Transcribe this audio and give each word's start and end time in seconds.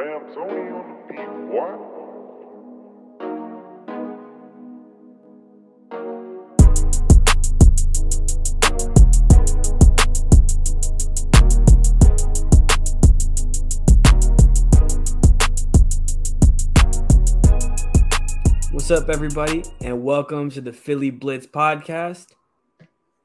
Ramsoni 0.00 0.72
on 0.72 0.84
the 0.88 0.96
beat, 1.12 1.28
boy. 1.50 1.76
What's 18.72 18.90
up, 18.90 19.10
everybody, 19.10 19.64
and 19.82 20.02
welcome 20.02 20.48
to 20.52 20.62
the 20.62 20.72
Philly 20.72 21.10
Blitz 21.10 21.46
podcast. 21.46 22.28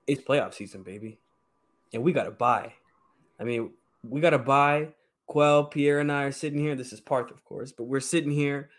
It's 0.05 0.21
playoff 0.21 0.53
season, 0.53 0.83
baby, 0.83 1.19
and 1.93 2.03
we 2.03 2.11
got 2.11 2.25
to 2.25 2.31
buy. 2.31 2.73
I 3.39 3.45
mean, 3.45 3.71
we 4.03 4.19
got 4.19 4.31
to 4.31 4.39
buy. 4.39 4.89
Quell, 5.27 5.65
Pierre, 5.65 5.99
and 5.99 6.11
I 6.11 6.23
are 6.23 6.31
sitting 6.31 6.59
here. 6.59 6.75
This 6.75 6.93
is 6.93 7.01
Parth, 7.01 7.31
of 7.31 7.43
course, 7.43 7.71
but 7.71 7.85
we're 7.85 7.99
sitting 7.99 8.31
here. 8.31 8.69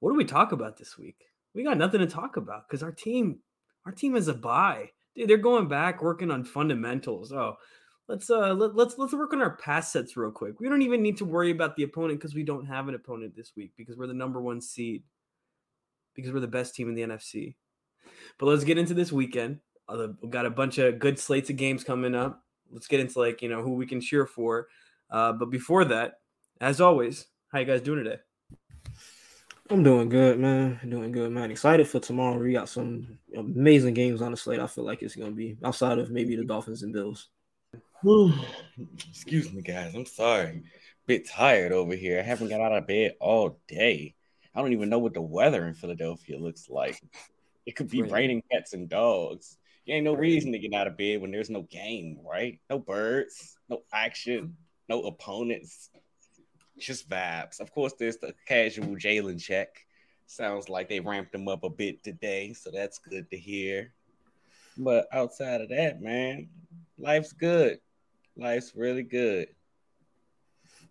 What 0.00 0.10
do 0.10 0.16
we 0.16 0.24
talk 0.24 0.52
about 0.52 0.76
this 0.76 0.98
week? 0.98 1.16
We 1.54 1.62
got 1.62 1.78
nothing 1.78 2.00
to 2.00 2.06
talk 2.06 2.36
about 2.36 2.68
because 2.68 2.82
our 2.82 2.92
team, 2.92 3.38
our 3.86 3.92
team 3.92 4.16
is 4.16 4.28
a 4.28 4.34
buy. 4.34 4.90
Dude, 5.14 5.28
they're 5.28 5.36
going 5.36 5.68
back 5.68 6.02
working 6.02 6.30
on 6.30 6.44
fundamentals. 6.44 7.32
Oh, 7.32 7.56
let's 8.08 8.30
uh 8.30 8.54
let, 8.54 8.74
let's 8.74 8.98
let's 8.98 9.12
work 9.12 9.32
on 9.32 9.40
our 9.40 9.56
pass 9.56 9.92
sets 9.92 10.16
real 10.16 10.30
quick. 10.30 10.58
We 10.58 10.68
don't 10.68 10.82
even 10.82 11.02
need 11.02 11.18
to 11.18 11.24
worry 11.24 11.50
about 11.50 11.76
the 11.76 11.82
opponent 11.82 12.18
because 12.18 12.34
we 12.34 12.42
don't 12.42 12.66
have 12.66 12.88
an 12.88 12.94
opponent 12.94 13.36
this 13.36 13.52
week 13.56 13.72
because 13.76 13.96
we're 13.96 14.06
the 14.06 14.14
number 14.14 14.40
one 14.40 14.60
seed 14.60 15.04
because 16.14 16.32
we're 16.32 16.40
the 16.40 16.48
best 16.48 16.74
team 16.74 16.88
in 16.88 16.94
the 16.94 17.02
NFC. 17.02 17.54
But 18.38 18.46
let's 18.46 18.64
get 18.64 18.78
into 18.78 18.94
this 18.94 19.12
weekend. 19.12 19.60
We've 19.88 20.30
got 20.30 20.46
a 20.46 20.50
bunch 20.50 20.78
of 20.78 20.98
good 20.98 21.18
slates 21.18 21.50
of 21.50 21.56
games 21.56 21.84
coming 21.84 22.14
up. 22.14 22.42
Let's 22.70 22.86
get 22.86 23.00
into 23.00 23.18
like 23.18 23.42
you 23.42 23.48
know 23.48 23.62
who 23.62 23.74
we 23.74 23.86
can 23.86 24.00
cheer 24.00 24.26
for. 24.26 24.68
Uh, 25.12 25.32
but 25.34 25.50
before 25.50 25.84
that, 25.84 26.14
as 26.60 26.80
always, 26.80 27.26
how 27.52 27.58
you 27.58 27.66
guys 27.66 27.82
doing 27.82 28.02
today? 28.02 28.16
I'm 29.70 29.82
doing 29.82 30.08
good, 30.08 30.38
man. 30.40 30.80
Doing 30.88 31.12
good, 31.12 31.30
man. 31.30 31.50
Excited 31.50 31.86
for 31.86 32.00
tomorrow. 32.00 32.38
We 32.38 32.52
got 32.52 32.68
some 32.68 33.18
amazing 33.36 33.94
games 33.94 34.22
on 34.22 34.30
the 34.30 34.36
slate. 34.36 34.58
I 34.58 34.66
feel 34.66 34.84
like 34.84 35.02
it's 35.02 35.14
gonna 35.14 35.30
be 35.30 35.56
outside 35.64 35.98
of 35.98 36.10
maybe 36.10 36.34
the 36.34 36.44
Dolphins 36.44 36.82
and 36.82 36.92
Bills. 36.92 37.28
Excuse 39.08 39.52
me, 39.52 39.62
guys. 39.62 39.94
I'm 39.94 40.06
sorry. 40.06 40.62
Bit 41.06 41.28
tired 41.28 41.72
over 41.72 41.94
here. 41.94 42.18
I 42.18 42.22
haven't 42.22 42.48
got 42.48 42.60
out 42.60 42.76
of 42.76 42.86
bed 42.86 43.12
all 43.20 43.60
day. 43.68 44.14
I 44.54 44.60
don't 44.60 44.72
even 44.72 44.88
know 44.88 44.98
what 44.98 45.14
the 45.14 45.22
weather 45.22 45.66
in 45.66 45.74
Philadelphia 45.74 46.38
looks 46.38 46.68
like. 46.68 47.00
It 47.64 47.76
could 47.76 47.88
be 47.88 48.02
Right. 48.02 48.12
raining 48.12 48.42
cats 48.50 48.72
and 48.72 48.88
dogs. 48.88 49.56
You 49.84 49.94
ain't 49.94 50.04
no 50.04 50.14
reason 50.14 50.52
to 50.52 50.58
get 50.58 50.74
out 50.74 50.86
of 50.86 50.96
bed 50.96 51.20
when 51.20 51.30
there's 51.30 51.50
no 51.50 51.62
game, 51.62 52.18
right? 52.24 52.60
No 52.70 52.78
birds, 52.78 53.56
no 53.68 53.82
action, 53.92 54.56
no 54.92 55.02
opponents, 55.02 55.90
just 56.78 57.08
vibes. 57.08 57.60
Of 57.60 57.72
course, 57.72 57.94
there's 57.98 58.18
the 58.18 58.34
casual 58.46 58.96
Jalen 58.96 59.40
check. 59.40 59.86
Sounds 60.26 60.68
like 60.68 60.88
they 60.88 61.00
ramped 61.00 61.34
him 61.34 61.48
up 61.48 61.64
a 61.64 61.70
bit 61.70 62.04
today, 62.04 62.52
so 62.52 62.70
that's 62.70 62.98
good 62.98 63.30
to 63.30 63.36
hear. 63.36 63.92
But 64.76 65.06
outside 65.12 65.60
of 65.62 65.70
that, 65.70 66.00
man, 66.00 66.48
life's 66.98 67.32
good. 67.32 67.78
Life's 68.36 68.72
really 68.74 69.02
good. 69.02 69.48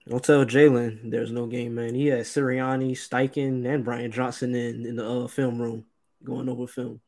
Don't 0.07 0.23
tell 0.23 0.45
Jalen 0.45 1.11
there's 1.11 1.31
no 1.31 1.45
game, 1.45 1.75
man. 1.75 1.93
He 1.93 2.07
had 2.07 2.21
Sirianni, 2.21 2.91
Steichen, 2.91 3.65
and 3.65 3.85
Brian 3.85 4.11
Johnson 4.11 4.55
in 4.55 4.85
in 4.85 4.95
the 4.95 5.07
uh, 5.07 5.27
film 5.27 5.61
room 5.61 5.85
going 6.23 6.49
over 6.49 6.65
film. 6.65 7.01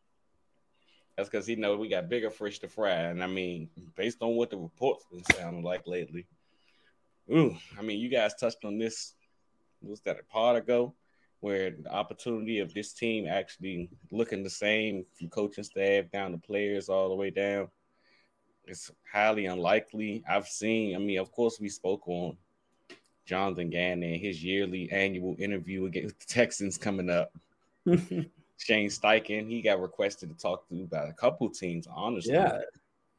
That's 1.17 1.29
because 1.29 1.45
he 1.45 1.55
know 1.55 1.75
we 1.75 1.89
got 1.89 2.09
bigger 2.09 2.31
fish 2.31 2.59
to 2.59 2.67
fry. 2.67 2.91
And 2.91 3.23
I 3.23 3.27
mean, 3.27 3.69
based 3.95 4.21
on 4.21 4.35
what 4.35 4.49
the 4.49 4.57
reports 4.57 5.05
been 5.11 5.23
sounding 5.35 5.63
like 5.63 5.85
lately. 5.87 6.25
Ooh, 7.31 7.55
I 7.77 7.81
mean, 7.81 7.99
you 7.99 8.09
guys 8.09 8.35
touched 8.35 8.65
on 8.65 8.77
this. 8.77 9.13
Was 9.81 10.01
that 10.01 10.19
a 10.19 10.23
part 10.23 10.57
ago? 10.57 10.93
Where 11.39 11.71
the 11.71 11.91
opportunity 11.91 12.59
of 12.59 12.73
this 12.73 12.93
team 12.93 13.27
actually 13.27 13.89
looking 14.11 14.43
the 14.43 14.49
same 14.49 15.05
from 15.17 15.29
coaching 15.29 15.63
staff 15.63 16.05
down 16.11 16.31
to 16.31 16.37
players 16.37 16.89
all 16.89 17.09
the 17.09 17.15
way 17.15 17.31
down. 17.31 17.67
It's 18.65 18.89
highly 19.11 19.45
unlikely. 19.45 20.23
I've 20.29 20.47
seen, 20.47 20.95
I 20.95 20.99
mean, 20.99 21.19
of 21.19 21.31
course, 21.31 21.59
we 21.59 21.67
spoke 21.67 22.07
on 22.07 22.37
Jonathan 23.25 23.69
Gannon 23.69 24.13
and 24.13 24.21
his 24.21 24.43
yearly 24.43 24.89
annual 24.91 25.35
interview 25.37 25.85
against 25.85 26.19
the 26.27 26.33
Texans 26.33 26.77
coming 26.77 27.09
up. 27.09 27.31
Shane 27.85 28.89
Steichen, 28.89 29.49
he 29.49 29.61
got 29.61 29.81
requested 29.81 30.29
to 30.29 30.37
talk 30.37 30.67
to 30.69 30.85
by 30.85 31.07
a 31.07 31.13
couple 31.13 31.49
teams, 31.49 31.87
honestly. 31.93 32.33
Yeah, 32.33 32.59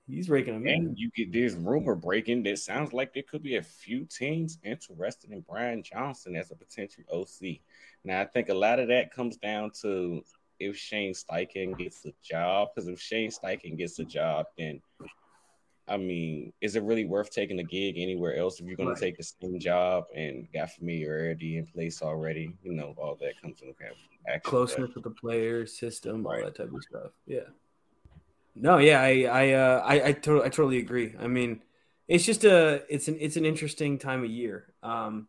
he's 0.08 0.28
raking 0.28 0.54
them 0.54 0.66
in. 0.66 0.94
You 0.96 1.10
get 1.16 1.32
this 1.32 1.54
rumor 1.54 1.94
breaking 1.94 2.42
that 2.44 2.58
sounds 2.58 2.92
like 2.92 3.14
there 3.14 3.22
could 3.22 3.42
be 3.42 3.56
a 3.56 3.62
few 3.62 4.04
teams 4.04 4.58
interested 4.62 5.30
in 5.30 5.40
Brian 5.40 5.82
Johnson 5.82 6.36
as 6.36 6.50
a 6.50 6.54
potential 6.54 7.04
OC. 7.12 7.60
Now, 8.04 8.20
I 8.20 8.24
think 8.26 8.48
a 8.48 8.54
lot 8.54 8.80
of 8.80 8.88
that 8.88 9.12
comes 9.12 9.36
down 9.36 9.70
to 9.82 10.22
if 10.60 10.76
Shane 10.76 11.14
Steichen 11.14 11.76
gets 11.76 12.04
a 12.04 12.12
job. 12.22 12.68
Because 12.74 12.88
if 12.88 13.00
Shane 13.00 13.30
Steichen 13.30 13.76
gets 13.76 13.98
a 13.98 14.04
job, 14.04 14.46
then 14.56 14.80
I 15.86 15.98
mean, 15.98 16.52
is 16.62 16.76
it 16.76 16.82
really 16.82 17.04
worth 17.04 17.30
taking 17.30 17.58
a 17.58 17.62
gig 17.62 17.98
anywhere 17.98 18.36
else 18.36 18.58
if 18.58 18.66
you're 18.66 18.76
going 18.76 18.88
Right. 18.88 18.96
to 18.96 19.04
take 19.04 19.18
the 19.18 19.22
same 19.22 19.58
job 19.58 20.04
and 20.14 20.48
got 20.50 20.70
familiarity 20.70 21.58
in 21.58 21.66
place 21.66 22.00
already? 22.00 22.56
You 22.62 22.72
know, 22.72 22.94
all 22.96 23.16
that 23.16 23.38
comes 23.40 23.60
into 23.60 23.74
account. 23.74 23.96
Closeness 24.42 24.94
with 24.94 25.04
the 25.04 25.10
player 25.10 25.66
system, 25.66 26.26
all 26.26 26.32
Right. 26.32 26.44
that 26.44 26.54
type 26.54 26.72
of 26.72 26.82
stuff. 26.82 27.12
Yeah. 27.26 27.48
No, 28.54 28.78
yeah, 28.78 29.00
I, 29.00 29.22
I, 29.24 29.52
uh, 29.52 29.82
I, 29.84 30.08
I, 30.08 30.12
to- 30.12 30.42
I 30.44 30.48
totally 30.48 30.78
agree. 30.78 31.14
I 31.18 31.26
mean, 31.26 31.62
it's 32.06 32.24
just 32.24 32.44
a, 32.44 32.82
it's 32.88 33.08
an, 33.08 33.16
it's 33.20 33.36
an 33.36 33.44
interesting 33.44 33.98
time 33.98 34.22
of 34.24 34.30
year. 34.30 34.72
Um, 34.82 35.28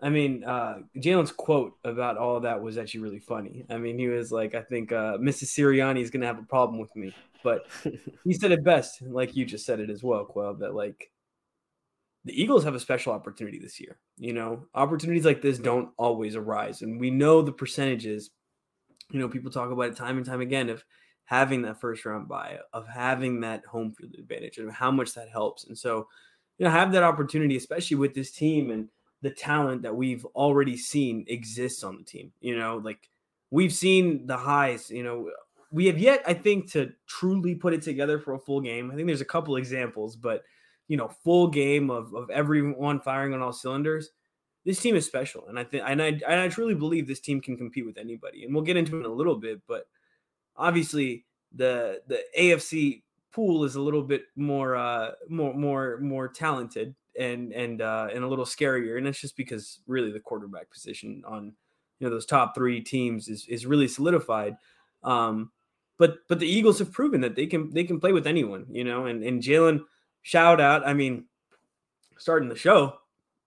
I 0.00 0.08
mean, 0.08 0.42
uh, 0.44 0.78
Jalen's 0.96 1.32
quote 1.32 1.74
about 1.84 2.16
all 2.16 2.36
of 2.36 2.42
that 2.44 2.62
was 2.62 2.78
actually 2.78 3.00
really 3.00 3.20
funny. 3.20 3.64
I 3.70 3.78
mean, 3.78 3.98
he 3.98 4.08
was 4.08 4.32
like, 4.32 4.54
I 4.54 4.62
think 4.62 4.90
uh, 4.90 5.18
Mrs. 5.18 5.44
Sirianni 5.44 6.00
is 6.00 6.10
going 6.10 6.22
to 6.22 6.26
have 6.26 6.38
a 6.38 6.44
problem 6.44 6.80
with 6.80 6.94
me, 6.96 7.14
but 7.44 7.66
he 8.24 8.32
said 8.32 8.52
it 8.52 8.64
best, 8.64 9.02
like 9.02 9.36
you 9.36 9.44
just 9.44 9.66
said 9.66 9.78
it 9.80 9.90
as 9.90 10.02
well, 10.02 10.24
Quell, 10.24 10.54
that 10.54 10.74
like 10.74 11.10
the 12.24 12.40
Eagles 12.40 12.64
have 12.64 12.74
a 12.74 12.80
special 12.80 13.12
opportunity 13.12 13.58
this 13.58 13.80
year. 13.80 13.98
You 14.16 14.32
know, 14.32 14.66
opportunities 14.74 15.24
like 15.24 15.42
this 15.42 15.58
don't 15.58 15.90
always 15.96 16.36
arise, 16.36 16.82
and 16.82 17.00
we 17.00 17.10
know 17.10 17.42
the 17.42 17.52
percentages. 17.52 18.30
You 19.10 19.20
know, 19.20 19.28
people 19.28 19.50
talk 19.50 19.70
about 19.70 19.90
it 19.90 19.96
time 19.96 20.16
and 20.16 20.26
time 20.26 20.40
again 20.40 20.70
of 20.70 20.84
having 21.32 21.62
that 21.62 21.80
first 21.80 22.04
round 22.04 22.28
buy, 22.28 22.58
of 22.74 22.86
having 22.86 23.40
that 23.40 23.64
home 23.64 23.90
field 23.90 24.14
advantage, 24.18 24.58
and 24.58 24.70
how 24.70 24.90
much 24.90 25.14
that 25.14 25.30
helps. 25.30 25.64
And 25.64 25.76
so, 25.76 26.06
you 26.58 26.66
know, 26.66 26.70
have 26.70 26.92
that 26.92 27.02
opportunity, 27.02 27.56
especially 27.56 27.96
with 27.96 28.12
this 28.12 28.32
team 28.32 28.70
and 28.70 28.86
the 29.22 29.30
talent 29.30 29.80
that 29.80 29.96
we've 29.96 30.26
already 30.34 30.76
seen 30.76 31.24
exists 31.28 31.82
on 31.84 31.96
the 31.96 32.04
team. 32.04 32.32
You 32.42 32.58
know, 32.58 32.82
like 32.84 33.08
we've 33.50 33.72
seen 33.72 34.26
the 34.26 34.36
highs. 34.36 34.90
You 34.90 35.04
know, 35.04 35.30
we 35.70 35.86
have 35.86 35.98
yet, 35.98 36.22
I 36.26 36.34
think, 36.34 36.70
to 36.72 36.92
truly 37.06 37.54
put 37.54 37.72
it 37.72 37.80
together 37.80 38.18
for 38.18 38.34
a 38.34 38.38
full 38.38 38.60
game. 38.60 38.90
I 38.90 38.94
think 38.94 39.06
there's 39.06 39.22
a 39.22 39.24
couple 39.24 39.56
examples, 39.56 40.16
but 40.16 40.42
you 40.86 40.98
know, 40.98 41.08
full 41.08 41.48
game 41.48 41.88
of 41.90 42.14
of 42.14 42.28
everyone 42.28 43.00
firing 43.00 43.32
on 43.32 43.40
all 43.40 43.54
cylinders. 43.54 44.10
This 44.66 44.80
team 44.80 44.96
is 44.96 45.06
special, 45.06 45.46
and 45.48 45.58
I 45.58 45.64
think, 45.64 45.82
and 45.86 46.02
I, 46.02 46.08
and 46.08 46.40
I 46.40 46.48
truly 46.48 46.74
believe 46.74 47.08
this 47.08 47.20
team 47.20 47.40
can 47.40 47.56
compete 47.56 47.86
with 47.86 47.96
anybody. 47.96 48.44
And 48.44 48.54
we'll 48.54 48.64
get 48.64 48.76
into 48.76 48.96
it 48.96 49.00
in 49.00 49.06
a 49.06 49.14
little 49.14 49.36
bit, 49.36 49.62
but 49.66 49.86
obviously 50.56 51.24
the 51.54 52.00
the 52.06 52.22
AFC 52.38 53.02
pool 53.32 53.64
is 53.64 53.74
a 53.74 53.80
little 53.80 54.02
bit 54.02 54.24
more 54.36 54.76
uh 54.76 55.12
more 55.28 55.54
more 55.54 55.98
more 56.00 56.28
talented 56.28 56.94
and 57.18 57.52
and 57.52 57.80
uh 57.82 58.08
and 58.12 58.24
a 58.24 58.28
little 58.28 58.44
scarier 58.44 58.98
and 58.98 59.06
it's 59.06 59.20
just 59.20 59.36
because 59.36 59.80
really 59.86 60.12
the 60.12 60.20
quarterback 60.20 60.70
position 60.70 61.22
on 61.26 61.52
you 61.98 62.06
know 62.06 62.10
those 62.10 62.26
top 62.26 62.54
3 62.54 62.80
teams 62.80 63.28
is 63.28 63.46
is 63.48 63.66
really 63.66 63.88
solidified 63.88 64.56
um 65.02 65.50
but 65.98 66.18
but 66.28 66.40
the 66.40 66.48
Eagles 66.48 66.78
have 66.78 66.92
proven 66.92 67.20
that 67.20 67.36
they 67.36 67.46
can 67.46 67.70
they 67.70 67.84
can 67.84 68.00
play 68.00 68.12
with 68.12 68.26
anyone 68.26 68.66
you 68.70 68.84
know 68.84 69.06
and 69.06 69.22
and 69.22 69.42
Jalen 69.42 69.80
shout 70.22 70.60
out 70.60 70.86
I 70.86 70.94
mean 70.94 71.26
starting 72.18 72.48
the 72.48 72.56
show 72.56 72.94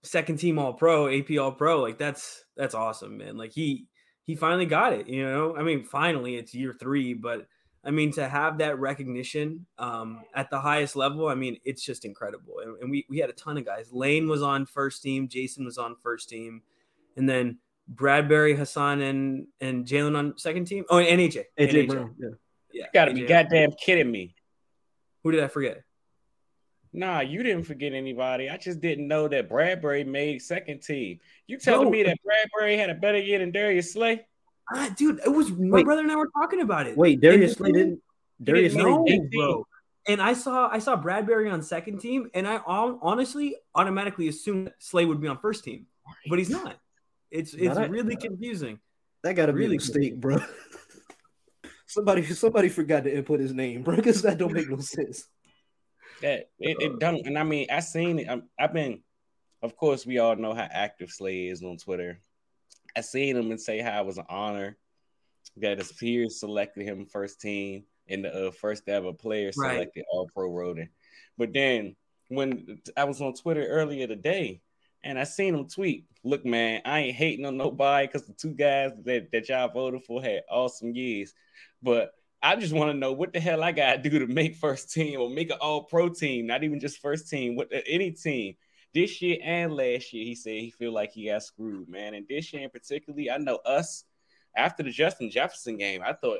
second 0.04 0.38
team 0.38 0.60
all 0.60 0.74
pro 0.74 1.08
AP 1.08 1.38
all 1.40 1.51
pro 1.51 1.81
like 1.81 1.98
that's 1.98 2.46
that's 2.56 2.75
awesome 2.75 3.18
man 3.18 3.38
like 3.38 3.51
he 3.51 3.88
he 4.25 4.36
finally 4.36 4.66
got 4.66 4.94
it 4.94 5.07
you 5.07 5.24
know 5.24 5.56
I 5.56 5.63
mean 5.63 5.83
finally 5.83 6.36
it's 6.36 6.54
year 6.54 6.74
3 6.77 7.13
but 7.16 7.48
I 7.86 7.92
mean, 7.92 8.12
to 8.13 8.27
have 8.27 8.57
that 8.57 8.80
recognition 8.80 9.68
um, 9.77 10.24
at 10.33 10.50
the 10.50 10.60
highest 10.60 10.95
level, 10.95 11.27
I 11.27 11.36
mean, 11.36 11.60
it's 11.63 11.83
just 11.83 12.04
incredible. 12.04 12.56
And, 12.63 12.81
and 12.81 12.89
we, 12.89 13.06
we 13.10 13.19
had 13.19 13.30
a 13.30 13.33
ton 13.33 13.57
of 13.57 13.66
guys. 13.66 13.94
Lane 13.94 14.27
was 14.27 14.42
on 14.42 14.66
first 14.66 15.04
team, 15.04 15.27
Jason 15.27 15.66
was 15.66 15.77
on 15.77 15.95
first 16.01 16.27
team, 16.27 16.63
and 17.16 17.30
then 17.30 17.60
Bradberry, 17.94 18.57
Hassan, 18.57 19.01
and 19.01 19.48
and 19.62 19.86
Jalen 19.86 20.18
on 20.18 20.38
second 20.38 20.66
team. 20.66 20.86
Oh, 20.89 20.98
and 20.98 21.22
AJ. 21.22 21.44
and 21.57 21.69
AJ 21.69 21.88
Brown, 21.88 22.16
yeah. 22.18 22.30
Yeah, 22.74 22.83
You 22.83 22.89
gotta 22.94 23.13
be 23.13 23.25
goddamn 23.25 23.72
kidding 23.74 24.12
me. 24.12 24.33
Who 25.24 25.31
did 25.31 25.44
I 25.44 25.48
forget? 25.48 25.83
Nah, 26.95 27.19
you 27.19 27.44
didn't 27.44 27.63
forget 27.65 27.92
anybody. 27.94 28.50
I 28.50 28.56
just 28.57 28.80
didn't 28.80 29.07
know 29.07 29.27
that 29.27 29.50
Bradberry 29.50 30.06
made 30.07 30.42
second 30.42 30.81
team. 30.81 31.19
You 31.45 31.57
telling 31.57 31.86
No. 31.86 31.92
me 31.92 32.03
that 32.03 32.18
Bradberry 32.25 32.77
had 32.77 32.89
a 32.89 32.95
better 32.95 33.18
year 33.19 33.39
than 33.39 33.51
Darius 33.51 33.92
Slay? 33.92 34.25
Ah, 34.74 34.89
dude, 34.97 35.19
it 35.25 35.30
was 35.30 35.51
my 35.51 35.77
Wait. 35.77 35.86
brother 35.86 36.01
and 36.01 36.12
I 36.12 36.15
were 36.15 36.30
talking 36.39 36.62
about 36.62 36.88
it. 36.88 36.97
Wait, 36.97 37.19
Darius 37.19 37.53
Slay 37.53 37.71
didn't. 37.74 38.01
Darius 38.42 38.74
Slay 38.74 38.83
didn't. 39.06 39.30
No, 39.33 39.39
bro. 39.56 39.68
And 40.07 40.21
I 40.21 40.33
saw 40.33 40.69
I 40.71 40.80
saw 40.80 40.95
Bradberry 41.01 41.51
on 41.51 41.62
second 41.62 42.00
team, 42.00 42.30
and 42.33 42.47
I 42.47 42.57
hon- 42.57 43.00
honestly 43.01 43.57
automatically 43.75 44.27
assumed 44.30 44.68
that 44.68 44.75
Slay 44.80 45.03
would 45.06 45.19
be 45.19 45.27
on 45.27 45.38
first 45.39 45.63
team, 45.65 45.88
but 46.30 46.39
he's 46.39 46.50
not. 46.50 46.77
It's 47.31 47.53
Now 47.56 47.63
it's 47.71 47.75
that- 47.77 47.89
really 47.89 48.15
confusing. 48.15 48.80
That 49.24 49.33
gotta 49.36 49.51
be 49.51 49.59
Really 49.59 49.75
a 49.75 49.80
mistake, 49.80 50.15
bro. 50.15 50.38
somebody 51.88 52.24
somebody 52.25 52.69
forgot 52.69 53.03
to 53.03 53.15
input 53.15 53.39
his 53.39 53.53
name, 53.53 53.83
bro, 53.83 53.95
because 53.98 54.21
that 54.21 54.38
don't 54.38 54.53
make 54.53 54.69
no 54.69 54.77
sense. 54.80 55.27
That 56.21 56.50
it, 56.59 56.77
it 56.81 57.00
don't, 57.00 57.25
and 57.25 57.38
I 57.38 57.44
mean, 57.44 57.67
I 57.69 57.79
seen 57.81 58.19
it. 58.19 58.29
I'm, 58.29 58.44
I've 58.57 58.73
been, 58.73 59.01
of 59.62 59.75
course, 59.75 60.06
we 60.06 60.19
all 60.19 60.35
know 60.35 60.53
how 60.53 60.67
active 60.71 61.12
Slay 61.12 61.47
is 61.47 61.62
on 61.62 61.77
Twitter. 61.77 62.19
I 62.95 63.01
seen 63.01 63.35
him 63.35 63.51
and 63.51 63.59
say 63.59 63.79
how 63.79 64.01
it 64.01 64.06
was 64.06 64.17
an 64.17 64.25
honor 64.29 64.77
that 65.57 65.77
his 65.77 65.91
peers 65.91 66.39
selected 66.39 66.83
him 66.83 67.06
first 67.06 67.41
team 67.41 67.83
in 68.07 68.21
the 68.21 68.47
uh, 68.47 68.51
first 68.51 68.88
ever 68.88 69.13
player 69.13 69.51
Right. 69.57 69.73
selected 69.73 70.06
All 70.12 70.29
Pro 70.33 70.50
Roden. 70.50 70.89
But 71.38 71.53
then 71.53 71.95
when 72.29 72.79
I 72.95 73.03
was 73.03 73.21
on 73.21 73.33
Twitter 73.33 73.65
earlier 73.65 74.07
today, 74.07 74.62
and 75.03 75.19
I 75.19 75.23
seen 75.23 75.53
him 75.53 75.67
tweet, 75.67 76.06
"Look, 76.23 76.45
man, 76.45 76.81
I 76.85 77.00
ain't 77.01 77.15
hating 77.15 77.45
on 77.45 77.57
nobody 77.57 78.07
because 78.07 78.25
the 78.25 78.33
two 78.33 78.53
guys 78.53 78.91
that 79.03 79.31
that 79.31 79.50
y'all 79.50 79.69
voted 79.69 80.03
for 80.03 80.21
had 80.21 80.44
awesome 80.50 80.95
years, 80.95 81.33
but." 81.81 82.12
I 82.42 82.56
just 82.56 82.74
want 82.74 82.92
to 82.92 82.98
know 82.98 83.12
what 83.12 83.34
the 83.34 83.40
hell 83.40 83.64
I 83.64 83.72
gotta 83.72 83.98
do 83.98 84.20
to 84.20 84.28
make 84.28 84.56
first 84.56 84.92
team 84.92 85.20
or 85.20 85.30
make 85.30 85.50
an 85.50 85.58
all 85.60 85.84
pro 85.84 86.10
team, 86.10 86.48
not 86.48 86.64
even 86.64 86.80
just 86.80 87.02
first 87.02 87.30
team, 87.30 87.56
what 87.56 87.72
any 87.88 88.12
team. 88.12 88.56
This 88.94 89.22
year 89.22 89.40
and 89.44 89.74
last 89.74 90.14
year, 90.14 90.24
he 90.24 90.36
said 90.36 90.54
he 90.54 90.72
feel 90.72 90.94
like 90.94 91.12
he 91.12 91.28
got 91.28 91.44
screwed, 91.44 91.90
man. 91.90 92.14
And 92.14 92.26
this 92.30 92.54
year 92.54 92.64
in 92.64 92.70
particularly, 92.70 93.30
I 93.30 93.38
know 93.38 93.58
us 93.58 94.06
after 94.56 94.84
the 94.84 94.90
Justin 94.90 95.30
Jefferson 95.30 95.78
game, 95.78 96.02
I 96.06 96.14
thought 96.14 96.40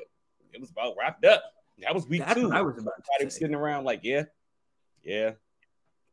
it 0.54 0.62
was 0.62 0.70
about 0.70 0.96
wrapped 0.98 1.26
up. 1.26 1.44
That 1.80 1.94
was 1.94 2.08
week 2.08 2.22
That's 2.22 2.40
two. 2.40 2.52
I 2.52 2.62
was 2.62 2.78
about 2.78 2.94
Everybody 2.94 3.20
to 3.20 3.26
was 3.26 3.36
sitting 3.36 3.56
around 3.56 3.84
like, 3.84 4.02
yeah, 4.04 4.24
yeah, 5.04 5.32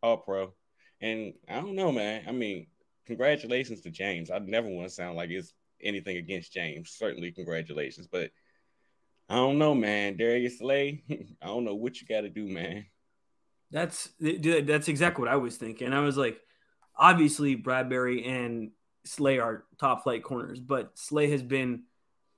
all 0.02 0.16
pro. 0.16 0.52
And 1.00 1.34
I 1.48 1.60
don't 1.60 1.76
know, 1.76 1.92
man. 1.92 2.24
I 2.26 2.32
mean, 2.32 2.66
congratulations 3.06 3.80
to 3.82 3.90
James. 3.90 4.30
I 4.30 4.38
never 4.38 4.68
want 4.68 4.88
to 4.88 4.94
sound 4.94 5.16
like 5.16 5.30
it's 5.30 5.54
anything 5.80 6.16
against 6.16 6.52
James. 6.52 6.90
Certainly, 6.90 7.32
congratulations. 7.32 8.08
But 8.08 8.30
I 9.32 9.36
don't 9.36 9.56
know, 9.56 9.74
man. 9.74 10.18
Darius 10.18 10.58
Slay, 10.58 11.02
I 11.10 11.46
don't 11.46 11.64
know 11.64 11.74
what 11.74 11.98
you 11.98 12.06
got 12.06 12.20
to 12.20 12.28
do, 12.28 12.46
man. 12.46 12.84
That's 13.70 14.10
dude, 14.20 14.66
that's 14.66 14.88
exactly 14.88 15.22
what 15.22 15.32
I 15.32 15.36
was 15.36 15.56
thinking. 15.56 15.94
I 15.94 16.00
was 16.00 16.18
like, 16.18 16.38
obviously 16.94 17.56
Bradberry 17.56 18.28
and 18.28 18.72
Slay 19.06 19.38
are 19.38 19.64
top 19.80 20.02
flight 20.02 20.22
corners, 20.22 20.60
but 20.60 20.98
Slay 20.98 21.30
has 21.30 21.42
been 21.42 21.84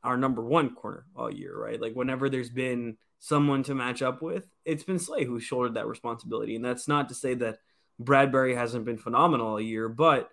our 0.05 0.17
number 0.17 0.41
one 0.41 0.73
corner 0.76 1.05
all 1.17 1.32
year, 1.32 1.58
right? 1.58 1.81
Like 1.81 1.94
whenever 1.94 2.31
there's 2.31 2.50
been 2.50 2.96
someone 3.19 3.64
to 3.64 3.75
match 3.75 4.00
up 4.00 4.23
with, 4.23 4.49
it's 4.64 4.85
been 4.85 5.00
Slay 5.00 5.25
who 5.25 5.41
shouldered 5.41 5.75
that 5.75 5.88
responsibility. 5.88 6.55
And 6.55 6.64
that's 6.64 6.87
not 6.87 7.08
to 7.08 7.14
say 7.17 7.35
that 7.35 7.58
Bradberry 8.00 8.55
hasn't 8.56 8.85
been 8.85 8.99
phenomenal 8.99 9.49
all 9.49 9.61
year, 9.61 9.88
but 9.88 10.31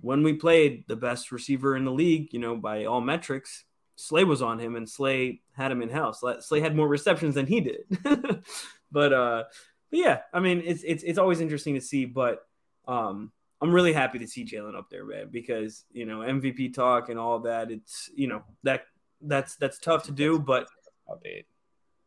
when 0.00 0.22
we 0.22 0.32
played 0.32 0.84
the 0.88 0.96
best 0.96 1.30
receiver 1.30 1.76
in 1.76 1.84
the 1.84 1.92
league, 1.92 2.32
you 2.32 2.38
know, 2.38 2.56
by 2.56 2.86
all 2.86 3.02
metrics, 3.02 3.64
Slay 4.02 4.24
was 4.24 4.42
on 4.42 4.58
him 4.58 4.74
and 4.76 4.88
Slay 4.88 5.40
had 5.52 5.70
him 5.70 5.82
in 5.82 5.88
house. 5.88 6.22
Slay 6.40 6.60
had 6.60 6.74
more 6.74 6.88
receptions 6.88 7.34
than 7.34 7.46
he 7.46 7.60
did. 7.60 7.84
but 8.92 9.12
uh 9.12 9.44
but 9.90 9.98
yeah, 9.98 10.20
I 10.32 10.40
mean 10.40 10.62
it's 10.64 10.82
it's 10.82 11.02
it's 11.02 11.18
always 11.18 11.40
interesting 11.40 11.74
to 11.74 11.80
see, 11.80 12.04
but 12.04 12.46
um 12.88 13.32
I'm 13.60 13.72
really 13.72 13.92
happy 13.92 14.18
to 14.18 14.26
see 14.26 14.44
Jalen 14.44 14.76
up 14.76 14.90
there, 14.90 15.04
man, 15.04 15.28
because 15.30 15.84
you 15.92 16.04
know, 16.04 16.18
MVP 16.18 16.74
talk 16.74 17.10
and 17.10 17.18
all 17.18 17.40
that, 17.40 17.70
it's 17.70 18.10
you 18.14 18.26
know, 18.26 18.42
that 18.64 18.82
that's 19.20 19.54
that's 19.56 19.78
tough 19.78 20.04
to 20.04 20.12
do, 20.12 20.38
but 20.38 20.66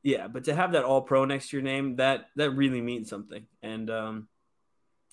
yeah, 0.03 0.27
but 0.27 0.43
to 0.45 0.55
have 0.55 0.73
that 0.73 0.83
all 0.83 1.01
pro 1.01 1.23
next 1.23 1.49
to 1.49 1.57
your 1.57 1.63
name, 1.63 1.95
that 1.95 2.25
that 2.35 2.51
really 2.51 2.81
means 2.81 3.09
something. 3.09 3.45
And 3.63 3.89
um 3.89 4.27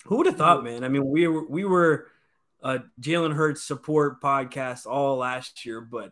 who 0.05 0.17
would 0.17 0.25
have 0.25 0.37
thought, 0.37 0.65
man? 0.65 0.83
I 0.83 0.89
mean, 0.89 1.05
we 1.05 1.27
were 1.27 1.47
we 1.47 1.63
were 1.63 2.07
a 2.61 2.79
Jalen 2.99 3.33
Hurts 3.33 3.63
support 3.63 4.21
podcast 4.21 4.85
all 4.85 5.17
last 5.17 5.65
year, 5.65 5.79
but 5.79 6.11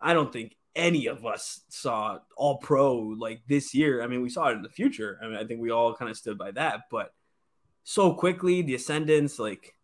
I 0.00 0.14
don't 0.14 0.32
think 0.32 0.56
any 0.74 1.06
of 1.06 1.26
us 1.26 1.60
saw 1.68 2.18
all 2.36 2.58
pro 2.58 2.96
like 2.96 3.42
this 3.48 3.74
year. 3.74 4.02
I 4.02 4.06
mean, 4.06 4.22
we 4.22 4.30
saw 4.30 4.48
it 4.48 4.52
in 4.52 4.62
the 4.62 4.68
future. 4.68 5.18
I 5.22 5.26
mean, 5.26 5.36
I 5.36 5.44
think 5.44 5.60
we 5.60 5.70
all 5.70 5.94
kind 5.94 6.10
of 6.10 6.16
stood 6.16 6.38
by 6.38 6.52
that, 6.52 6.82
but 6.90 7.12
so 7.84 8.14
quickly, 8.14 8.62
the 8.62 8.74
ascendance, 8.74 9.38
like 9.38 9.74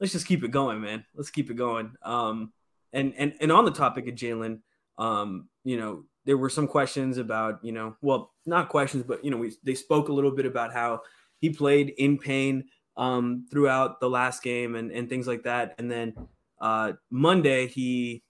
let's 0.00 0.12
just 0.12 0.26
keep 0.26 0.42
it 0.42 0.50
going, 0.50 0.80
man. 0.80 1.04
Let's 1.14 1.30
keep 1.30 1.50
it 1.50 1.54
going. 1.54 1.92
Um 2.02 2.52
and 2.92 3.14
and 3.16 3.34
and 3.40 3.52
on 3.52 3.64
the 3.64 3.70
topic 3.70 4.08
of 4.08 4.14
Jalen, 4.14 4.60
um, 4.98 5.48
you 5.64 5.78
know, 5.78 6.04
there 6.24 6.36
were 6.36 6.50
some 6.50 6.66
questions 6.66 7.18
about, 7.18 7.64
you 7.64 7.72
know, 7.72 7.96
well, 8.02 8.32
not 8.46 8.68
questions, 8.68 9.04
but 9.04 9.24
you 9.24 9.30
know, 9.30 9.36
we 9.36 9.52
they 9.62 9.74
spoke 9.74 10.08
a 10.08 10.12
little 10.12 10.32
bit 10.32 10.46
about 10.46 10.72
how 10.72 11.02
he 11.40 11.50
played 11.50 11.90
in 11.98 12.18
pain 12.18 12.64
um 12.96 13.46
throughout 13.50 14.00
the 14.00 14.10
last 14.10 14.42
game 14.42 14.74
and 14.74 14.90
and 14.90 15.08
things 15.08 15.26
like 15.26 15.44
that. 15.44 15.74
And 15.78 15.90
then 15.90 16.14
uh 16.60 16.92
Monday 17.10 17.68
he 17.68 18.22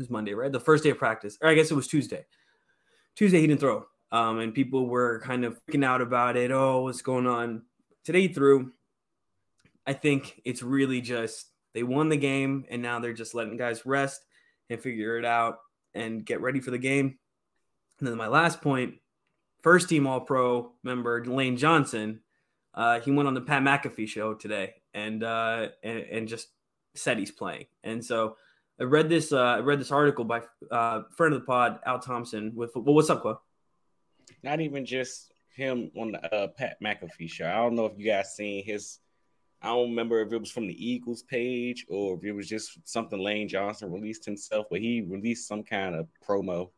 was 0.00 0.10
Monday, 0.10 0.34
right? 0.34 0.50
The 0.50 0.58
first 0.58 0.82
day 0.82 0.90
of 0.90 0.98
practice, 0.98 1.38
or 1.40 1.48
I 1.48 1.54
guess 1.54 1.70
it 1.70 1.74
was 1.74 1.86
Tuesday. 1.86 2.26
Tuesday 3.14 3.40
he 3.40 3.46
didn't 3.46 3.60
throw. 3.60 3.84
Um, 4.10 4.40
and 4.40 4.52
people 4.52 4.88
were 4.88 5.20
kind 5.20 5.44
of 5.44 5.60
freaking 5.66 5.84
out 5.84 6.00
about 6.00 6.36
it. 6.36 6.50
Oh, 6.50 6.82
what's 6.82 7.02
going 7.02 7.28
on? 7.28 7.62
Today 8.04 8.22
he 8.22 8.28
threw. 8.28 8.72
I 9.86 9.92
think 9.92 10.40
it's 10.44 10.62
really 10.62 11.00
just 11.00 11.46
they 11.74 11.84
won 11.84 12.08
the 12.08 12.16
game 12.16 12.64
and 12.68 12.82
now 12.82 12.98
they're 12.98 13.12
just 13.12 13.34
letting 13.34 13.56
guys 13.56 13.86
rest 13.86 14.24
and 14.68 14.80
figure 14.80 15.18
it 15.18 15.24
out 15.24 15.58
and 15.94 16.24
get 16.24 16.40
ready 16.40 16.60
for 16.60 16.70
the 16.72 16.78
game. 16.78 17.18
And 17.98 18.08
then 18.08 18.16
my 18.16 18.26
last 18.26 18.62
point, 18.62 18.94
first 19.62 19.88
team 19.88 20.06
All 20.06 20.20
Pro 20.20 20.72
member 20.82 21.24
Lane 21.24 21.56
Johnson, 21.56 22.20
uh, 22.74 23.00
he 23.00 23.10
went 23.10 23.28
on 23.28 23.34
the 23.34 23.40
Pat 23.40 23.62
McAfee 23.62 24.08
show 24.08 24.34
today 24.34 24.74
and 24.94 25.22
uh, 25.22 25.68
and, 25.84 25.98
and 25.98 26.28
just 26.28 26.48
said 26.94 27.18
he's 27.18 27.30
playing. 27.30 27.66
And 27.84 28.04
so 28.04 28.36
I 28.80 28.84
read 28.84 29.10
this 29.10 29.30
uh, 29.30 29.38
I 29.38 29.58
read 29.58 29.78
this 29.78 29.92
article 29.92 30.24
by 30.24 30.42
uh, 30.70 31.02
friend 31.14 31.34
of 31.34 31.40
the 31.40 31.46
pod 31.46 31.80
Al 31.84 31.98
Thompson 31.98 32.52
with 32.54 32.70
well, 32.74 32.94
what's 32.94 33.10
up, 33.10 33.20
Quo? 33.20 33.38
Not 34.42 34.60
even 34.60 34.86
just 34.86 35.32
him 35.54 35.90
on 35.98 36.12
the 36.12 36.34
uh, 36.34 36.48
Pat 36.48 36.78
McAfee 36.82 37.30
show. 37.30 37.46
I 37.46 37.56
don't 37.56 37.74
know 37.74 37.84
if 37.84 37.92
you 37.98 38.06
guys 38.06 38.34
seen 38.34 38.64
his. 38.64 38.98
I 39.60 39.68
don't 39.68 39.90
remember 39.90 40.22
if 40.22 40.32
it 40.32 40.38
was 40.38 40.50
from 40.50 40.66
the 40.66 40.90
Eagles 40.90 41.22
page 41.24 41.84
or 41.90 42.16
if 42.16 42.24
it 42.24 42.32
was 42.32 42.48
just 42.48 42.78
something 42.88 43.22
Lane 43.22 43.46
Johnson 43.46 43.92
released 43.92 44.24
himself, 44.24 44.66
but 44.70 44.80
he 44.80 45.02
released 45.02 45.46
some 45.46 45.62
kind 45.62 45.94
of 45.94 46.08
promo. 46.26 46.70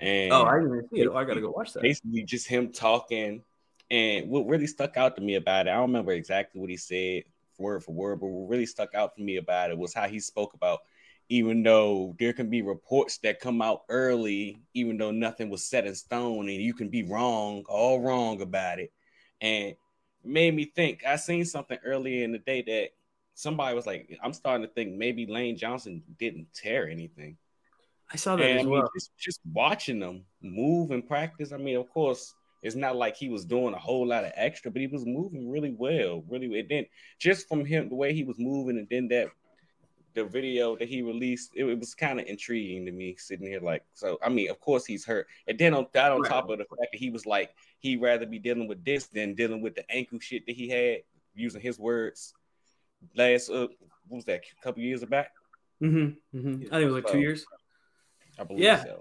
And 0.00 0.32
Oh, 0.32 0.44
I 0.44 0.58
didn't 0.58 0.90
see 0.90 1.02
it. 1.02 1.06
Oh, 1.06 1.16
I 1.16 1.22
gotta 1.22 1.40
go 1.40 1.50
watch 1.50 1.72
that. 1.74 1.82
basically 1.82 2.24
just 2.24 2.48
him 2.48 2.72
talking. 2.72 3.44
And 3.88 4.28
what 4.28 4.48
really 4.48 4.66
stuck 4.66 4.96
out 4.96 5.14
to 5.14 5.22
me 5.22 5.36
about 5.36 5.68
it, 5.68 5.70
I 5.70 5.74
don't 5.74 5.82
remember 5.90 6.10
exactly 6.12 6.60
what 6.60 6.70
he 6.70 6.76
said 6.76 7.22
word 7.58 7.84
for 7.84 7.92
word, 7.92 8.18
but 8.20 8.26
what 8.26 8.50
really 8.50 8.66
stuck 8.66 8.94
out 8.96 9.14
for 9.14 9.20
me 9.20 9.36
about 9.36 9.70
it 9.70 9.78
was 9.78 9.94
how 9.94 10.08
he 10.08 10.18
spoke 10.18 10.54
about 10.54 10.80
even 11.30 11.62
though 11.62 12.16
there 12.18 12.32
can 12.32 12.50
be 12.50 12.60
reports 12.60 13.18
that 13.18 13.38
come 13.38 13.62
out 13.62 13.84
early, 13.88 14.60
even 14.74 14.98
though 14.98 15.12
nothing 15.12 15.48
was 15.48 15.64
set 15.64 15.86
in 15.86 15.94
stone, 15.94 16.48
and 16.48 16.60
you 16.60 16.74
can 16.74 16.88
be 16.88 17.04
wrong, 17.04 17.64
all 17.68 18.00
wrong 18.00 18.42
about 18.42 18.80
it. 18.80 18.92
And 19.40 19.76
made 20.24 20.54
me 20.54 20.64
think. 20.64 21.06
I 21.06 21.14
seen 21.16 21.44
something 21.44 21.78
earlier 21.84 22.24
in 22.24 22.32
the 22.32 22.38
day 22.38 22.62
that 22.62 22.88
somebody 23.34 23.76
was 23.76 23.86
like, 23.86 24.18
I'm 24.22 24.32
starting 24.32 24.66
to 24.66 24.72
think 24.72 24.92
maybe 24.96 25.24
Lane 25.24 25.56
Johnson 25.56 26.02
didn't 26.18 26.52
tear 26.52 26.88
anything. 26.88 27.36
I 28.12 28.16
saw 28.16 28.34
that 28.34 28.44
And 28.44 28.58
I 28.58 28.60
as 28.60 28.66
mean, 28.66 28.72
well. 28.72 28.90
just, 28.92 29.16
just 29.16 29.40
watching 29.52 30.00
them 30.00 30.24
move 30.42 30.90
and 30.90 31.06
practice. 31.06 31.52
I 31.52 31.58
mean, 31.58 31.76
of 31.76 31.88
course, 31.90 32.34
it's 32.60 32.74
not 32.74 32.96
like 32.96 33.16
he 33.16 33.28
was 33.28 33.44
doing 33.44 33.72
a 33.72 33.78
whole 33.78 34.06
lot 34.06 34.24
of 34.24 34.32
extra, 34.34 34.72
but 34.72 34.80
he 34.80 34.88
was 34.88 35.06
moving 35.06 35.48
really 35.48 35.74
well, 35.78 36.24
really. 36.28 36.58
And 36.58 36.68
then 36.68 36.86
just 37.20 37.48
from 37.48 37.64
him, 37.64 37.88
the 37.88 37.94
way 37.94 38.12
he 38.12 38.24
was 38.24 38.36
moving, 38.38 38.78
and 38.78 38.88
then 38.90 39.06
that 39.08 39.28
the 40.14 40.24
video 40.24 40.76
that 40.76 40.88
he 40.88 41.02
released, 41.02 41.52
it, 41.54 41.64
it 41.64 41.78
was 41.78 41.94
kind 41.94 42.18
of 42.20 42.26
intriguing 42.26 42.84
to 42.86 42.92
me 42.92 43.16
sitting 43.18 43.46
here. 43.46 43.60
Like, 43.60 43.84
so 43.94 44.18
I 44.22 44.28
mean, 44.28 44.50
of 44.50 44.60
course 44.60 44.84
he's 44.84 45.04
hurt, 45.04 45.26
and 45.46 45.58
then 45.58 45.74
on 45.74 45.86
that, 45.92 46.12
on 46.12 46.20
Right. 46.22 46.30
top 46.30 46.50
of 46.50 46.58
the 46.58 46.64
fact 46.64 46.92
that 46.92 46.98
he 46.98 47.10
was 47.10 47.26
like, 47.26 47.54
he'd 47.78 48.00
rather 48.00 48.26
be 48.26 48.38
dealing 48.38 48.66
with 48.68 48.84
this 48.84 49.06
than 49.06 49.34
dealing 49.34 49.62
with 49.62 49.74
the 49.74 49.90
ankle 49.90 50.18
shit 50.20 50.46
that 50.46 50.56
he 50.56 50.68
had, 50.68 51.02
using 51.34 51.60
his 51.60 51.78
words. 51.78 52.34
Last, 53.14 53.50
uh, 53.50 53.68
what 54.08 54.16
was 54.16 54.24
that? 54.26 54.42
A 54.58 54.62
couple 54.62 54.82
years 54.82 55.04
back, 55.04 55.30
Mm-hmm, 55.82 56.38
mm-hmm. 56.38 56.54
I 56.66 56.76
think 56.76 56.82
it 56.82 56.84
was 56.84 56.94
like 56.94 57.12
two 57.12 57.20
years. 57.20 57.46
I 58.38 58.44
believe 58.44 58.62
Yeah. 58.64 58.84
so. 58.84 59.00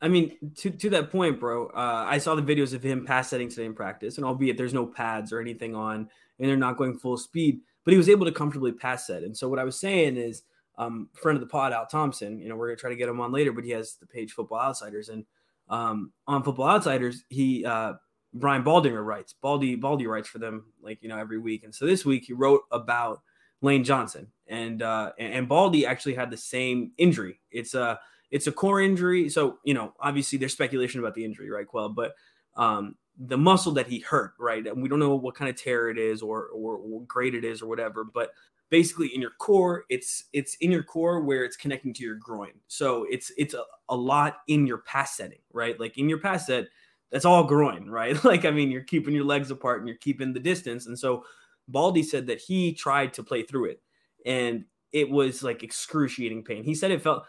I 0.00 0.06
mean, 0.08 0.36
to, 0.58 0.70
to 0.70 0.90
that 0.90 1.10
point, 1.10 1.40
bro, 1.40 1.66
uh, 1.66 2.04
I 2.08 2.18
saw 2.18 2.36
the 2.36 2.42
videos 2.42 2.72
of 2.72 2.82
him 2.82 3.04
pass 3.04 3.28
setting 3.28 3.48
today 3.48 3.64
in 3.64 3.74
practice, 3.74 4.16
and 4.16 4.24
albeit 4.24 4.56
there's 4.56 4.72
no 4.72 4.86
pads 4.86 5.32
or 5.32 5.40
anything 5.40 5.74
on, 5.74 6.08
and 6.38 6.48
they're 6.48 6.56
not 6.56 6.76
going 6.76 6.96
full 6.98 7.16
speed, 7.16 7.60
but 7.88 7.92
he 7.92 7.96
was 7.96 8.10
able 8.10 8.26
to 8.26 8.32
comfortably 8.32 8.70
pass 8.70 9.06
that. 9.06 9.22
And 9.22 9.34
so 9.34 9.48
what 9.48 9.58
I 9.58 9.64
was 9.64 9.80
saying 9.80 10.18
is, 10.18 10.42
um, 10.76 11.08
friend 11.14 11.36
of 11.36 11.40
the 11.40 11.46
pod, 11.46 11.72
Al 11.72 11.86
Thompson, 11.86 12.38
you 12.38 12.46
know, 12.46 12.54
we're 12.54 12.66
gonna 12.66 12.76
try 12.76 12.90
to 12.90 12.96
get 12.96 13.08
him 13.08 13.18
on 13.18 13.32
later, 13.32 13.50
but 13.50 13.64
he 13.64 13.70
has 13.70 13.94
the 13.94 14.04
page 14.04 14.32
Football 14.32 14.60
Outsiders, 14.60 15.08
and 15.08 15.24
um, 15.70 16.12
on 16.26 16.42
Football 16.42 16.68
Outsiders, 16.68 17.24
he 17.30 17.64
uh, 17.64 17.94
Brian 18.34 18.62
Baldinger 18.62 19.02
writes, 19.02 19.34
Baldy 19.40 19.74
Baldy 19.74 20.06
writes 20.06 20.28
for 20.28 20.38
them 20.38 20.66
like 20.82 20.98
you 21.00 21.08
know 21.08 21.16
every 21.16 21.38
week, 21.38 21.64
and 21.64 21.74
so 21.74 21.86
this 21.86 22.04
week 22.04 22.24
he 22.26 22.34
wrote 22.34 22.60
about 22.72 23.22
Lane 23.62 23.84
Johnson, 23.84 24.26
and 24.46 24.82
uh, 24.82 25.12
and, 25.18 25.48
Baldy 25.48 25.86
actually 25.86 26.14
had 26.14 26.30
the 26.30 26.36
same 26.36 26.92
injury. 26.98 27.40
It's 27.50 27.72
a 27.72 27.98
it's 28.30 28.48
a 28.48 28.52
core 28.52 28.82
injury, 28.82 29.30
so 29.30 29.60
you 29.64 29.72
know 29.72 29.94
obviously 29.98 30.36
there's 30.36 30.52
speculation 30.52 31.00
about 31.00 31.14
the 31.14 31.24
injury, 31.24 31.48
right, 31.48 31.66
Quell? 31.66 31.88
But 31.88 32.12
um, 32.54 32.96
the 33.18 33.38
muscle 33.38 33.72
that 33.72 33.88
he 33.88 33.98
hurt, 33.98 34.34
right? 34.38 34.64
And 34.66 34.80
we 34.80 34.88
don't 34.88 35.00
know 35.00 35.16
what 35.16 35.34
kind 35.34 35.50
of 35.50 35.56
tear 35.56 35.90
it 35.90 35.98
is 35.98 36.22
or 36.22 36.48
or 36.54 36.76
what 36.76 37.08
grade 37.08 37.34
it 37.34 37.44
is 37.44 37.60
or 37.60 37.66
whatever, 37.66 38.04
but 38.04 38.30
basically 38.70 39.08
in 39.08 39.20
your 39.20 39.32
core, 39.38 39.84
it's 39.88 40.24
it's 40.32 40.56
in 40.56 40.70
your 40.70 40.82
core 40.82 41.20
where 41.22 41.44
it's 41.44 41.56
connecting 41.56 41.92
to 41.94 42.04
your 42.04 42.14
groin. 42.14 42.52
So 42.68 43.06
it's 43.10 43.32
it's 43.36 43.54
a, 43.54 43.64
a 43.88 43.96
lot 43.96 44.38
in 44.46 44.66
your 44.66 44.78
pass 44.78 45.16
setting, 45.16 45.40
right? 45.52 45.78
Like 45.78 45.98
in 45.98 46.08
your 46.08 46.20
pass 46.20 46.46
set, 46.46 46.66
that's 47.10 47.24
all 47.24 47.44
groin, 47.44 47.90
right? 47.90 48.22
Like 48.24 48.44
I 48.44 48.50
mean, 48.50 48.70
you're 48.70 48.82
keeping 48.82 49.14
your 49.14 49.24
legs 49.24 49.50
apart 49.50 49.80
and 49.80 49.88
you're 49.88 49.98
keeping 49.98 50.32
the 50.32 50.40
distance. 50.40 50.86
And 50.86 50.98
so 50.98 51.24
Baldy 51.66 52.02
said 52.02 52.26
that 52.28 52.40
he 52.40 52.72
tried 52.72 53.12
to 53.14 53.22
play 53.22 53.42
through 53.42 53.66
it 53.66 53.82
and 54.24 54.64
it 54.92 55.10
was 55.10 55.42
like 55.42 55.62
excruciating 55.62 56.44
pain. 56.44 56.64
He 56.64 56.74
said 56.74 56.90
it 56.90 57.02
felt 57.02 57.24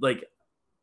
like 0.00 0.24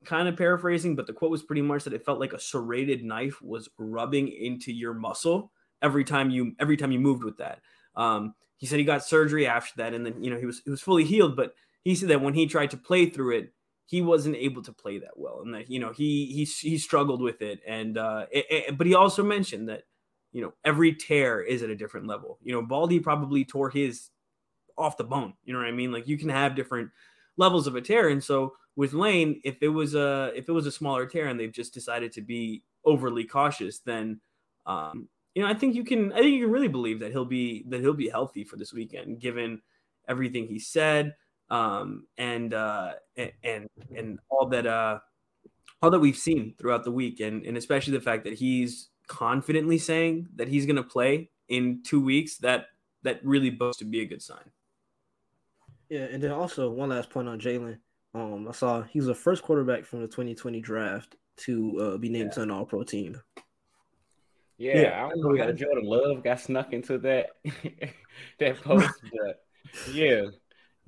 kind 0.07 0.27
of 0.27 0.37
paraphrasing, 0.37 0.95
but 0.95 1.05
the 1.05 1.13
quote 1.13 1.31
was 1.31 1.43
pretty 1.43 1.61
much 1.61 1.83
that 1.83 1.93
it 1.93 2.05
felt 2.05 2.19
like 2.19 2.33
a 2.33 2.39
serrated 2.39 3.03
knife 3.03 3.41
was 3.41 3.69
rubbing 3.77 4.29
into 4.29 4.71
your 4.71 4.93
muscle 4.93 5.51
every 5.81 6.03
time 6.03 6.29
you 6.29 6.53
every 6.59 6.77
time 6.77 6.91
you 6.91 6.99
moved 6.99 7.23
with 7.23 7.37
that. 7.37 7.59
Um, 7.95 8.33
he 8.57 8.65
said 8.65 8.79
he 8.79 8.85
got 8.85 9.05
surgery 9.05 9.45
after 9.45 9.73
that, 9.77 9.93
and 9.93 10.05
then 10.05 10.23
you 10.23 10.31
know 10.31 10.39
he 10.39 10.45
was 10.45 10.61
he 10.63 10.71
was 10.71 10.81
fully 10.81 11.03
healed. 11.03 11.35
But 11.35 11.53
he 11.83 11.93
said 11.93 12.09
that 12.09 12.21
when 12.21 12.33
he 12.33 12.47
tried 12.47 12.71
to 12.71 12.77
play 12.77 13.09
through 13.09 13.37
it, 13.37 13.53
he 13.85 14.01
wasn't 14.01 14.35
able 14.37 14.61
to 14.63 14.73
play 14.73 14.99
that 14.99 15.17
well, 15.17 15.41
and 15.43 15.53
that 15.53 15.69
you 15.69 15.79
know 15.79 15.91
he 15.91 16.25
he 16.27 16.45
he 16.45 16.77
struggled 16.77 17.21
with 17.21 17.41
it. 17.41 17.59
And 17.67 17.97
uh, 17.97 18.25
it, 18.31 18.45
it, 18.49 18.77
but 18.77 18.87
he 18.87 18.95
also 18.95 19.23
mentioned 19.23 19.69
that 19.69 19.83
you 20.31 20.41
know 20.41 20.53
every 20.63 20.93
tear 20.93 21.41
is 21.41 21.63
at 21.63 21.69
a 21.69 21.75
different 21.75 22.07
level. 22.07 22.39
You 22.41 22.53
know, 22.53 22.61
Baldy 22.61 22.99
probably 22.99 23.45
tore 23.45 23.69
his 23.69 24.09
off 24.77 24.97
the 24.97 25.03
bone. 25.03 25.33
You 25.43 25.53
know 25.53 25.59
what 25.59 25.67
I 25.67 25.71
mean? 25.71 25.91
Like 25.91 26.07
you 26.07 26.17
can 26.17 26.29
have 26.29 26.55
different 26.55 26.91
levels 27.37 27.67
of 27.67 27.75
a 27.75 27.81
tear, 27.81 28.09
and 28.09 28.23
so 28.23 28.53
with 28.77 28.93
Lane, 28.93 29.41
if 29.43 29.57
it 29.61 29.69
was 29.69 29.95
a 29.95 30.31
if 30.35 30.47
it 30.47 30.53
was 30.53 30.67
a 30.67 30.71
smaller 30.71 31.05
tear 31.05 31.27
and 31.27 31.37
they've 31.37 31.51
just 31.51 31.73
decided 31.73 32.13
to 32.13 32.21
be 32.21 32.63
overly 32.85 33.25
cautious, 33.25 33.79
then 33.79 34.21
um, 34.65 35.09
you 35.35 35.41
know 35.41 35.49
I 35.49 35.55
think 35.55 35.75
you 35.75 35.83
can 35.83 36.13
I 36.13 36.19
think 36.19 36.33
you 36.35 36.43
can 36.45 36.53
really 36.53 36.69
believe 36.69 36.99
that 36.99 37.11
he'll 37.11 37.25
be 37.25 37.65
that 37.67 37.81
he'll 37.81 37.93
be 37.93 38.07
healthy 38.07 38.45
for 38.45 38.55
this 38.55 38.71
weekend, 38.71 39.19
given 39.19 39.61
everything 40.07 40.47
he 40.47 40.59
said 40.59 41.15
um, 41.49 42.05
and 42.17 42.53
uh, 42.53 42.93
and 43.43 43.67
and 43.95 44.19
all 44.29 44.47
that 44.49 44.67
uh, 44.67 44.99
all 45.81 45.89
that 45.89 45.99
we've 45.99 46.17
seen 46.17 46.53
throughout 46.59 46.83
the 46.83 46.91
week, 46.91 47.19
and 47.19 47.43
and 47.45 47.57
especially 47.57 47.93
the 47.93 48.01
fact 48.01 48.25
that 48.25 48.33
he's 48.33 48.89
confidently 49.07 49.79
saying 49.79 50.27
that 50.35 50.47
he's 50.47 50.65
going 50.65 50.75
to 50.75 50.83
play 50.83 51.31
in 51.49 51.81
two 51.83 51.99
weeks. 51.99 52.37
That 52.37 52.67
that 53.03 53.25
really 53.25 53.49
bodes 53.49 53.77
to 53.77 53.85
be 53.85 54.01
a 54.01 54.05
good 54.05 54.21
sign. 54.21 54.51
Yeah, 55.89 56.01
and 56.11 56.21
then 56.21 56.31
also 56.31 56.69
one 56.69 56.89
last 56.89 57.09
point 57.09 57.27
on 57.27 57.39
Jalen. 57.39 57.79
Um, 58.17 58.47
I 58.47 58.51
saw 58.51 58.81
he 58.81 58.99
was 58.99 59.07
the 59.07 59.13
first 59.13 59.43
quarterback 59.43 59.85
from 59.85 60.01
the 60.01 60.07
2020 60.07 60.59
draft 60.59 61.15
to 61.37 61.79
uh, 61.79 61.97
be 61.97 62.09
named 62.09 62.29
yeah. 62.31 62.35
to 62.35 62.41
an 62.41 62.51
All 62.51 62.65
Pro 62.65 62.83
team. 62.83 63.21
Yeah, 64.57 64.79
yeah, 64.79 65.05
I 65.05 65.09
don't 65.09 65.21
know 65.21 65.45
how 65.45 65.51
Jordan 65.51 65.85
Love 65.85 66.23
got 66.23 66.39
snuck 66.39 66.73
into 66.73 66.97
that 66.99 67.27
that 68.39 68.59
post, 68.63 68.89
but 69.13 69.43
yeah, 69.93 70.23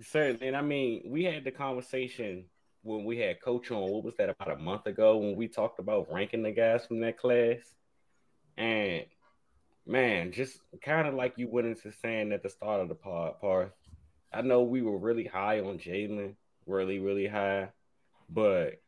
certainly. 0.02 0.48
And 0.48 0.58
I 0.58 0.62
mean, 0.62 1.04
we 1.06 1.24
had 1.24 1.44
the 1.44 1.52
conversation 1.52 2.46
when 2.82 3.06
we 3.06 3.20
had 3.20 3.42
Coach 3.42 3.70
on. 3.70 3.92
What 3.92 4.04
was 4.04 4.16
that 4.16 4.30
about 4.30 4.58
a 4.58 4.60
month 4.60 4.88
ago 4.88 5.18
when 5.18 5.36
we 5.36 5.48
talked 5.48 5.78
about 5.78 6.12
ranking 6.12 6.42
the 6.42 6.52
guys 6.52 6.88
from 6.88 7.00
that 7.02 7.20
class? 7.20 7.60
And 8.58 9.06
man, 9.86 10.32
just 10.32 10.60
kind 10.84 11.08
of 11.08 11.14
like 11.14 11.38
you 11.38 11.48
went 11.48 11.68
into 11.68 11.92
saying 11.92 12.32
at 12.32 12.42
the 12.42 12.50
start 12.50 12.82
of 12.82 12.90
the 12.90 12.96
part, 12.96 13.40
Parth. 13.40 13.72
I 14.34 14.42
know 14.42 14.64
we 14.64 14.82
were 14.82 14.98
really 14.98 15.26
high 15.26 15.60
on 15.60 15.78
Jalen 15.78 16.36
really, 16.70 17.00
really 17.00 17.28
high. 17.28 17.70
But 18.30 18.82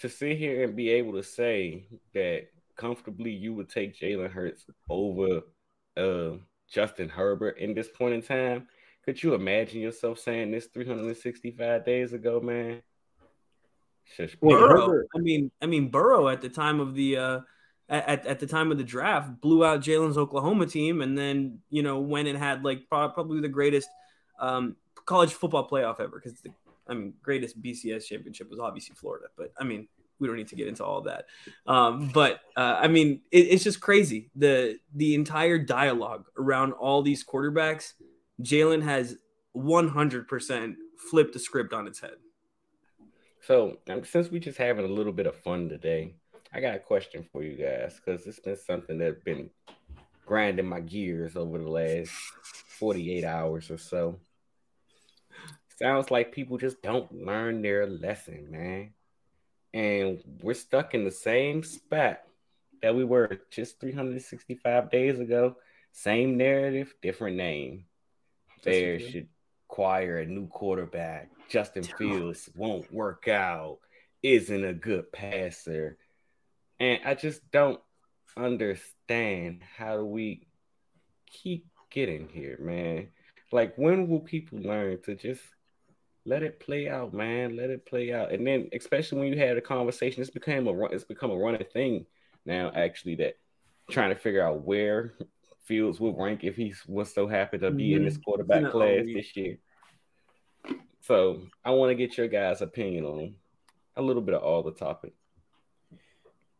to 0.00 0.08
sit 0.08 0.36
here 0.36 0.64
and 0.64 0.76
be 0.76 0.90
able 0.90 1.14
to 1.14 1.22
say 1.22 1.86
that 2.14 2.48
comfortably 2.76 3.32
you 3.32 3.54
would 3.54 3.68
take 3.68 3.98
Jalen 3.98 4.30
Hurts 4.30 4.64
over 4.88 5.40
uh, 5.96 6.38
Justin 6.70 7.08
Herbert 7.08 7.58
in 7.58 7.74
this 7.74 7.88
point 7.88 8.14
in 8.14 8.22
time, 8.22 8.68
could 9.04 9.22
you 9.22 9.34
imagine 9.34 9.80
yourself 9.80 10.18
saying 10.18 10.50
this 10.50 10.66
365 10.66 11.84
days 11.84 12.12
ago, 12.12 12.40
man? 12.40 12.82
Burrow, 14.40 15.02
I 15.14 15.18
mean, 15.18 15.50
I 15.60 15.66
mean 15.66 15.88
Burrow 15.88 16.28
at 16.28 16.40
the 16.40 16.48
time 16.48 16.80
of 16.80 16.94
the 16.94 17.16
uh, 17.16 17.40
at, 17.88 18.26
at 18.26 18.38
the 18.38 18.46
time 18.46 18.70
of 18.70 18.78
the 18.78 18.84
draft 18.84 19.40
blew 19.40 19.64
out 19.64 19.80
Jalen's 19.80 20.18
Oklahoma 20.18 20.66
team, 20.66 21.00
and 21.02 21.16
then 21.16 21.60
you 21.70 21.82
know 21.82 22.00
went 22.00 22.28
and 22.28 22.38
had 22.38 22.64
like 22.64 22.88
probably 22.88 23.40
the 23.40 23.48
greatest 23.48 23.88
um, 24.40 24.76
college 25.04 25.32
football 25.32 25.68
playoff 25.68 26.00
ever 26.00 26.20
because 26.22 26.40
the 26.40 26.50
I 26.88 26.94
mean, 26.94 27.14
greatest 27.22 27.60
BCS 27.62 28.06
championship 28.06 28.50
was 28.50 28.58
obviously 28.58 28.94
Florida, 28.94 29.26
but 29.36 29.52
I 29.58 29.64
mean, 29.64 29.88
we 30.18 30.26
don't 30.26 30.36
need 30.36 30.48
to 30.48 30.56
get 30.56 30.68
into 30.68 30.84
all 30.84 31.02
that. 31.02 31.26
Um, 31.66 32.10
but 32.12 32.40
uh, 32.56 32.78
I 32.80 32.88
mean, 32.88 33.20
it, 33.30 33.46
it's 33.50 33.64
just 33.64 33.80
crazy 33.80 34.30
the 34.34 34.78
the 34.94 35.14
entire 35.14 35.58
dialogue 35.58 36.26
around 36.38 36.72
all 36.72 37.02
these 37.02 37.24
quarterbacks. 37.24 37.92
Jalen 38.42 38.82
has 38.82 39.16
100% 39.56 40.74
flipped 41.10 41.32
the 41.32 41.38
script 41.38 41.72
on 41.72 41.86
its 41.86 42.00
head. 42.00 42.16
So 43.46 43.78
um, 43.88 44.04
since 44.04 44.30
we're 44.30 44.40
just 44.40 44.58
having 44.58 44.84
a 44.84 44.88
little 44.88 45.12
bit 45.12 45.26
of 45.26 45.36
fun 45.36 45.68
today, 45.68 46.14
I 46.52 46.60
got 46.60 46.74
a 46.74 46.80
question 46.80 47.26
for 47.32 47.42
you 47.42 47.56
guys 47.56 47.96
because 47.96 48.26
it's 48.26 48.40
been 48.40 48.56
something 48.56 48.98
that's 48.98 49.22
been 49.24 49.50
grinding 50.26 50.66
my 50.66 50.80
gears 50.80 51.36
over 51.36 51.58
the 51.58 51.68
last 51.68 52.10
48 52.78 53.24
hours 53.24 53.70
or 53.70 53.78
so. 53.78 54.18
Sounds 55.78 56.10
like 56.10 56.32
people 56.32 56.58
just 56.58 56.82
don't 56.82 57.24
learn 57.24 57.62
their 57.62 57.86
lesson, 57.86 58.48
man. 58.50 58.94
And 59.72 60.20
we're 60.42 60.54
stuck 60.54 60.92
in 60.92 61.04
the 61.04 61.12
same 61.12 61.62
spot 61.62 62.20
that 62.82 62.96
we 62.96 63.04
were 63.04 63.38
just 63.52 63.78
365 63.78 64.90
days 64.90 65.20
ago. 65.20 65.54
Same 65.92 66.36
narrative, 66.36 66.94
different 67.00 67.36
name. 67.36 67.84
Bears 68.64 69.02
should 69.02 69.28
acquire 69.70 70.18
a 70.18 70.26
new 70.26 70.48
quarterback. 70.48 71.30
Justin 71.48 71.84
Fields 71.84 72.50
won't 72.56 72.92
work 72.92 73.28
out, 73.28 73.78
isn't 74.20 74.64
a 74.64 74.74
good 74.74 75.12
passer. 75.12 75.96
And 76.80 76.98
I 77.04 77.14
just 77.14 77.48
don't 77.52 77.80
understand 78.36 79.62
how 79.76 79.98
do 79.98 80.04
we 80.04 80.48
keep 81.30 81.66
getting 81.88 82.28
here, 82.28 82.58
man. 82.60 83.10
Like, 83.52 83.76
when 83.76 84.08
will 84.08 84.20
people 84.20 84.58
learn 84.58 85.00
to 85.02 85.14
just 85.14 85.40
let 86.28 86.42
it 86.42 86.60
play 86.60 86.88
out, 86.88 87.14
man. 87.14 87.56
Let 87.56 87.70
it 87.70 87.86
play 87.86 88.12
out. 88.12 88.32
And 88.32 88.46
then, 88.46 88.68
especially 88.72 89.18
when 89.18 89.32
you 89.32 89.38
had 89.38 89.56
a 89.56 89.62
conversation, 89.62 90.20
it's 90.20 90.30
became 90.30 90.66
a 90.68 90.72
run. 90.72 90.92
It's 90.92 91.04
become 91.04 91.30
a 91.30 91.36
running 91.36 91.64
thing 91.72 92.06
now. 92.44 92.70
Actually, 92.74 93.16
that 93.16 93.38
trying 93.90 94.10
to 94.10 94.20
figure 94.20 94.46
out 94.46 94.64
where 94.64 95.14
Fields 95.64 95.98
will 95.98 96.14
rank 96.14 96.44
if 96.44 96.56
he 96.56 96.74
was 96.86 97.12
so 97.12 97.26
happy 97.26 97.58
to 97.58 97.70
be 97.70 97.88
mm-hmm. 97.90 97.96
in 97.96 98.04
this 98.04 98.14
mm-hmm. 98.14 98.22
quarterback 98.22 98.70
class 98.70 99.04
this 99.06 99.36
year. 99.36 99.58
So 101.00 101.40
I 101.64 101.70
want 101.70 101.90
to 101.90 101.94
get 101.94 102.18
your 102.18 102.28
guys' 102.28 102.60
opinion 102.60 103.04
on 103.04 103.34
a 103.96 104.02
little 104.02 104.22
bit 104.22 104.34
of 104.34 104.42
all 104.42 104.62
the 104.62 104.72
topic. 104.72 105.14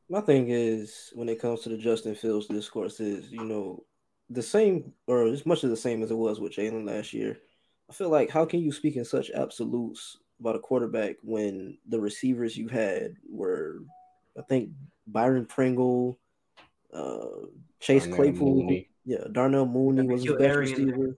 My 0.09 0.23
thing 0.23 0.49
is 0.49 1.11
when 1.15 1.29
it 1.29 1.41
comes 1.41 1.61
to 1.61 1.69
the 1.69 1.77
Justin 1.77 2.15
Fields 2.15 2.47
discourse 2.47 3.01
is, 3.01 3.31
you 3.31 3.45
know, 3.45 3.85
the 4.31 4.43
same 4.43 4.93
or 5.07 5.27
as 5.27 5.45
much 5.45 5.65
of 5.65 5.71
the 5.71 5.77
same 5.77 6.03
as 6.03 6.11
it 6.11 6.17
was 6.17 6.41
with 6.41 6.53
Jalen 6.53 6.87
last 6.87 7.13
year. 7.13 7.39
I 7.89 7.93
feel 7.93 8.11
like 8.11 8.31
how 8.31 8.45
can 8.45 8.61
you 8.61 8.73
speak 8.73 8.97
in 8.97 9.05
such 9.05 9.31
absolutes 9.31 10.19
about 10.41 10.57
a 10.57 10.61
quarterback 10.61 11.17
when 11.23 11.79
the 11.89 12.01
receivers 12.01 12.57
you 12.57 12.69
had 12.69 13.15
were, 13.29 13.83
I 14.39 14.43
think 14.43 14.71
Byron 15.07 15.47
Pringle, 15.47 16.19
uh, 16.93 17.47
Chase 17.81 18.03
Darnell 18.05 18.17
Claypool, 18.17 18.55
Mooney. 18.63 18.89
yeah, 19.05 19.25
Darnell 19.33 19.67
Mooney 19.67 20.07
was 20.07 20.23
his 20.25 20.35
best 20.37 20.57
receiver. 20.57 21.17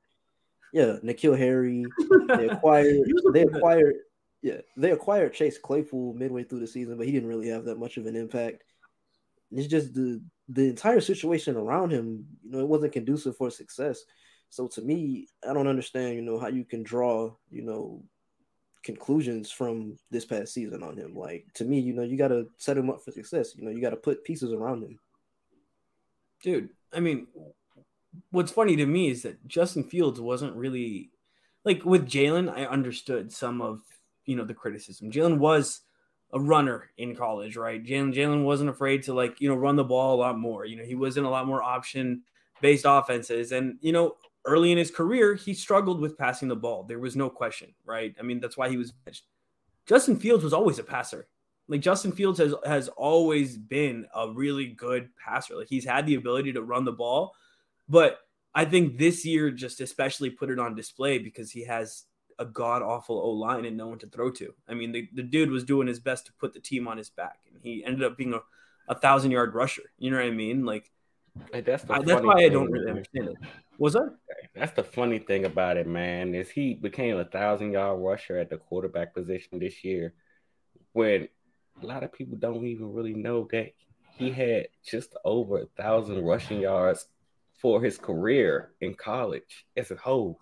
Yeah, 0.72 0.96
N'Keal 1.02 1.36
Harry. 1.36 1.84
They 2.28 2.46
acquired. 2.48 3.00
they 3.32 3.42
acquired. 3.42 3.96
Yeah, 4.40 4.60
they 4.76 4.92
acquired 4.92 5.34
Chase 5.34 5.58
Claypool 5.58 6.14
midway 6.14 6.44
through 6.44 6.60
the 6.60 6.66
season, 6.68 6.96
but 6.96 7.06
he 7.06 7.12
didn't 7.12 7.28
really 7.28 7.48
have 7.48 7.64
that 7.64 7.78
much 7.78 7.96
of 7.96 8.06
an 8.06 8.14
impact. 8.14 8.62
It's 9.50 9.66
just 9.66 9.94
the 9.94 10.22
the 10.48 10.68
entire 10.68 11.00
situation 11.00 11.56
around 11.56 11.90
him. 11.90 12.24
You 12.44 12.52
know, 12.52 12.60
it 12.60 12.68
wasn't 12.68 12.92
conducive 12.92 13.36
for 13.36 13.50
success. 13.50 14.04
So 14.50 14.66
to 14.68 14.82
me, 14.82 15.28
I 15.48 15.52
don't 15.52 15.68
understand, 15.68 16.16
you 16.16 16.22
know, 16.22 16.38
how 16.38 16.48
you 16.48 16.64
can 16.64 16.82
draw, 16.82 17.32
you 17.50 17.62
know, 17.62 18.02
conclusions 18.82 19.50
from 19.50 19.96
this 20.10 20.24
past 20.24 20.52
season 20.52 20.82
on 20.82 20.96
him. 20.96 21.14
Like 21.14 21.46
to 21.54 21.64
me, 21.64 21.80
you 21.80 21.92
know, 21.92 22.02
you 22.02 22.16
got 22.16 22.28
to 22.28 22.48
set 22.58 22.76
him 22.76 22.90
up 22.90 23.02
for 23.02 23.12
success. 23.12 23.54
You 23.56 23.64
know, 23.64 23.70
you 23.70 23.80
got 23.80 23.90
to 23.90 23.96
put 23.96 24.24
pieces 24.24 24.52
around 24.52 24.82
him. 24.82 24.98
Dude, 26.42 26.70
I 26.92 27.00
mean, 27.00 27.28
what's 28.30 28.52
funny 28.52 28.76
to 28.76 28.86
me 28.86 29.10
is 29.10 29.22
that 29.22 29.46
Justin 29.46 29.84
Fields 29.84 30.20
wasn't 30.20 30.56
really 30.56 31.10
like 31.64 31.84
with 31.84 32.08
Jalen. 32.08 32.52
I 32.52 32.64
understood 32.64 33.32
some 33.32 33.60
of 33.60 33.80
you 34.24 34.36
know 34.36 34.44
the 34.44 34.54
criticism. 34.54 35.10
Jalen 35.10 35.38
was 35.38 35.80
a 36.32 36.40
runner 36.40 36.90
in 36.96 37.14
college, 37.14 37.56
right? 37.56 37.84
Jalen 37.84 38.14
Jalen 38.14 38.44
wasn't 38.44 38.70
afraid 38.70 39.02
to 39.04 39.14
like 39.14 39.40
you 39.40 39.48
know 39.48 39.54
run 39.54 39.76
the 39.76 39.84
ball 39.84 40.14
a 40.14 40.20
lot 40.20 40.38
more. 40.38 40.64
You 40.64 40.76
know, 40.76 40.84
he 40.84 40.94
was 40.94 41.16
in 41.16 41.24
a 41.24 41.30
lot 41.30 41.46
more 41.46 41.62
option 41.62 42.22
based 42.62 42.86
offenses, 42.88 43.52
and 43.52 43.76
you 43.80 43.92
know 43.92 44.16
early 44.44 44.72
in 44.72 44.78
his 44.78 44.90
career, 44.90 45.34
he 45.34 45.54
struggled 45.54 46.00
with 46.00 46.18
passing 46.18 46.48
the 46.48 46.56
ball. 46.56 46.84
There 46.84 46.98
was 46.98 47.16
no 47.16 47.28
question, 47.28 47.74
right? 47.84 48.14
I 48.18 48.22
mean, 48.22 48.40
that's 48.40 48.56
why 48.56 48.68
he 48.68 48.76
was 48.76 48.92
benched. 48.92 49.24
Justin 49.86 50.18
Fields 50.18 50.44
was 50.44 50.52
always 50.52 50.78
a 50.78 50.84
passer. 50.84 51.26
Like 51.68 51.80
Justin 51.80 52.12
Fields 52.12 52.38
has 52.40 52.54
has 52.66 52.88
always 52.88 53.56
been 53.56 54.06
a 54.14 54.30
really 54.32 54.66
good 54.66 55.08
passer. 55.16 55.56
Like 55.56 55.68
he's 55.68 55.84
had 55.84 56.04
the 56.04 56.16
ability 56.16 56.52
to 56.54 56.62
run 56.62 56.84
the 56.84 56.92
ball, 56.92 57.34
but 57.88 58.18
I 58.54 58.64
think 58.64 58.98
this 58.98 59.24
year 59.24 59.50
just 59.50 59.80
especially 59.80 60.30
put 60.30 60.50
it 60.50 60.58
on 60.58 60.74
display 60.74 61.18
because 61.18 61.52
he 61.52 61.64
has 61.64 62.06
a 62.40 62.44
god 62.44 62.82
awful 62.82 63.16
O 63.18 63.30
line 63.30 63.66
and 63.66 63.76
no 63.76 63.86
one 63.86 63.98
to 64.00 64.08
throw 64.08 64.30
to. 64.32 64.52
I 64.68 64.74
mean, 64.74 64.90
the, 64.90 65.08
the 65.14 65.22
dude 65.22 65.50
was 65.50 65.62
doing 65.62 65.86
his 65.86 66.00
best 66.00 66.26
to 66.26 66.32
put 66.32 66.54
the 66.54 66.60
team 66.60 66.88
on 66.88 66.96
his 66.98 67.10
back, 67.10 67.38
and 67.46 67.62
he 67.62 67.84
ended 67.84 68.02
up 68.02 68.16
being 68.16 68.34
a, 68.34 68.40
a 68.88 68.94
thousand 68.96 69.30
yard 69.30 69.54
rusher. 69.54 69.92
You 69.98 70.10
know 70.10 70.16
what 70.16 70.26
I 70.26 70.30
mean? 70.30 70.64
Like 70.64 70.90
that's 71.52 71.84
that's 71.84 72.22
why 72.22 72.44
I 72.44 72.48
don't 72.48 72.70
really 72.70 72.90
understand 72.90 73.28
it. 73.28 73.36
Was 73.80 73.94
that? 73.94 74.14
That's 74.54 74.72
the 74.72 74.84
funny 74.84 75.18
thing 75.18 75.46
about 75.46 75.76
it, 75.78 75.86
man, 75.86 76.34
is 76.34 76.50
he 76.50 76.74
became 76.74 77.16
a 77.16 77.24
thousand 77.24 77.72
yard 77.72 77.98
rusher 78.00 78.36
at 78.36 78.50
the 78.50 78.58
quarterback 78.58 79.14
position 79.14 79.58
this 79.58 79.82
year 79.82 80.12
when 80.92 81.28
a 81.82 81.86
lot 81.86 82.02
of 82.04 82.12
people 82.12 82.36
don't 82.36 82.66
even 82.66 82.92
really 82.92 83.14
know 83.14 83.48
that 83.52 83.72
he 84.18 84.30
had 84.30 84.68
just 84.84 85.16
over 85.24 85.62
a 85.62 85.66
thousand 85.82 86.22
rushing 86.24 86.60
yards 86.60 87.06
for 87.60 87.82
his 87.82 87.96
career 87.96 88.72
in 88.82 88.94
college 88.94 89.64
as 89.76 89.90
a 89.90 89.96
whole. 89.96 90.38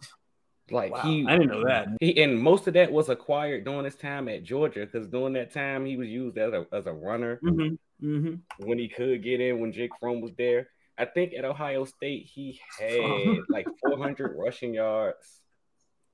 Like 0.70 0.92
Wow, 0.92 1.02
he 1.02 1.24
I 1.26 1.38
didn't 1.38 1.48
know 1.50 1.64
that. 1.64 1.88
he 2.00 2.20
and 2.22 2.38
most 2.38 2.66
of 2.66 2.74
that 2.74 2.90
was 2.92 3.08
acquired 3.08 3.64
during 3.64 3.84
his 3.84 3.94
time 3.94 4.28
at 4.28 4.42
Georgia 4.42 4.80
because 4.84 5.06
during 5.06 5.32
that 5.34 5.52
time 5.54 5.86
he 5.86 5.96
was 5.96 6.08
used 6.08 6.36
as 6.38 6.52
a 6.52 6.66
as 6.72 6.86
a 6.86 6.92
runner 6.92 7.40
Mm-hmm. 7.42 8.06
Mm-hmm. 8.06 8.66
when 8.68 8.78
he 8.78 8.88
could 8.88 9.22
get 9.22 9.40
in 9.40 9.60
when 9.60 9.72
Jake 9.72 9.92
Fromm 10.00 10.20
was 10.20 10.32
there. 10.36 10.68
I 10.98 11.04
think 11.04 11.32
at 11.34 11.44
Ohio 11.44 11.84
State 11.84 12.28
he 12.32 12.60
had 12.78 13.38
like 13.48 13.66
400 13.80 14.36
rushing 14.36 14.74
yards. 14.74 15.40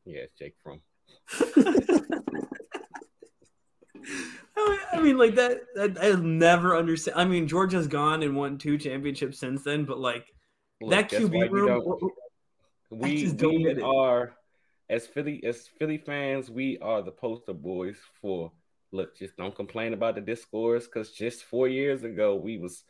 Yes, 0.05 0.29
Jake 0.39 0.55
Fromm. 0.63 0.81
I 4.93 5.01
mean, 5.01 5.19
like 5.19 5.35
that, 5.35 5.63
that. 5.75 5.99
I'll 6.01 6.19
never 6.19 6.77
understand. 6.77 7.19
I 7.19 7.25
mean, 7.25 7.49
Georgia's 7.49 7.87
gone 7.87 8.23
and 8.23 8.37
won 8.37 8.59
two 8.59 8.79
championships 8.79 9.39
since 9.39 9.63
then, 9.65 9.85
but 9.85 9.99
like 9.99 10.27
Look, 10.81 10.91
that 10.91 11.11
QB 11.11 11.51
room. 11.51 12.11
we, 12.91 13.33
we 13.33 13.83
are 13.83 14.35
as 14.89 15.07
Philly 15.07 15.43
as 15.45 15.69
Philly 15.79 15.99
fans, 15.99 16.51
we 16.51 16.79
are 16.79 17.03
the 17.03 17.11
poster 17.11 17.53
boys 17.53 17.97
for 18.21 18.53
look, 18.93 19.17
just 19.17 19.37
don't 19.37 19.55
complain 19.55 19.93
about 19.93 20.15
the 20.15 20.21
discourse 20.21 20.87
because 20.87 21.13
just 21.13 21.45
four 21.45 21.69
years 21.69 22.05
ago 22.05 22.37
we 22.37 22.59
was 22.59 22.85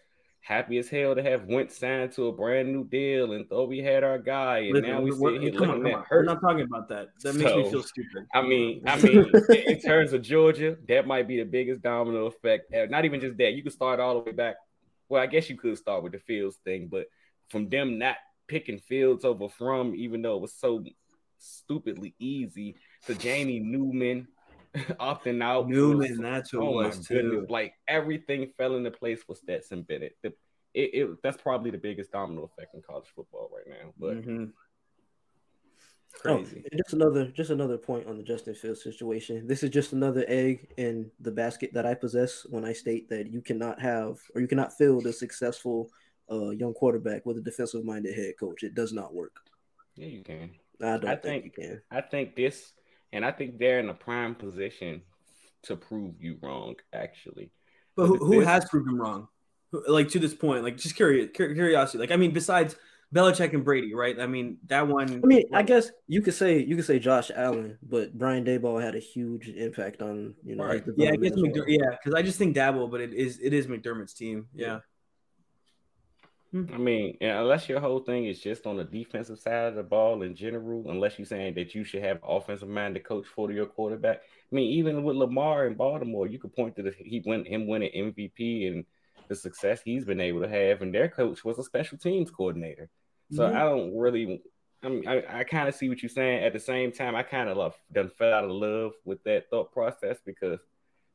happy 0.44 0.76
as 0.76 0.90
hell 0.90 1.14
to 1.14 1.22
have 1.22 1.46
went 1.46 1.72
signed 1.72 2.12
to 2.12 2.28
a 2.28 2.32
brand 2.32 2.70
new 2.70 2.84
deal 2.84 3.32
and 3.32 3.48
thought 3.48 3.66
we 3.66 3.78
had 3.78 4.04
our 4.04 4.18
guy, 4.18 4.58
and 4.58 4.74
Listen, 4.74 4.90
now 4.90 5.00
we 5.00 5.10
sit 5.10 5.40
here 5.40 5.52
come 5.52 5.70
on, 5.70 5.76
looking 5.78 5.82
come 5.82 5.86
at 5.86 5.94
on. 5.94 6.00
We're 6.10 6.18
hurt. 6.18 6.26
not 6.26 6.40
talking 6.42 6.60
about 6.60 6.88
that. 6.90 7.08
That 7.22 7.34
makes 7.34 7.54
me 7.54 7.70
feel 7.70 7.82
stupid. 7.82 8.26
I 8.34 8.42
mean, 8.42 8.82
I 8.86 8.96
mean, 9.02 9.30
in 9.66 9.80
terms 9.80 10.12
of 10.12 10.20
Georgia, 10.20 10.76
that 10.86 11.06
might 11.06 11.26
be 11.26 11.38
the 11.38 11.44
biggest 11.44 11.80
domino 11.80 12.26
effect. 12.26 12.70
Not 12.90 13.06
even 13.06 13.22
just 13.22 13.38
that. 13.38 13.54
You 13.54 13.62
could 13.62 13.72
start 13.72 14.00
all 14.00 14.14
the 14.14 14.20
way 14.20 14.32
back. 14.32 14.56
Well, 15.08 15.22
I 15.22 15.26
guess 15.26 15.48
you 15.48 15.56
could 15.56 15.78
start 15.78 16.02
with 16.02 16.12
the 16.12 16.18
Fields 16.18 16.58
thing, 16.62 16.88
but 16.90 17.06
from 17.48 17.70
them 17.70 17.98
not 17.98 18.16
picking 18.46 18.78
Fields 18.78 19.24
over 19.24 19.48
Fromm, 19.48 19.94
even 19.96 20.20
though 20.20 20.36
it 20.36 20.42
was 20.42 20.52
so 20.52 20.84
stupidly 21.38 22.14
easy, 22.18 22.76
to 23.06 23.14
Jamie 23.14 23.60
Newman 23.60 24.28
opting 25.00 25.42
out. 25.42 25.68
Newman, 25.68 26.20
that's 26.20 26.50
who 26.50 26.60
Oh 26.60 26.74
my 26.80 26.86
was 26.88 27.06
goodness! 27.06 27.46
Like 27.48 27.74
everything 27.88 28.52
fell 28.58 28.76
into 28.76 28.90
place 28.90 29.22
for 29.22 29.34
Stetson 29.36 29.82
Bennett. 29.82 30.16
The, 30.22 30.28
it, 30.74 30.90
it 30.94 31.22
that's 31.22 31.40
probably 31.40 31.70
the 31.70 31.78
biggest 31.78 32.10
domino 32.12 32.42
effect 32.44 32.74
in 32.74 32.82
college 32.82 33.06
football 33.14 33.50
right 33.54 33.66
now. 33.68 33.92
But 33.98 34.22
Mhm. 34.26 34.52
Oh, 36.26 36.38
Crazy. 36.38 36.64
and 36.70 36.80
just 36.80 36.92
another 36.94 37.26
just 37.26 37.50
another 37.50 37.76
point 37.76 38.06
on 38.06 38.16
the 38.16 38.22
Justin 38.22 38.54
Fields 38.54 38.82
situation. 38.82 39.46
This 39.46 39.62
is 39.62 39.70
just 39.70 39.92
another 39.92 40.24
egg 40.28 40.68
in 40.76 41.10
the 41.20 41.30
basket 41.32 41.72
that 41.74 41.86
I 41.86 41.94
possess 41.94 42.46
when 42.48 42.64
I 42.64 42.72
state 42.72 43.08
that 43.10 43.32
you 43.32 43.42
cannot 43.42 43.80
have 43.80 44.18
or 44.34 44.40
you 44.40 44.46
cannot 44.46 44.72
field 44.72 45.06
a 45.06 45.12
successful 45.12 45.90
uh, 46.30 46.50
young 46.50 46.72
quarterback 46.72 47.26
with 47.26 47.36
a 47.38 47.40
defensive 47.42 47.84
minded 47.84 48.14
head 48.14 48.34
coach. 48.38 48.62
It 48.62 48.74
does 48.74 48.92
not 48.92 49.12
work. 49.12 49.36
yeah, 49.96 50.06
you 50.06 50.22
can. 50.22 50.50
I 50.80 50.96
don't 50.98 51.04
I 51.06 51.16
think, 51.16 51.22
think- 51.22 51.44
you 51.44 51.50
can. 51.68 51.82
I 51.90 52.00
think 52.00 52.36
this, 52.36 52.72
and 53.12 53.24
I 53.24 53.30
think 53.32 53.58
they're 53.58 53.80
in 53.80 53.88
a 53.88 53.94
prime 53.94 54.34
position 54.34 55.02
to 55.64 55.76
prove 55.76 56.14
you 56.20 56.38
wrong. 56.42 56.76
Actually, 56.92 57.50
But 57.96 58.06
who, 58.06 58.16
who 58.18 58.40
has 58.40 58.64
proved 58.68 58.88
him 58.88 59.00
wrong? 59.00 59.28
Like 59.88 60.08
to 60.10 60.18
this 60.18 60.34
point, 60.34 60.62
like 60.62 60.76
just 60.76 60.94
curious, 60.94 61.30
curiosity. 61.34 61.98
Like 61.98 62.12
I 62.12 62.16
mean, 62.16 62.32
besides 62.32 62.76
Belichick 63.14 63.52
and 63.54 63.64
Brady, 63.64 63.94
right? 63.94 64.18
I 64.20 64.26
mean, 64.26 64.58
that 64.66 64.88
one. 64.88 65.20
I 65.22 65.26
mean, 65.26 65.44
I 65.52 65.62
guess 65.62 65.90
you 66.08 66.20
could 66.20 66.34
say 66.34 66.58
you 66.58 66.74
could 66.76 66.84
say 66.84 66.98
Josh 66.98 67.30
Allen, 67.34 67.78
but 67.82 68.16
Brian 68.16 68.44
Daboll 68.44 68.82
had 68.82 68.96
a 68.96 68.98
huge 68.98 69.48
impact 69.48 70.02
on 70.02 70.34
you 70.44 70.56
know. 70.56 70.64
Right. 70.64 70.82
Yeah, 70.96 71.10
I 71.12 71.16
guess 71.16 71.32
as 71.32 71.36
well. 71.36 71.50
McDer- 71.50 71.64
yeah, 71.68 71.90
because 71.90 72.14
I 72.14 72.22
just 72.22 72.38
think 72.38 72.56
Daboll, 72.56 72.90
but 72.90 73.00
it 73.00 73.14
is 73.14 73.38
it 73.40 73.52
is 73.52 73.68
McDermott's 73.68 74.14
team. 74.14 74.46
Yeah. 74.52 74.80
I 76.54 76.78
mean, 76.78 77.16
unless 77.20 77.68
your 77.68 77.80
whole 77.80 77.98
thing 77.98 78.26
is 78.26 78.38
just 78.38 78.64
on 78.64 78.76
the 78.76 78.84
defensive 78.84 79.40
side 79.40 79.66
of 79.66 79.74
the 79.74 79.82
ball 79.82 80.22
in 80.22 80.36
general, 80.36 80.88
unless 80.88 81.18
you're 81.18 81.26
saying 81.26 81.54
that 81.54 81.74
you 81.74 81.82
should 81.82 82.04
have 82.04 82.20
offensive 82.22 82.68
mind 82.68 82.94
to 82.94 83.00
coach 83.00 83.26
for 83.26 83.50
your 83.50 83.66
quarterback. 83.66 84.18
I 84.18 84.54
mean, 84.54 84.70
even 84.78 85.02
with 85.02 85.16
Lamar 85.16 85.66
in 85.66 85.74
Baltimore, 85.74 86.28
you 86.28 86.38
could 86.38 86.54
point 86.54 86.76
to 86.76 86.82
the 86.82 86.92
he 86.96 87.22
went 87.26 87.48
him 87.48 87.66
winning 87.66 87.90
MVP 87.92 88.68
and 88.68 88.84
the 89.28 89.34
success 89.34 89.80
he's 89.84 90.04
been 90.04 90.20
able 90.20 90.42
to 90.42 90.48
have, 90.48 90.80
and 90.82 90.94
their 90.94 91.08
coach 91.08 91.44
was 91.44 91.58
a 91.58 91.64
special 91.64 91.98
teams 91.98 92.30
coordinator. 92.30 92.88
So 93.32 93.42
Mhm. 93.42 93.54
I 93.56 93.60
don't 93.60 93.96
really. 93.96 94.42
I 94.82 94.88
mean, 94.90 95.08
I, 95.08 95.40
I 95.40 95.44
kind 95.44 95.66
of 95.66 95.74
see 95.74 95.88
what 95.88 96.02
you're 96.02 96.10
saying. 96.10 96.44
At 96.44 96.52
the 96.52 96.60
same 96.60 96.92
time, 96.92 97.16
I 97.16 97.22
kind 97.24 97.48
of 97.48 97.56
love 97.56 97.74
done 97.90 98.10
fell 98.10 98.34
out 98.34 98.44
of 98.44 98.50
love 98.50 98.92
with 99.04 99.24
that 99.24 99.48
thought 99.48 99.72
process 99.72 100.18
because 100.24 100.60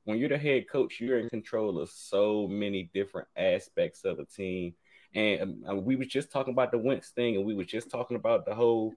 when 0.06 0.18
you're 0.18 0.28
the 0.28 0.38
head 0.40 0.68
coach, 0.68 1.00
you're 1.00 1.20
in 1.20 1.30
control 1.30 1.80
of 1.80 1.90
so 1.90 2.48
many 2.48 2.90
different 2.94 3.28
aspects 3.38 4.04
of 4.06 4.18
a 4.18 4.26
team. 4.26 4.74
And 5.16 5.64
um, 5.68 5.86
we 5.86 5.96
was 5.96 6.08
just 6.08 6.32
talking 6.32 6.54
about 6.54 6.72
the 6.72 6.78
Wentz 6.78 7.10
thing, 7.10 7.36
and 7.36 7.46
we 7.46 7.56
was 7.56 7.68
just 7.68 7.90
talking 7.90 8.16
about 8.18 8.46
the 8.46 8.54
whole 8.54 8.94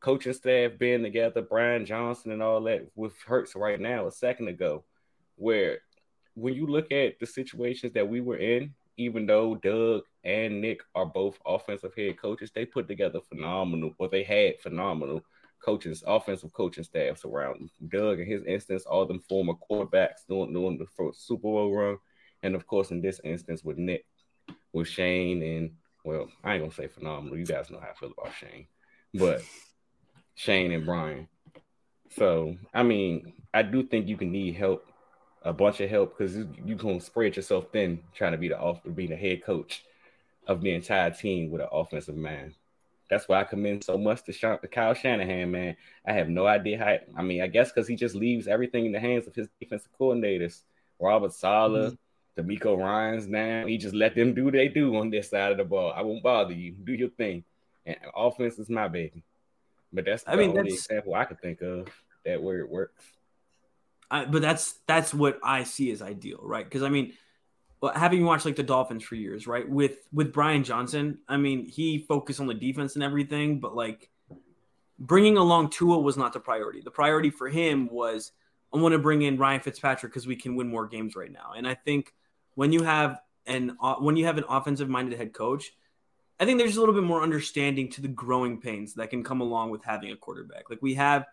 coaching 0.00 0.32
staff 0.32 0.72
being 0.78 1.02
together, 1.02 1.42
Brian 1.42 1.86
Johnson 1.86 2.32
and 2.32 2.42
all 2.42 2.60
that 2.62 2.88
with 2.96 3.14
Hurts 3.22 3.54
right 3.54 3.80
now 3.80 4.06
a 4.06 4.12
second 4.12 4.48
ago. 4.48 4.84
Where 5.36 5.78
when 6.34 6.54
you 6.54 6.66
look 6.66 6.90
at 6.92 7.18
the 7.20 7.26
situations 7.26 7.92
that 7.94 8.08
we 8.08 8.20
were 8.20 8.36
in, 8.36 8.74
even 8.96 9.26
though 9.26 9.54
Doug 9.54 10.02
and 10.24 10.60
Nick 10.60 10.82
are 10.94 11.06
both 11.06 11.38
offensive 11.46 11.94
head 11.96 12.18
coaches, 12.18 12.50
they 12.54 12.66
put 12.66 12.88
together 12.88 13.20
phenomenal, 13.20 13.94
or 13.98 14.08
they 14.08 14.22
had 14.22 14.60
phenomenal 14.60 15.22
coaches, 15.64 16.02
offensive 16.06 16.52
coaching 16.52 16.84
staffs 16.84 17.24
around. 17.24 17.70
Doug, 17.88 18.20
in 18.20 18.26
his 18.26 18.44
instance, 18.44 18.84
all 18.84 19.06
them 19.06 19.20
former 19.20 19.54
quarterbacks 19.70 20.26
doing 20.28 20.52
doing 20.52 20.78
the 20.78 20.86
first 20.96 21.26
Super 21.26 21.42
Bowl 21.42 21.72
run, 21.72 21.98
and 22.42 22.54
of 22.54 22.66
course, 22.66 22.90
in 22.90 23.00
this 23.00 23.20
instance 23.24 23.62
with 23.62 23.78
Nick, 23.78 24.04
with 24.72 24.88
Shane, 24.88 25.42
and 25.42 25.70
well, 26.04 26.28
I 26.42 26.54
ain't 26.54 26.62
gonna 26.62 26.74
say 26.74 26.88
phenomenal. 26.88 27.38
You 27.38 27.46
guys 27.46 27.70
know 27.70 27.80
how 27.80 27.88
I 27.90 27.94
feel 27.94 28.12
about 28.16 28.34
Shane, 28.34 28.66
but 29.14 29.42
Shane 30.34 30.72
and 30.72 30.86
Brian. 30.86 31.28
So, 32.10 32.56
I 32.74 32.82
mean, 32.82 33.32
I 33.54 33.62
do 33.62 33.82
think 33.82 34.06
you 34.06 34.16
can 34.16 34.32
need 34.32 34.54
help, 34.54 34.86
a 35.42 35.52
bunch 35.52 35.80
of 35.80 35.88
help, 35.88 36.16
because 36.16 36.36
you, 36.36 36.48
you 36.64 36.74
gonna 36.74 37.00
spread 37.00 37.36
yourself 37.36 37.66
thin 37.72 38.00
trying 38.14 38.32
to 38.32 38.38
be 38.38 38.48
the 38.48 38.58
off, 38.58 38.80
be 38.94 39.06
the 39.06 39.16
head 39.16 39.44
coach 39.44 39.84
of 40.46 40.60
the 40.60 40.74
entire 40.74 41.10
team 41.10 41.50
with 41.50 41.60
an 41.60 41.68
offensive 41.72 42.16
man. 42.16 42.54
That's 43.08 43.28
why 43.28 43.40
I 43.40 43.44
commend 43.44 43.84
so 43.84 43.98
much 43.98 44.24
to, 44.24 44.32
Sha- 44.32 44.56
to 44.56 44.68
Kyle 44.68 44.94
Shanahan, 44.94 45.50
man. 45.50 45.76
I 46.06 46.12
have 46.12 46.28
no 46.28 46.46
idea 46.46 46.78
how. 46.78 46.96
I 47.18 47.22
mean, 47.22 47.42
I 47.42 47.46
guess 47.46 47.70
because 47.70 47.86
he 47.86 47.94
just 47.94 48.14
leaves 48.14 48.46
everything 48.46 48.86
in 48.86 48.92
the 48.92 49.00
hands 49.00 49.26
of 49.26 49.34
his 49.34 49.48
defensive 49.60 49.90
coordinators, 49.98 50.62
Robert 50.98 51.34
Saleh, 51.34 51.96
DeMeco 52.36 52.78
Ryans 52.78 53.28
now. 53.28 53.66
He 53.66 53.76
just 53.78 53.94
let 53.94 54.14
them 54.14 54.34
do 54.34 54.44
what 54.46 54.54
they 54.54 54.68
do 54.68 54.96
on 54.96 55.10
this 55.10 55.30
side 55.30 55.52
of 55.52 55.58
the 55.58 55.64
ball. 55.64 55.92
I 55.94 56.02
won't 56.02 56.22
bother 56.22 56.54
you. 56.54 56.72
Do 56.72 56.92
your 56.92 57.10
thing. 57.10 57.44
And 57.84 57.96
offense 58.14 58.58
is 58.58 58.70
my 58.70 58.88
baby. 58.88 59.22
But 59.92 60.06
that's 60.06 60.22
the 60.22 60.32
I 60.32 60.36
mean, 60.36 60.50
only 60.50 60.62
that's- 60.62 60.86
example 60.86 61.14
I 61.14 61.24
could 61.24 61.40
think 61.40 61.60
of 61.60 61.88
that 62.24 62.42
where 62.42 62.60
it 62.60 62.68
works. 62.68 63.04
I, 64.10 64.26
but 64.26 64.42
that's 64.42 64.74
that's 64.86 65.14
what 65.14 65.38
I 65.42 65.64
see 65.64 65.90
as 65.90 66.02
ideal, 66.02 66.38
right? 66.42 66.64
Because 66.64 66.82
I 66.82 66.90
mean, 66.90 67.14
well, 67.80 67.92
having 67.94 68.24
watched 68.24 68.44
like 68.44 68.56
the 68.56 68.62
Dolphins 68.62 69.02
for 69.02 69.14
years, 69.14 69.46
right? 69.46 69.68
With 69.68 69.96
with 70.12 70.32
Brian 70.32 70.64
Johnson, 70.64 71.18
I 71.28 71.38
mean, 71.38 71.64
he 71.66 71.98
focused 71.98 72.38
on 72.38 72.46
the 72.46 72.54
defense 72.54 72.94
and 72.94 73.02
everything, 73.02 73.58
but 73.58 73.74
like 73.74 74.10
bringing 74.98 75.36
along 75.36 75.70
Tua 75.70 75.98
was 75.98 76.16
not 76.16 76.32
the 76.32 76.40
priority. 76.40 76.80
The 76.82 76.90
priority 76.90 77.30
for 77.30 77.48
him 77.48 77.88
was 77.90 78.32
I 78.72 78.78
want 78.78 78.92
to 78.92 78.98
bring 78.98 79.22
in 79.22 79.38
Ryan 79.38 79.60
Fitzpatrick 79.60 80.12
because 80.12 80.26
we 80.26 80.36
can 80.36 80.56
win 80.56 80.68
more 80.68 80.86
games 80.86 81.16
right 81.16 81.32
now. 81.32 81.52
And 81.56 81.66
I 81.66 81.74
think 81.74 82.12
when 82.54 82.72
you 82.72 82.82
have 82.82 83.20
an 83.46 83.76
when 84.00 84.16
you 84.16 84.26
have 84.26 84.38
an 84.38 84.44
offensive 84.48 84.88
minded 84.88 85.18
head 85.18 85.32
coach, 85.32 85.72
I 86.38 86.44
think 86.44 86.58
there's 86.58 86.76
a 86.76 86.80
little 86.80 86.94
bit 86.94 87.04
more 87.04 87.22
understanding 87.22 87.90
to 87.90 88.00
the 88.02 88.08
growing 88.08 88.60
pains 88.60 88.94
that 88.94 89.10
can 89.10 89.22
come 89.24 89.40
along 89.40 89.70
with 89.70 89.84
having 89.84 90.12
a 90.12 90.16
quarterback. 90.16 90.70
Like 90.70 90.80
we 90.82 90.94
have 90.94 91.26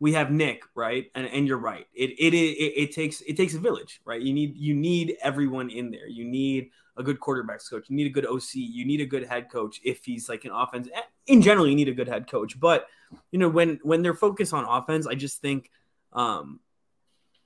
we 0.00 0.12
have 0.12 0.30
Nick, 0.30 0.62
right? 0.74 1.10
And 1.14 1.26
and 1.26 1.46
you're 1.46 1.58
right. 1.58 1.86
It 1.94 2.10
it, 2.18 2.34
it 2.34 2.72
it 2.82 2.92
takes 2.92 3.20
it 3.22 3.36
takes 3.36 3.54
a 3.54 3.58
village, 3.58 4.00
right? 4.04 4.20
You 4.20 4.32
need 4.32 4.56
you 4.56 4.74
need 4.74 5.16
everyone 5.22 5.70
in 5.70 5.90
there. 5.90 6.08
You 6.08 6.24
need 6.24 6.70
a 6.96 7.02
good 7.02 7.18
quarterbacks 7.20 7.68
coach. 7.68 7.88
You 7.88 7.96
need 7.96 8.06
a 8.06 8.10
good 8.10 8.26
OC. 8.26 8.54
You 8.54 8.84
need 8.84 9.00
a 9.00 9.06
good 9.06 9.24
head 9.26 9.50
coach 9.50 9.80
if 9.84 10.04
he's 10.04 10.28
like 10.28 10.44
an 10.44 10.52
offense. 10.52 10.88
eh, 10.94 11.00
In 11.26 11.42
general, 11.42 11.66
you 11.66 11.74
need 11.74 11.88
a 11.88 11.94
good 11.94 12.08
head 12.08 12.28
coach. 12.30 12.58
But 12.58 12.86
you 13.30 13.38
know 13.38 13.48
when 13.48 13.80
when 13.82 14.02
they're 14.02 14.14
focused 14.14 14.52
on 14.52 14.64
offense, 14.64 15.06
I 15.06 15.14
just 15.14 15.40
think 15.40 15.70
um 16.12 16.60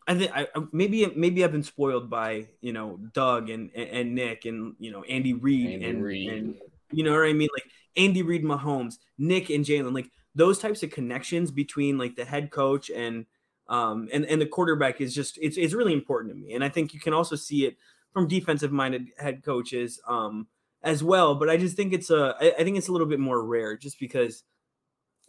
I 0.09 0.15
think 0.15 0.33
I 0.35 0.47
maybe 0.73 1.07
maybe 1.15 1.45
I've 1.45 1.53
been 1.53 1.63
spoiled 1.63 2.09
by 2.09 2.49
you 2.63 2.73
know 2.73 2.99
Doug 3.13 3.51
and 3.51 3.71
and, 3.75 3.89
and 3.91 4.15
Nick 4.15 4.47
and 4.47 4.75
you 4.79 4.91
know 4.91 5.05
Andy 5.05 5.35
Reid 5.35 5.83
Andy 5.83 5.87
and, 5.87 6.05
and 6.31 6.55
you 6.91 7.05
know 7.05 7.13
what 7.13 7.29
I 7.29 7.35
mean? 7.35 7.51
Like 7.55 7.71
Andy 7.97 8.23
Reid, 8.23 8.43
Mahomes, 8.43 8.95
Nick 9.19 9.51
and 9.51 9.65
Jalen 9.65 9.95
like 9.95 10.11
those 10.35 10.59
types 10.59 10.83
of 10.83 10.91
connections 10.91 11.51
between 11.51 11.99
like 11.99 12.17
the 12.17 12.25
head 12.25 12.51
coach 12.51 12.91
and 12.91 13.27
um 13.69 14.09
and 14.11 14.25
and 14.25 14.41
the 14.41 14.47
quarterback 14.47 15.03
is 15.03 15.15
just 15.15 15.39
it's 15.43 15.59
it's 15.59 15.75
really 15.75 15.93
important 15.93 16.33
to 16.33 16.41
me. 16.41 16.55
And 16.55 16.65
I 16.65 16.71
think 16.71 16.95
you 16.95 17.01
can 17.01 17.13
also 17.13 17.37
see 17.37 17.67
it 17.67 17.77
from 18.15 18.29
defensive 18.29 18.73
minded 18.73 19.09
head 19.19 19.45
coaches 19.45 20.01
um 20.09 20.47
as 20.83 21.05
well. 21.05 21.35
But 21.35 21.51
I 21.51 21.59
just 21.59 21.77
think 21.77 21.93
it's 21.93 22.09
a 22.09 22.35
I, 22.41 22.55
I 22.59 22.65
think 22.65 22.79
it's 22.79 22.89
a 22.89 22.93
little 22.93 23.07
bit 23.07 23.21
more 23.21 23.45
rare 23.45 23.77
just 23.77 24.01
because 24.01 24.43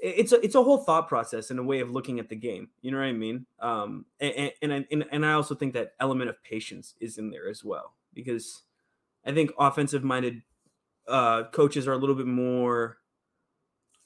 it's 0.02 0.32
a 0.32 0.44
it's 0.44 0.56
a 0.56 0.64
whole 0.64 0.78
thought 0.78 1.08
process 1.08 1.52
and 1.52 1.60
a 1.60 1.64
way 1.64 1.82
of 1.82 1.92
looking 1.92 2.20
at 2.20 2.30
the 2.30 2.36
game. 2.36 2.70
You 2.82 2.92
know 2.92 2.98
what 2.98 3.06
I 3.06 3.14
mean? 3.14 3.46
Um, 3.60 4.06
and 4.20 4.52
and 4.62 4.86
and, 4.92 5.06
and 5.12 5.26
I 5.26 5.34
also 5.34 5.56
think 5.56 5.74
that 5.74 5.94
element 6.00 6.30
of 6.30 6.42
patience 6.44 6.96
is 7.00 7.18
in 7.18 7.30
there 7.30 7.50
as 7.50 7.64
well 7.64 7.96
because 8.14 8.64
I 9.26 9.34
think 9.34 9.52
offensive 9.60 10.04
minded 10.04 10.42
uh, 11.08 11.44
coaches 11.52 11.88
are 11.88 11.94
a 11.94 11.98
little 11.98 12.16
bit 12.16 12.28
more 12.28 12.98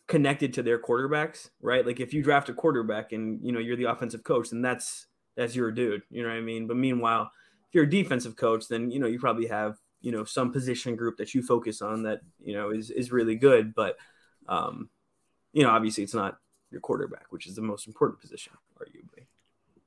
connected 0.08 0.53
to 0.53 0.63
their 0.63 0.79
quarterbacks, 0.79 1.49
right? 1.62 1.86
Like 1.86 1.99
if 1.99 2.13
you 2.13 2.23
draft 2.23 2.49
a 2.49 2.53
quarterback 2.53 3.12
and 3.12 3.39
you 3.43 3.51
know 3.51 3.60
you're 3.60 3.77
the 3.77 3.86
offensive 3.86 4.23
coach, 4.23 4.49
then 4.49 4.62
that's 4.62 5.08
that's 5.36 5.56
your 5.56 5.71
dude. 5.71 6.01
You 6.10 6.23
know 6.23 6.29
what 6.29 6.38
I 6.38 6.41
mean? 6.41 6.67
But 6.67 6.77
meanwhile, 6.77 7.32
if 7.67 7.75
you're 7.75 7.86
a 7.86 7.89
defensive 7.89 8.36
coach, 8.36 8.67
then 8.67 8.89
you 8.89 8.99
know 8.99 9.08
you 9.08 9.19
probably 9.19 9.47
have 9.47 9.77
you 10.01 10.12
know 10.12 10.23
some 10.23 10.51
position 10.51 10.95
group 10.95 11.17
that 11.17 11.34
you 11.34 11.43
focus 11.43 11.82
on 11.82 12.03
that 12.03 12.21
you 12.43 12.53
know 12.53 12.71
is 12.71 12.89
is 12.89 13.12
really 13.12 13.36
good, 13.36 13.75
but 13.75 13.97
um, 14.47 14.89
you 15.53 15.63
know, 15.63 15.69
obviously 15.69 16.03
it's 16.03 16.13
not 16.13 16.39
your 16.71 16.81
quarterback, 16.81 17.27
which 17.29 17.47
is 17.47 17.55
the 17.55 17.61
most 17.61 17.87
important 17.87 18.19
position, 18.19 18.53
arguably. 18.79 19.25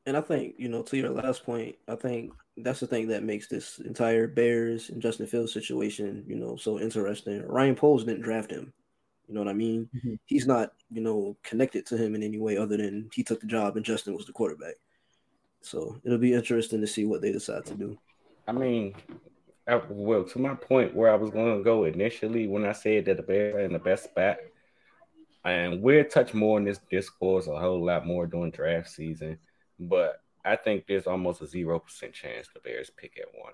And 0.07 0.17
I 0.17 0.21
think, 0.21 0.55
you 0.57 0.69
know, 0.69 0.83
to 0.83 0.97
your 0.97 1.11
last 1.11 1.45
point, 1.45 1.75
I 1.89 1.97
think 1.97 2.33
that's 2.57 2.79
the 2.79 2.87
thing 2.87 3.09
that 3.09 3.25
makes 3.25 3.49
this 3.49 3.81
entire 3.81 4.29
Bears 4.29 4.89
and 4.91 5.03
Justin 5.03 5.27
Fields 5.27 5.53
situation, 5.53 6.25
you 6.29 6.37
know, 6.37 6.57
so 6.57 6.79
interesting. 6.79 7.45
Ryan 7.47 7.75
Poles 7.75 8.05
didn't 8.05 8.23
draft 8.23 8.51
him. 8.51 8.73
You 9.27 9.35
know 9.35 9.41
what 9.41 9.51
I 9.51 9.55
mean? 9.55 9.91
Mhm. 9.97 10.19
He's 10.27 10.47
not, 10.47 10.73
you 10.93 11.01
know, 11.01 11.37
connected 11.43 11.85
to 11.87 11.97
him 11.97 12.15
in 12.15 12.23
any 12.23 12.39
way 12.39 12.57
other 12.57 12.77
than 12.77 13.11
he 13.13 13.25
took 13.25 13.41
the 13.41 13.49
job 13.49 13.77
and 13.77 13.85
Justin 13.85 14.15
was 14.15 14.27
the 14.27 14.33
quarterback. 14.33 14.77
So 15.61 16.01
it'll 16.05 16.19
be 16.19 16.33
interesting 16.33 16.81
to 16.81 16.87
see 16.87 17.05
what 17.05 17.21
they 17.21 17.33
decide 17.33 17.67
to 17.67 17.75
do. 17.75 17.99
I 18.47 18.53
mean, 18.53 18.95
I, 19.67 19.81
well, 19.89 20.23
to 20.23 20.39
my 20.39 20.55
point 20.55 20.95
where 20.95 21.11
I 21.11 21.17
was 21.17 21.31
going 21.31 21.59
to 21.59 21.65
go 21.65 21.85
initially 21.85 22.47
when 22.47 22.65
I 22.65 22.71
said 22.71 23.07
that 23.07 23.17
the 23.17 23.25
Bears 23.25 23.57
are 23.57 23.61
in 23.61 23.73
the 23.73 23.81
best 23.81 24.05
spot, 24.05 24.37
and 25.47 25.81
we'll 25.81 26.05
touch 26.05 26.35
more 26.35 26.59
on 26.59 26.65
this 26.65 26.81
discourse 26.91 27.47
a 27.47 27.59
whole 27.59 27.85
lot 27.85 28.07
more 28.07 28.27
during 28.27 28.51
draft 28.51 28.91
season, 28.91 29.39
but 29.79 30.21
I 30.45 30.57
think 30.57 30.87
there's 30.87 31.07
almost 31.07 31.43
a 31.43 31.47
zero 31.47 31.79
percent 31.79 32.13
chance 32.13 32.49
the 32.53 32.61
Bears 32.61 32.91
pick 32.97 33.19
at 33.19 33.27
one. 33.41 33.53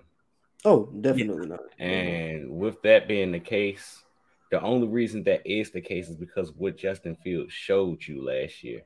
Oh, 0.65 0.89
definitely 1.01 1.47
not. 1.47 1.59
And 1.79 2.49
with 2.49 2.81
that 2.83 3.07
being 3.07 3.31
the 3.31 3.39
case, 3.39 4.03
the 4.51 4.61
only 4.61 4.87
reason 4.87 5.23
that 5.23 5.45
is 5.45 5.71
the 5.71 5.81
case 5.81 6.09
is 6.09 6.15
because 6.15 6.51
what 6.53 6.77
Justin 6.77 7.17
Fields 7.23 7.51
showed 7.51 8.05
you 8.07 8.23
last 8.23 8.63
year. 8.63 8.81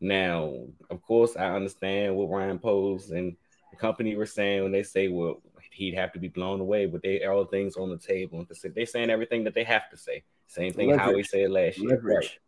Now, 0.00 0.54
of 0.90 1.02
course, 1.02 1.36
I 1.36 1.54
understand 1.54 2.16
what 2.16 2.30
Ryan 2.30 2.58
Poles 2.58 3.10
and 3.10 3.36
the 3.70 3.76
company 3.76 4.16
were 4.16 4.26
saying 4.26 4.62
when 4.62 4.72
they 4.72 4.82
say, 4.82 5.08
well, 5.08 5.40
he'd 5.72 5.94
have 5.94 6.12
to 6.12 6.18
be 6.18 6.28
blown 6.28 6.60
away, 6.60 6.86
but 6.86 7.02
they 7.02 7.24
all 7.24 7.44
things 7.44 7.76
on 7.76 7.90
the 7.90 7.98
table. 7.98 8.46
They're 8.74 8.86
saying 8.86 9.10
everything 9.10 9.44
that 9.44 9.54
they 9.54 9.64
have 9.64 9.88
to 9.90 9.96
say. 9.96 10.24
Same 10.46 10.72
thing 10.72 10.90
Howie 10.90 11.06
Leverage. 11.06 11.28
said 11.28 11.50
last 11.50 11.78
year. 11.78 11.90
Leverage. 11.90 12.40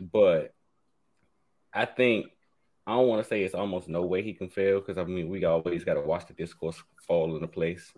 Right. 0.00 0.12
But 0.12 0.54
I 1.72 1.84
think 1.84 2.26
I 2.86 2.92
don't 2.92 3.08
want 3.08 3.22
to 3.22 3.28
say 3.28 3.42
it's 3.42 3.54
almost 3.54 3.88
no 3.88 4.02
way 4.02 4.22
he 4.22 4.32
can 4.32 4.48
fail 4.48 4.80
because 4.80 4.98
I 4.98 5.04
mean 5.04 5.28
we 5.28 5.44
always 5.44 5.84
got 5.84 5.94
to 5.94 6.00
watch 6.00 6.26
the 6.26 6.34
discourse 6.34 6.82
fall 7.06 7.34
into 7.34 7.46
place. 7.46 7.92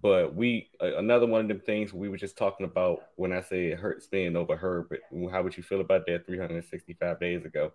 But 0.00 0.34
we 0.34 0.70
another 0.80 1.26
one 1.26 1.42
of 1.42 1.48
them 1.48 1.60
things 1.60 1.92
we 1.92 2.08
were 2.08 2.16
just 2.16 2.36
talking 2.36 2.66
about 2.66 3.02
when 3.16 3.32
I 3.32 3.40
say 3.40 3.68
it 3.68 3.78
hurts 3.78 4.08
being 4.08 4.36
over 4.36 4.56
Herbert. 4.56 5.02
How 5.30 5.42
would 5.42 5.56
you 5.56 5.62
feel 5.62 5.80
about 5.80 6.06
that 6.06 6.26
365 6.26 7.20
days 7.20 7.44
ago? 7.44 7.72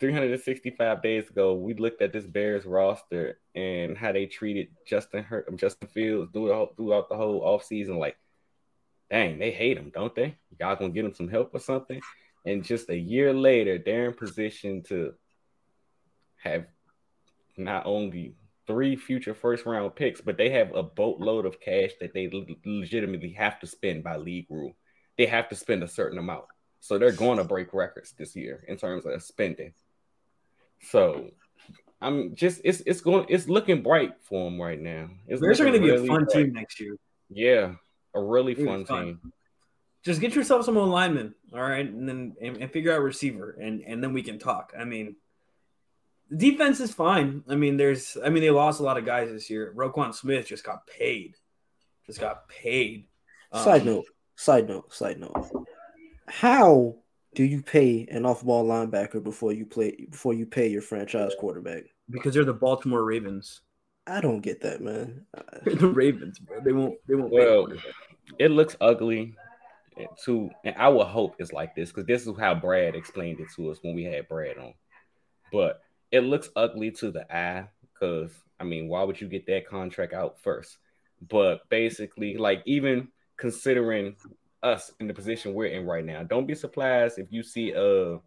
365 0.00 1.02
days 1.02 1.28
ago, 1.28 1.54
we 1.54 1.74
looked 1.74 2.02
at 2.02 2.12
this 2.12 2.26
Bears 2.26 2.64
roster 2.64 3.38
and 3.54 3.96
how 3.96 4.10
they 4.10 4.26
treated 4.26 4.68
Justin 4.84 5.22
Hurt, 5.22 5.54
Justin 5.56 5.88
Fields 5.88 6.32
throughout 6.32 6.76
throughout 6.76 7.08
the 7.08 7.16
whole 7.16 7.42
offseason. 7.42 7.98
Like, 7.98 8.16
dang, 9.12 9.38
they 9.38 9.50
hate 9.50 9.76
him, 9.76 9.92
don't 9.94 10.14
they? 10.14 10.34
Y'all 10.58 10.74
gonna 10.74 10.90
get 10.90 11.04
him 11.04 11.14
some 11.14 11.28
help 11.28 11.50
or 11.54 11.60
something? 11.60 12.00
And 12.46 12.64
just 12.64 12.88
a 12.88 12.96
year 12.96 13.32
later, 13.32 13.78
they're 13.78 14.06
in 14.06 14.14
position 14.14 14.82
to 14.84 15.12
have 16.42 16.64
not 17.58 17.84
only 17.84 18.34
three 18.66 18.96
future 18.96 19.34
first 19.34 19.66
round 19.66 19.94
picks, 19.94 20.22
but 20.22 20.38
they 20.38 20.48
have 20.50 20.74
a 20.74 20.82
boatload 20.82 21.44
of 21.44 21.60
cash 21.60 21.90
that 22.00 22.14
they 22.14 22.30
legitimately 22.64 23.32
have 23.32 23.60
to 23.60 23.66
spend 23.66 24.02
by 24.02 24.16
league 24.16 24.46
rule. 24.48 24.72
They 25.18 25.26
have 25.26 25.48
to 25.50 25.56
spend 25.56 25.82
a 25.82 25.88
certain 25.88 26.18
amount. 26.18 26.46
So 26.80 26.98
they're 26.98 27.12
going 27.12 27.38
to 27.38 27.44
break 27.44 27.74
records 27.74 28.12
this 28.18 28.34
year 28.34 28.64
in 28.66 28.76
terms 28.78 29.04
of 29.04 29.22
spending. 29.22 29.74
So 30.80 31.30
I'm 32.00 32.34
just 32.34 32.62
it's 32.64 32.80
it's 32.86 33.02
going 33.02 33.26
it's 33.28 33.46
looking 33.46 33.82
bright 33.82 34.14
for 34.22 34.50
them 34.50 34.60
right 34.60 34.80
now. 34.80 35.10
It's 35.28 35.40
Bears 35.40 35.60
are 35.60 35.64
going 35.64 35.80
to 35.80 35.86
be 35.86 35.94
a 35.94 35.98
fun 35.98 36.24
bright. 36.24 36.30
team 36.30 36.52
next 36.54 36.80
year. 36.80 36.96
Yeah, 37.28 37.74
a 38.14 38.20
really 38.20 38.54
Really 38.54 38.66
fun, 38.66 38.84
fun. 38.84 39.04
team. 39.04 39.32
Just 40.04 40.20
get 40.20 40.34
yourself 40.34 40.64
some 40.64 40.74
linemen, 40.76 41.34
all 41.54 41.60
right, 41.62 41.86
and 41.88 42.08
then 42.08 42.34
and, 42.42 42.56
and 42.56 42.72
figure 42.72 42.92
out 42.92 43.02
receiver, 43.02 43.52
and 43.60 43.82
and 43.82 44.02
then 44.02 44.12
we 44.12 44.22
can 44.22 44.38
talk. 44.38 44.72
I 44.76 44.84
mean, 44.84 45.14
defense 46.36 46.80
is 46.80 46.92
fine. 46.92 47.44
I 47.48 47.54
mean, 47.54 47.76
there's 47.76 48.16
I 48.24 48.28
mean 48.28 48.42
they 48.42 48.50
lost 48.50 48.80
a 48.80 48.82
lot 48.82 48.98
of 48.98 49.06
guys 49.06 49.30
this 49.30 49.48
year. 49.48 49.72
Roquan 49.76 50.12
Smith 50.12 50.46
just 50.48 50.64
got 50.64 50.86
paid, 50.88 51.36
just 52.06 52.18
got 52.20 52.48
paid. 52.48 53.06
Um, 53.52 53.62
Side 53.64 53.84
note, 53.84 54.06
side 54.34 54.68
note, 54.68 54.92
side 54.92 55.20
note. 55.20 55.36
How 56.26 56.96
do 57.34 57.44
you 57.44 57.62
pay 57.62 58.06
an 58.10 58.26
off-ball 58.26 58.66
linebacker 58.66 59.22
before 59.22 59.52
you 59.52 59.66
play 59.66 60.06
before 60.10 60.34
you 60.34 60.46
pay 60.46 60.66
your 60.68 60.82
franchise 60.82 61.32
quarterback? 61.38 61.84
because 62.10 62.34
they're 62.34 62.44
the 62.44 62.52
Baltimore 62.52 63.04
Ravens. 63.04 63.60
I 64.06 64.20
don't 64.20 64.40
get 64.40 64.62
that, 64.62 64.80
man. 64.80 65.26
Uh, 65.36 65.58
the 65.64 65.88
Ravens, 65.88 66.38
bro. 66.38 66.60
They 66.60 66.72
won't. 66.72 66.94
They 67.06 67.14
won't. 67.14 67.32
Well, 67.32 67.68
it 68.38 68.50
looks 68.50 68.76
ugly 68.80 69.34
to 70.24 70.50
and 70.64 70.74
I 70.76 70.88
would 70.88 71.06
hope 71.06 71.36
it's 71.38 71.52
like 71.52 71.74
this 71.74 71.90
because 71.90 72.06
this 72.06 72.26
is 72.26 72.38
how 72.38 72.54
Brad 72.54 72.94
explained 72.94 73.40
it 73.40 73.48
to 73.56 73.70
us 73.70 73.78
when 73.82 73.94
we 73.94 74.04
had 74.04 74.28
Brad 74.28 74.58
on. 74.58 74.74
But 75.52 75.82
it 76.10 76.20
looks 76.20 76.50
ugly 76.56 76.90
to 76.92 77.10
the 77.10 77.30
eye 77.34 77.68
because 77.92 78.32
I 78.58 78.64
mean, 78.64 78.88
why 78.88 79.02
would 79.02 79.20
you 79.20 79.28
get 79.28 79.46
that 79.46 79.68
contract 79.68 80.12
out 80.12 80.40
first? 80.40 80.78
But 81.28 81.68
basically, 81.68 82.36
like 82.36 82.62
even 82.66 83.08
considering 83.36 84.16
us 84.62 84.92
in 85.00 85.08
the 85.08 85.14
position 85.14 85.54
we're 85.54 85.66
in 85.66 85.86
right 85.86 86.04
now, 86.04 86.22
don't 86.22 86.46
be 86.46 86.54
surprised 86.54 87.18
if 87.18 87.28
you 87.30 87.42
see 87.42 87.72
a 87.72 88.18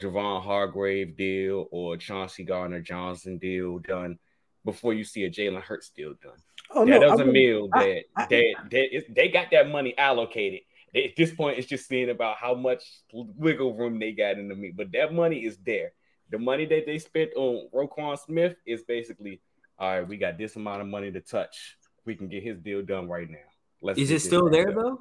Javon 0.00 0.42
Hargrave 0.42 1.16
deal 1.16 1.68
or 1.70 1.96
Chauncey 1.96 2.44
Gardner 2.44 2.80
Johnson 2.80 3.38
deal 3.38 3.78
done 3.78 4.18
before 4.64 4.94
you 4.94 5.04
see 5.04 5.24
a 5.24 5.30
Jalen 5.30 5.62
Hurts 5.62 5.90
deal 5.90 6.14
done 6.22 6.32
oh 6.70 6.84
that 6.86 6.90
no, 6.90 6.96
I 6.96 7.00
doesn't 7.00 7.26
wouldn't- 7.26 7.32
mean 7.34 7.70
I- 7.72 7.78
that 7.84 8.04
I- 8.16 8.26
that, 8.26 8.70
that 8.70 8.96
is, 8.96 9.04
they 9.08 9.28
got 9.28 9.48
that 9.52 9.68
money 9.70 9.96
allocated. 9.98 10.60
They, 10.94 11.04
at 11.04 11.16
this 11.16 11.34
point, 11.34 11.58
it's 11.58 11.66
just 11.66 11.88
seeing 11.88 12.10
about 12.10 12.36
how 12.36 12.54
much 12.54 12.84
wiggle 13.12 13.74
room 13.74 13.98
they 13.98 14.12
got 14.12 14.38
in 14.38 14.48
the 14.48 14.54
meat. 14.54 14.76
But 14.76 14.92
that 14.92 15.12
money 15.14 15.38
is 15.44 15.56
there. 15.64 15.92
The 16.30 16.38
money 16.38 16.66
that 16.66 16.84
they 16.86 16.98
spent 16.98 17.30
on 17.34 17.68
Roquan 17.74 18.18
Smith 18.18 18.56
is 18.66 18.82
basically, 18.84 19.40
all 19.78 19.88
right, 20.00 20.06
we 20.08 20.18
got 20.18 20.36
this 20.36 20.56
amount 20.56 20.82
of 20.82 20.86
money 20.88 21.10
to 21.10 21.20
touch. 21.22 21.78
We 22.04 22.14
can 22.14 22.28
get 22.28 22.42
his 22.42 22.58
deal 22.58 22.82
done 22.82 23.08
right 23.08 23.28
now. 23.28 23.38
Let's 23.80 23.98
Is 23.98 24.10
it 24.10 24.20
still 24.20 24.50
there 24.50 24.68
up. 24.68 24.74
though? 24.74 24.98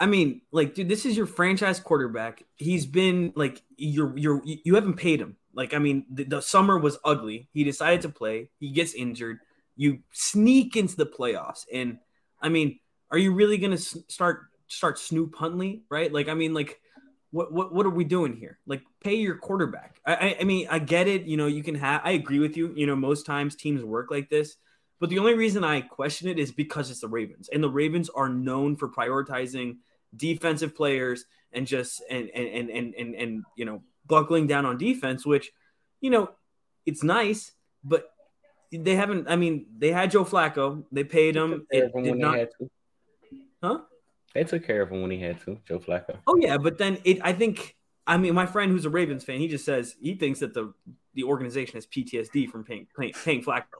I 0.00 0.06
mean, 0.06 0.40
like, 0.50 0.74
dude, 0.74 0.88
this 0.88 1.04
is 1.06 1.14
your 1.16 1.26
franchise 1.26 1.78
quarterback. 1.78 2.42
He's 2.56 2.86
been 2.86 3.32
like, 3.36 3.62
you're 3.76 4.16
you're 4.16 4.40
you 4.44 4.74
haven't 4.76 4.94
paid 4.94 5.20
him. 5.20 5.36
Like, 5.54 5.74
I 5.74 5.78
mean, 5.78 6.06
the, 6.10 6.24
the 6.24 6.40
summer 6.40 6.78
was 6.78 6.98
ugly. 7.04 7.48
He 7.52 7.64
decided 7.64 8.02
to 8.02 8.08
play. 8.08 8.50
He 8.58 8.70
gets 8.70 8.94
injured. 8.94 9.38
You 9.76 10.00
sneak 10.12 10.76
into 10.76 10.96
the 10.96 11.06
playoffs, 11.06 11.64
and 11.72 11.98
I 12.40 12.48
mean, 12.48 12.78
are 13.10 13.18
you 13.18 13.32
really 13.32 13.58
gonna 13.58 13.78
start 13.78 14.44
start 14.68 14.98
Snoop 14.98 15.34
Huntley? 15.34 15.82
Right? 15.88 16.12
Like, 16.12 16.28
I 16.28 16.34
mean, 16.34 16.52
like, 16.52 16.78
what 17.30 17.52
what 17.52 17.72
what 17.72 17.86
are 17.86 17.90
we 17.90 18.04
doing 18.04 18.36
here? 18.36 18.58
Like, 18.66 18.82
pay 19.02 19.14
your 19.14 19.36
quarterback. 19.36 20.00
I 20.06 20.14
I, 20.14 20.36
I 20.40 20.44
mean, 20.44 20.66
I 20.70 20.78
get 20.78 21.08
it. 21.08 21.22
You 21.22 21.36
know, 21.36 21.46
you 21.46 21.62
can 21.62 21.74
have. 21.76 22.02
I 22.04 22.12
agree 22.12 22.38
with 22.38 22.56
you. 22.56 22.72
You 22.76 22.86
know, 22.86 22.96
most 22.96 23.24
times 23.24 23.56
teams 23.56 23.82
work 23.82 24.10
like 24.10 24.28
this. 24.28 24.56
But 25.00 25.10
the 25.10 25.18
only 25.18 25.34
reason 25.34 25.64
I 25.64 25.80
question 25.80 26.28
it 26.28 26.38
is 26.38 26.52
because 26.52 26.90
it's 26.90 27.00
the 27.00 27.08
Ravens, 27.08 27.48
and 27.52 27.62
the 27.62 27.70
Ravens 27.70 28.08
are 28.10 28.28
known 28.28 28.76
for 28.76 28.88
prioritizing 28.88 29.78
defensive 30.14 30.76
players 30.76 31.24
and 31.52 31.66
just 31.66 32.02
and 32.10 32.30
and 32.34 32.46
and 32.46 32.70
and 32.70 32.94
and, 32.94 33.14
and 33.14 33.44
you 33.56 33.64
know 33.64 33.82
buckling 34.06 34.46
down 34.46 34.66
on 34.66 34.78
defense, 34.78 35.24
which 35.26 35.50
you 36.00 36.10
know 36.10 36.30
it's 36.86 37.02
nice, 37.02 37.52
but 37.84 38.10
they 38.72 38.94
haven't. 38.96 39.28
I 39.28 39.36
mean, 39.36 39.66
they 39.78 39.92
had 39.92 40.10
Joe 40.10 40.24
Flacco, 40.24 40.84
they 40.92 41.04
paid 41.04 41.34
They 41.34 41.40
him. 41.40 41.66
care 41.72 41.84
It 41.84 41.94
him 41.94 42.02
did 42.04 42.16
not. 42.16 42.32
they 42.32 42.38
had 42.40 42.48
to. 42.60 42.70
Huh? 43.62 43.78
They 44.34 44.44
took 44.44 44.66
care 44.66 44.82
of 44.82 44.90
him 44.90 45.02
when 45.02 45.10
he 45.10 45.18
had 45.18 45.40
to. 45.42 45.58
Joe 45.66 45.78
Flacco. 45.78 46.16
Oh 46.26 46.36
yeah, 46.36 46.56
but 46.58 46.78
then 46.78 46.98
it. 47.04 47.18
I 47.22 47.32
think. 47.32 47.76
I 48.04 48.16
mean, 48.16 48.34
my 48.34 48.46
friend 48.46 48.72
who's 48.72 48.84
a 48.84 48.90
Ravens 48.90 49.22
fan, 49.22 49.38
he 49.38 49.46
just 49.46 49.64
says 49.64 49.94
he 50.00 50.14
thinks 50.14 50.40
that 50.40 50.54
the 50.54 50.74
the 51.14 51.22
organization 51.24 51.74
has 51.76 51.86
PTSD 51.86 52.48
from 52.48 52.64
paying 52.64 52.86
paying, 52.98 53.12
paying 53.12 53.44
Flacco, 53.44 53.78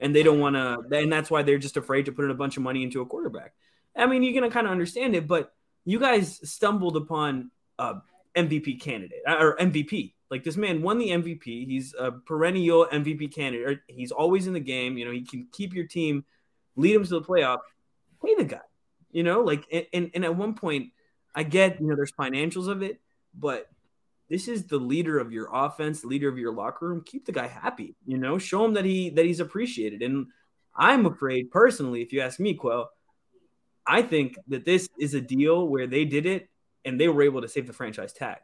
and 0.00 0.14
they 0.16 0.24
don't 0.24 0.40
want 0.40 0.56
to, 0.56 0.78
and 0.98 1.12
that's 1.12 1.30
why 1.30 1.42
they're 1.42 1.58
just 1.58 1.76
afraid 1.76 2.06
to 2.06 2.12
put 2.12 2.24
in 2.24 2.30
a 2.32 2.34
bunch 2.34 2.56
of 2.56 2.64
money 2.64 2.82
into 2.82 3.00
a 3.00 3.06
quarterback. 3.06 3.52
I 3.96 4.06
mean, 4.06 4.22
you're 4.24 4.34
gonna 4.34 4.50
kind 4.50 4.66
of 4.66 4.72
understand 4.72 5.14
it, 5.14 5.28
but 5.28 5.52
you 5.84 6.00
guys 6.00 6.40
stumbled 6.50 6.96
upon 6.96 7.50
a 7.78 7.96
MVP 8.36 8.80
candidate 8.80 9.20
uh, 9.26 9.36
or 9.38 9.56
MVP. 9.56 10.14
Like 10.30 10.44
this 10.44 10.56
man 10.56 10.82
won 10.82 10.98
the 10.98 11.08
MVP. 11.08 11.66
He's 11.66 11.94
a 11.98 12.12
perennial 12.12 12.86
MVP 12.86 13.34
candidate. 13.34 13.80
He's 13.88 14.12
always 14.12 14.46
in 14.46 14.52
the 14.52 14.60
game. 14.60 14.96
You 14.96 15.04
know, 15.04 15.10
he 15.10 15.22
can 15.22 15.48
keep 15.52 15.74
your 15.74 15.86
team, 15.86 16.24
lead 16.76 16.94
them 16.94 17.04
to 17.04 17.10
the 17.10 17.22
playoff. 17.22 17.58
Pay 18.24 18.36
the 18.36 18.44
guy. 18.44 18.60
You 19.10 19.24
know, 19.24 19.40
like 19.40 19.66
and 19.92 20.10
and 20.14 20.24
at 20.24 20.36
one 20.36 20.54
point, 20.54 20.92
I 21.34 21.42
get 21.42 21.80
you 21.80 21.88
know 21.88 21.96
there's 21.96 22.12
financials 22.12 22.68
of 22.68 22.82
it, 22.82 23.00
but 23.34 23.66
this 24.28 24.46
is 24.46 24.66
the 24.66 24.78
leader 24.78 25.18
of 25.18 25.32
your 25.32 25.48
offense, 25.52 26.04
leader 26.04 26.28
of 26.28 26.38
your 26.38 26.54
locker 26.54 26.88
room. 26.88 27.02
Keep 27.04 27.26
the 27.26 27.32
guy 27.32 27.48
happy. 27.48 27.96
You 28.06 28.16
know, 28.16 28.38
show 28.38 28.64
him 28.64 28.74
that 28.74 28.84
he 28.84 29.10
that 29.10 29.26
he's 29.26 29.40
appreciated. 29.40 30.02
And 30.02 30.28
I'm 30.76 31.06
afraid 31.06 31.50
personally, 31.50 32.02
if 32.02 32.12
you 32.12 32.20
ask 32.20 32.38
me, 32.38 32.54
Quell, 32.54 32.88
I 33.84 34.02
think 34.02 34.36
that 34.46 34.64
this 34.64 34.88
is 35.00 35.14
a 35.14 35.20
deal 35.20 35.66
where 35.66 35.88
they 35.88 36.04
did 36.04 36.26
it 36.26 36.48
and 36.84 37.00
they 37.00 37.08
were 37.08 37.22
able 37.22 37.42
to 37.42 37.48
save 37.48 37.66
the 37.66 37.72
franchise 37.72 38.12
tag, 38.12 38.38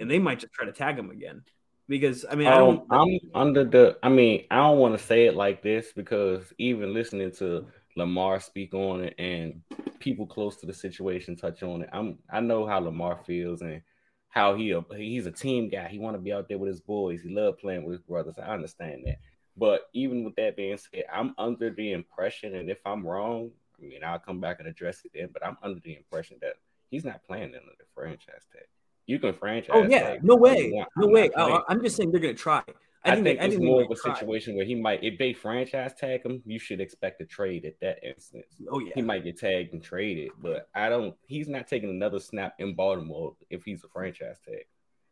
and 0.00 0.10
they 0.10 0.18
might 0.18 0.40
just 0.40 0.52
try 0.52 0.66
to 0.66 0.72
tag 0.72 0.98
him 0.98 1.10
again 1.10 1.42
because 1.88 2.24
I 2.30 2.34
mean 2.34 2.48
I 2.48 2.56
Um, 2.56 2.58
don't. 2.58 2.86
I'm 2.90 3.18
under 3.34 3.64
the. 3.64 3.98
I 4.02 4.08
mean, 4.08 4.46
I 4.50 4.56
don't 4.56 4.78
want 4.78 4.98
to 4.98 5.04
say 5.04 5.26
it 5.26 5.34
like 5.34 5.62
this 5.62 5.92
because 5.94 6.52
even 6.58 6.94
listening 6.94 7.32
to 7.32 7.66
Lamar 7.96 8.40
speak 8.40 8.74
on 8.74 9.04
it 9.04 9.14
and 9.18 9.62
people 9.98 10.26
close 10.26 10.56
to 10.56 10.66
the 10.66 10.74
situation 10.74 11.36
touch 11.36 11.62
on 11.62 11.82
it, 11.82 11.90
I'm. 11.92 12.18
I 12.30 12.40
know 12.40 12.66
how 12.66 12.78
Lamar 12.78 13.20
feels 13.26 13.62
and 13.62 13.82
how 14.28 14.54
he 14.54 14.70
a, 14.72 14.84
he's 14.96 15.26
a 15.26 15.32
team 15.32 15.68
guy. 15.68 15.88
He 15.88 15.98
want 15.98 16.16
to 16.16 16.20
be 16.22 16.32
out 16.32 16.48
there 16.48 16.58
with 16.58 16.68
his 16.68 16.80
boys. 16.80 17.22
He 17.22 17.30
love 17.30 17.58
playing 17.58 17.84
with 17.84 17.92
his 17.98 18.02
brothers. 18.02 18.38
I 18.38 18.48
understand 18.52 19.02
that. 19.06 19.18
But 19.56 19.88
even 19.92 20.22
with 20.22 20.36
that 20.36 20.56
being 20.56 20.76
said, 20.78 21.04
I'm 21.12 21.34
under 21.38 21.70
the 21.70 21.92
impression, 21.92 22.54
and 22.54 22.70
if 22.70 22.78
I'm 22.86 23.04
wrong, 23.06 23.50
I 23.78 23.86
mean 23.86 24.04
I'll 24.04 24.18
come 24.18 24.40
back 24.40 24.58
and 24.60 24.68
address 24.68 25.04
it 25.04 25.12
then. 25.14 25.30
But 25.32 25.44
I'm 25.44 25.56
under 25.62 25.80
the 25.80 25.96
impression 25.96 26.38
that 26.42 26.54
he's 26.90 27.04
not 27.04 27.22
playing 27.24 27.44
under 27.46 27.58
the 27.78 27.84
franchise 27.94 28.46
tag. 28.52 28.64
You 29.06 29.18
can 29.18 29.32
franchise. 29.32 29.70
Oh 29.74 29.86
yeah, 29.88 30.16
no 30.22 30.36
way, 30.36 30.70
want. 30.72 30.88
no 30.96 31.06
I'm 31.06 31.12
way. 31.12 31.30
I, 31.36 31.60
I'm 31.68 31.82
just 31.82 31.96
saying 31.96 32.10
they're 32.10 32.20
gonna 32.20 32.34
try. 32.34 32.62
I, 33.04 33.12
I 33.12 33.14
think, 33.14 33.24
think, 33.24 33.40
I 33.40 33.44
it's 33.44 33.58
more 33.58 33.82
of 33.82 33.90
a 33.90 33.94
try. 33.94 34.12
situation 34.12 34.56
where 34.56 34.66
he 34.66 34.74
might, 34.74 35.02
if 35.04 35.18
they 35.18 35.32
franchise 35.32 35.94
tag 35.94 36.26
him, 36.26 36.42
you 36.44 36.58
should 36.58 36.80
expect 36.80 37.20
a 37.20 37.24
trade 37.24 37.64
at 37.64 37.78
that 37.80 38.04
instance. 38.06 38.60
Oh 38.70 38.80
yeah, 38.80 38.92
He 38.94 39.02
might 39.02 39.24
get 39.24 39.38
tagged 39.38 39.72
and 39.72 39.82
traded, 39.82 40.30
but 40.42 40.68
I 40.74 40.88
don't. 40.88 41.14
He's 41.26 41.48
not 41.48 41.68
taking 41.68 41.90
another 41.90 42.18
snap 42.18 42.54
in 42.58 42.74
Baltimore 42.74 43.34
if 43.50 43.64
he's 43.64 43.84
a 43.84 43.88
franchise 43.88 44.36
tag. 44.44 44.64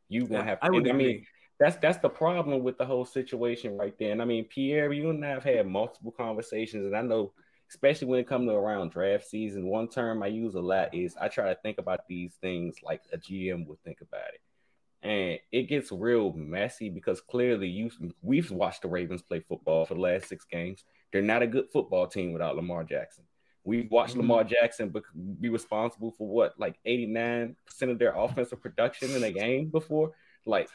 You 0.09 0.27
gonna 0.27 0.41
Yeah, 0.41 0.45
have. 0.45 0.59
I 0.63 0.71
would 0.71 0.89
I 0.89 0.93
mean, 0.93 1.09
agree. 1.09 1.27
that's 1.59 1.77
that's 1.77 1.99
the 1.99 2.09
problem 2.09 2.63
with 2.63 2.77
the 2.77 2.85
whole 2.85 3.05
situation 3.05 3.77
right 3.79 3.95
there. 3.99 4.13
And 4.13 4.21
I 4.21 4.25
mean, 4.25 4.45
Pierre, 4.45 4.93
you 4.93 5.09
and 5.11 5.25
I 5.25 5.29
have 5.31 5.45
had 5.45 5.67
multiple 5.67 6.13
conversations, 6.13 6.87
and 6.87 6.97
I 6.97 7.03
know, 7.03 7.33
especially 7.71 8.09
when 8.09 8.21
it 8.21 8.29
comes 8.29 8.49
to 8.49 8.55
around 8.55 8.93
draft 8.93 9.27
season, 9.27 9.67
one 9.67 9.89
term 9.89 10.23
I 10.23 10.29
use 10.29 10.55
a 10.55 10.61
lot 10.61 10.95
is 10.95 11.17
I 11.21 11.29
try 11.29 11.49
to 11.49 11.61
think 11.63 11.79
about 11.79 12.07
these 12.09 12.35
things 12.41 12.77
like 12.83 13.03
a 13.13 13.19
GM 13.19 13.67
would 13.67 13.83
think 13.83 14.01
about 14.01 14.29
it. 14.35 14.41
And 15.03 15.39
it 15.53 15.69
gets 15.69 15.93
real 15.93 16.33
messy 16.33 16.89
because 16.89 17.21
clearly 17.21 17.69
you 17.69 17.91
we've 18.23 18.51
watched 18.51 18.83
the 18.83 18.89
Ravens 18.89 19.23
play 19.23 19.41
football 19.41 19.85
for 19.87 19.95
the 19.95 20.01
last 20.01 20.29
six 20.29 20.45
games. 20.45 20.85
They're 21.13 21.23
not 21.23 21.43
a 21.43 21.47
good 21.47 21.67
football 21.73 22.07
team 22.07 22.33
without 22.33 22.57
Lamar 22.57 22.85
Jackson. 22.85 23.25
We've 23.63 23.91
watched 23.91 24.15
Mhm. 24.15 24.19
Lamar 24.19 24.45
Jackson 24.45 24.91
be, 24.91 25.01
be 25.41 25.49
responsible 25.49 26.13
for 26.13 26.29
what, 26.29 26.59
like 26.59 26.77
89% 26.85 27.91
of 27.91 27.99
their 27.99 28.15
offensive 28.17 28.61
production 28.61 29.11
in 29.11 29.25
a 29.25 29.33
game 29.33 29.71
before. 29.71 30.13
Like, 30.45 30.69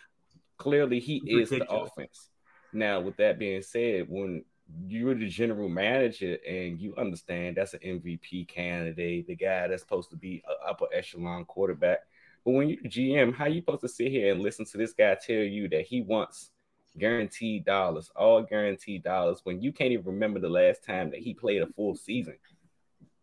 clearly, 0.57 0.99
he 0.99 1.21
is 1.25 1.49
the 1.49 1.65
offense. 1.71 2.29
Now, 2.73 3.01
with 3.01 3.17
that 3.17 3.39
being 3.39 3.61
said, 3.61 4.07
when 4.09 4.43
you're 4.87 5.15
the 5.15 5.27
general 5.27 5.69
manager 5.69 6.37
and 6.47 6.79
you 6.79 6.95
understand 6.97 7.57
that's 7.57 7.73
an 7.73 7.79
MVP 7.79 8.47
candidate, 8.47 9.27
the 9.27 9.35
guy 9.35 9.67
that's 9.67 9.81
supposed 9.81 10.09
to 10.11 10.15
be 10.17 10.43
an 10.47 10.55
upper 10.67 10.85
echelon 10.93 11.45
quarterback. 11.45 11.99
But 12.43 12.51
when 12.51 12.69
you're 12.69 12.81
the 12.81 12.89
GM, 12.89 13.33
how 13.33 13.45
are 13.45 13.49
you 13.49 13.61
supposed 13.61 13.81
to 13.81 13.89
sit 13.89 14.11
here 14.11 14.31
and 14.31 14.41
listen 14.41 14.65
to 14.65 14.77
this 14.77 14.93
guy 14.93 15.15
tell 15.15 15.35
you 15.35 15.67
that 15.69 15.85
he 15.85 16.01
wants 16.01 16.51
guaranteed 16.97 17.65
dollars, 17.65 18.11
all 18.15 18.41
guaranteed 18.41 19.03
dollars, 19.03 19.41
when 19.43 19.61
you 19.61 19.71
can't 19.71 19.91
even 19.91 20.05
remember 20.05 20.39
the 20.39 20.49
last 20.49 20.83
time 20.83 21.11
that 21.11 21.19
he 21.19 21.33
played 21.33 21.61
a 21.61 21.67
full 21.67 21.95
season? 21.95 22.37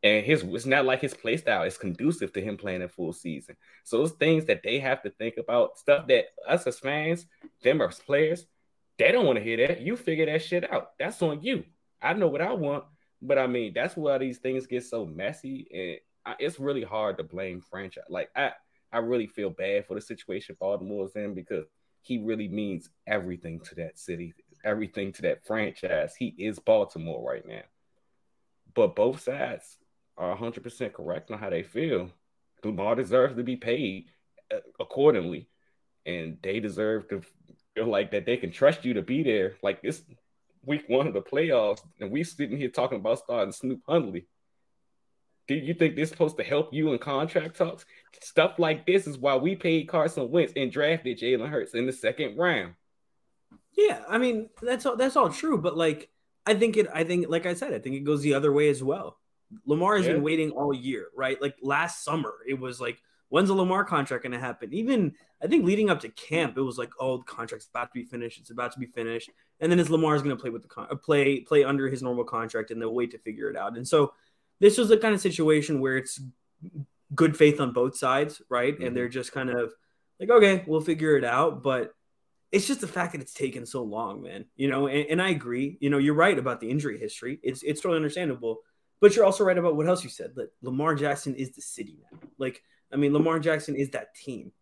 And 0.02 0.24
his 0.24 0.44
it's 0.44 0.66
not 0.66 0.84
like 0.84 1.00
his 1.00 1.14
play 1.14 1.37
style 1.37 1.64
is 1.64 1.76
conducive 1.76 2.32
to 2.34 2.40
him 2.40 2.56
playing 2.56 2.82
a 2.82 2.88
full 2.88 3.12
season. 3.12 3.56
So 3.82 3.98
those 3.98 4.12
things 4.12 4.44
that 4.44 4.62
they 4.62 4.78
have 4.78 5.02
to 5.02 5.11
think 5.11 5.38
about, 5.38 5.76
stuff 5.76 6.06
that 6.06 6.26
us 6.46 6.66
as 6.68 6.78
fans, 6.78 7.26
them 7.62 7.80
as 7.80 7.98
players, 7.98 8.46
they 8.98 9.12
don't 9.12 9.26
want 9.26 9.38
to 9.38 9.44
hear 9.44 9.56
that. 9.66 9.80
You 9.80 9.96
figure 9.96 10.26
that 10.26 10.42
shit 10.42 10.70
out. 10.70 10.90
That's 10.98 11.22
on 11.22 11.42
you. 11.42 11.64
I 12.02 12.12
know 12.14 12.28
what 12.28 12.40
I 12.42 12.52
want, 12.52 12.84
but 13.22 13.38
I 13.38 13.46
mean 13.46 13.72
that's 13.74 13.96
why 13.96 14.18
these 14.18 14.38
things 14.38 14.66
get 14.66 14.84
so 14.84 15.06
messy, 15.06 15.66
and 15.72 16.32
I, 16.32 16.37
it's 16.38 16.61
really 16.61 16.84
hard 16.84 17.16
to 17.18 17.24
blame 17.24 17.61
franchise. 17.61 18.04
Like 18.08 18.30
I, 18.37 18.52
I 18.92 18.98
really 18.98 19.26
feel 19.26 19.50
bad 19.50 19.87
for 19.87 19.94
the 19.94 20.00
situation 20.00 20.56
Baltimore's 20.61 21.16
in 21.16 21.34
because 21.34 21.66
he 22.02 22.18
really 22.18 22.48
means 22.48 22.88
everything 23.06 23.61
to 23.61 23.74
that 23.76 23.98
city, 23.98 24.34
everything 24.64 25.12
to 25.12 25.22
that 25.22 25.44
franchise. 25.46 26.14
He 26.16 26.34
is 26.38 26.58
Baltimore 26.58 27.28
right 27.28 27.46
now. 27.46 27.62
But 28.74 28.94
both 28.94 29.20
sides 29.20 29.78
are 30.16 30.37
100% 30.37 30.92
correct 30.92 31.30
on 31.30 31.38
how 31.38 31.50
they 31.50 31.62
feel. 31.62 32.11
Lamar 32.64 32.94
deserves 32.94 33.37
to 33.37 33.42
be 33.42 33.56
paid 33.56 34.06
uh, 34.52 34.58
accordingly, 34.80 35.48
and 36.06 36.38
they 36.42 36.61
deserve 36.61 37.08
to 37.08 37.22
like 37.86 38.10
that 38.12 38.26
they 38.26 38.36
can 38.36 38.50
trust 38.50 38.84
you 38.84 38.94
to 38.94 39.02
be 39.02 39.22
there. 39.22 39.56
Like 39.62 39.82
this 39.82 40.02
week 40.64 40.84
one 40.88 41.06
of 41.06 41.14
the 41.14 41.22
playoffs, 41.22 41.80
and 42.00 42.10
we 42.10 42.24
sitting 42.24 42.56
here 42.56 42.68
talking 42.68 42.98
about 42.98 43.18
starting 43.18 43.52
Snoop 43.52 43.80
Huntley. 43.88 44.26
Do 45.46 45.54
you 45.54 45.72
think 45.72 45.96
this 45.96 46.04
is 46.04 46.10
supposed 46.10 46.36
to 46.36 46.44
help 46.44 46.74
you 46.74 46.92
in 46.92 46.98
contract 46.98 47.56
talks? 47.56 47.86
Stuff 48.20 48.58
like 48.58 48.86
this 48.86 49.06
is 49.06 49.16
why 49.16 49.36
we 49.36 49.56
paid 49.56 49.88
Carson 49.88 50.30
Wentz 50.30 50.52
and 50.56 50.70
drafted 50.70 51.18
Jalen 51.18 51.48
Hurts 51.48 51.74
in 51.74 51.86
the 51.86 51.92
second 51.92 52.36
round. 52.36 52.74
Yeah, 53.76 54.02
I 54.08 54.18
mean 54.18 54.50
that's 54.60 54.84
all 54.84 54.96
that's 54.96 55.16
all 55.16 55.30
true, 55.30 55.56
but 55.58 55.76
like 55.76 56.10
I 56.44 56.54
think 56.54 56.76
it 56.76 56.86
I 56.92 57.04
think 57.04 57.28
like 57.28 57.46
I 57.46 57.54
said, 57.54 57.72
I 57.72 57.78
think 57.78 57.96
it 57.96 58.04
goes 58.04 58.22
the 58.22 58.34
other 58.34 58.52
way 58.52 58.68
as 58.68 58.82
well. 58.82 59.18
Lamar 59.64 59.96
has 59.96 60.06
Yeah. 60.06 60.14
been 60.14 60.22
waiting 60.22 60.50
all 60.50 60.74
year, 60.74 61.08
right? 61.16 61.40
Like 61.40 61.56
last 61.62 62.04
summer, 62.04 62.34
it 62.46 62.58
was 62.58 62.80
like, 62.80 63.00
when's 63.28 63.48
the 63.48 63.54
Lamar 63.54 63.84
contract 63.84 64.22
gonna 64.24 64.38
happen? 64.38 64.72
Even 64.72 65.14
I 65.42 65.46
think 65.46 65.64
leading 65.64 65.90
up 65.90 66.00
to 66.00 66.08
camp, 66.10 66.56
it 66.56 66.62
was 66.62 66.78
like, 66.78 66.90
oh, 66.98 67.18
the 67.18 67.24
contract's 67.24 67.66
about 67.66 67.92
to 67.92 67.94
be 67.94 68.04
finished, 68.04 68.40
it's 68.40 68.50
about 68.50 68.72
to 68.72 68.78
be 68.78 68.86
finished, 68.86 69.30
and 69.60 69.70
then 69.70 69.78
is 69.78 69.90
Lamar's 69.90 70.22
gonna 70.22 70.36
play 70.36 70.50
with 70.50 70.62
the 70.62 70.68
con- 70.68 70.88
uh, 70.90 70.96
play 70.96 71.40
play 71.40 71.64
under 71.64 71.88
his 71.88 72.02
normal 72.02 72.24
contract, 72.24 72.70
and 72.70 72.80
they'll 72.80 72.94
wait 72.94 73.10
to 73.12 73.18
figure 73.18 73.48
it 73.50 73.56
out. 73.56 73.76
And 73.76 73.86
so 73.86 74.12
this 74.60 74.78
was 74.78 74.88
the 74.88 74.96
kind 74.96 75.14
of 75.14 75.20
situation 75.20 75.80
where 75.80 75.96
it's 75.96 76.20
good 77.14 77.36
faith 77.36 77.60
on 77.60 77.72
both 77.72 77.96
sides, 77.96 78.42
right? 78.48 78.78
Mhm. 78.78 78.86
And 78.86 78.96
they're 78.96 79.08
just 79.08 79.32
kind 79.32 79.50
of 79.50 79.72
like, 80.20 80.30
okay, 80.30 80.64
we'll 80.66 80.80
figure 80.80 81.16
it 81.16 81.24
out, 81.24 81.62
but 81.62 81.94
it's 82.50 82.66
just 82.66 82.80
the 82.80 82.88
fact 82.88 83.12
that 83.12 83.20
it's 83.20 83.34
taken 83.34 83.66
so 83.66 83.82
long, 83.82 84.22
man. 84.22 84.46
You 84.56 84.68
know, 84.68 84.86
and, 84.88 85.06
and 85.10 85.22
I 85.22 85.30
agree. 85.30 85.76
You 85.80 85.90
know, 85.90 85.98
you're 85.98 86.14
right 86.14 86.38
about 86.38 86.60
the 86.60 86.70
injury 86.70 86.98
history. 86.98 87.38
It's 87.42 87.62
it's 87.62 87.80
totally 87.80 87.96
understandable. 87.96 88.60
But 89.00 89.14
you're 89.14 89.24
also 89.24 89.44
right 89.44 89.56
about 89.56 89.76
what 89.76 89.86
else 89.86 90.02
you 90.02 90.10
said. 90.10 90.34
That 90.34 90.50
Lamar 90.60 90.96
Jackson 90.96 91.34
is 91.36 91.52
the 91.52 91.62
city 91.62 91.98
now. 92.10 92.18
Like, 92.36 92.62
I 92.92 92.96
mean, 92.96 93.12
Lamar 93.12 93.38
Jackson 93.38 93.77
is 93.77 93.90
that 93.90 94.14
team. 94.14 94.53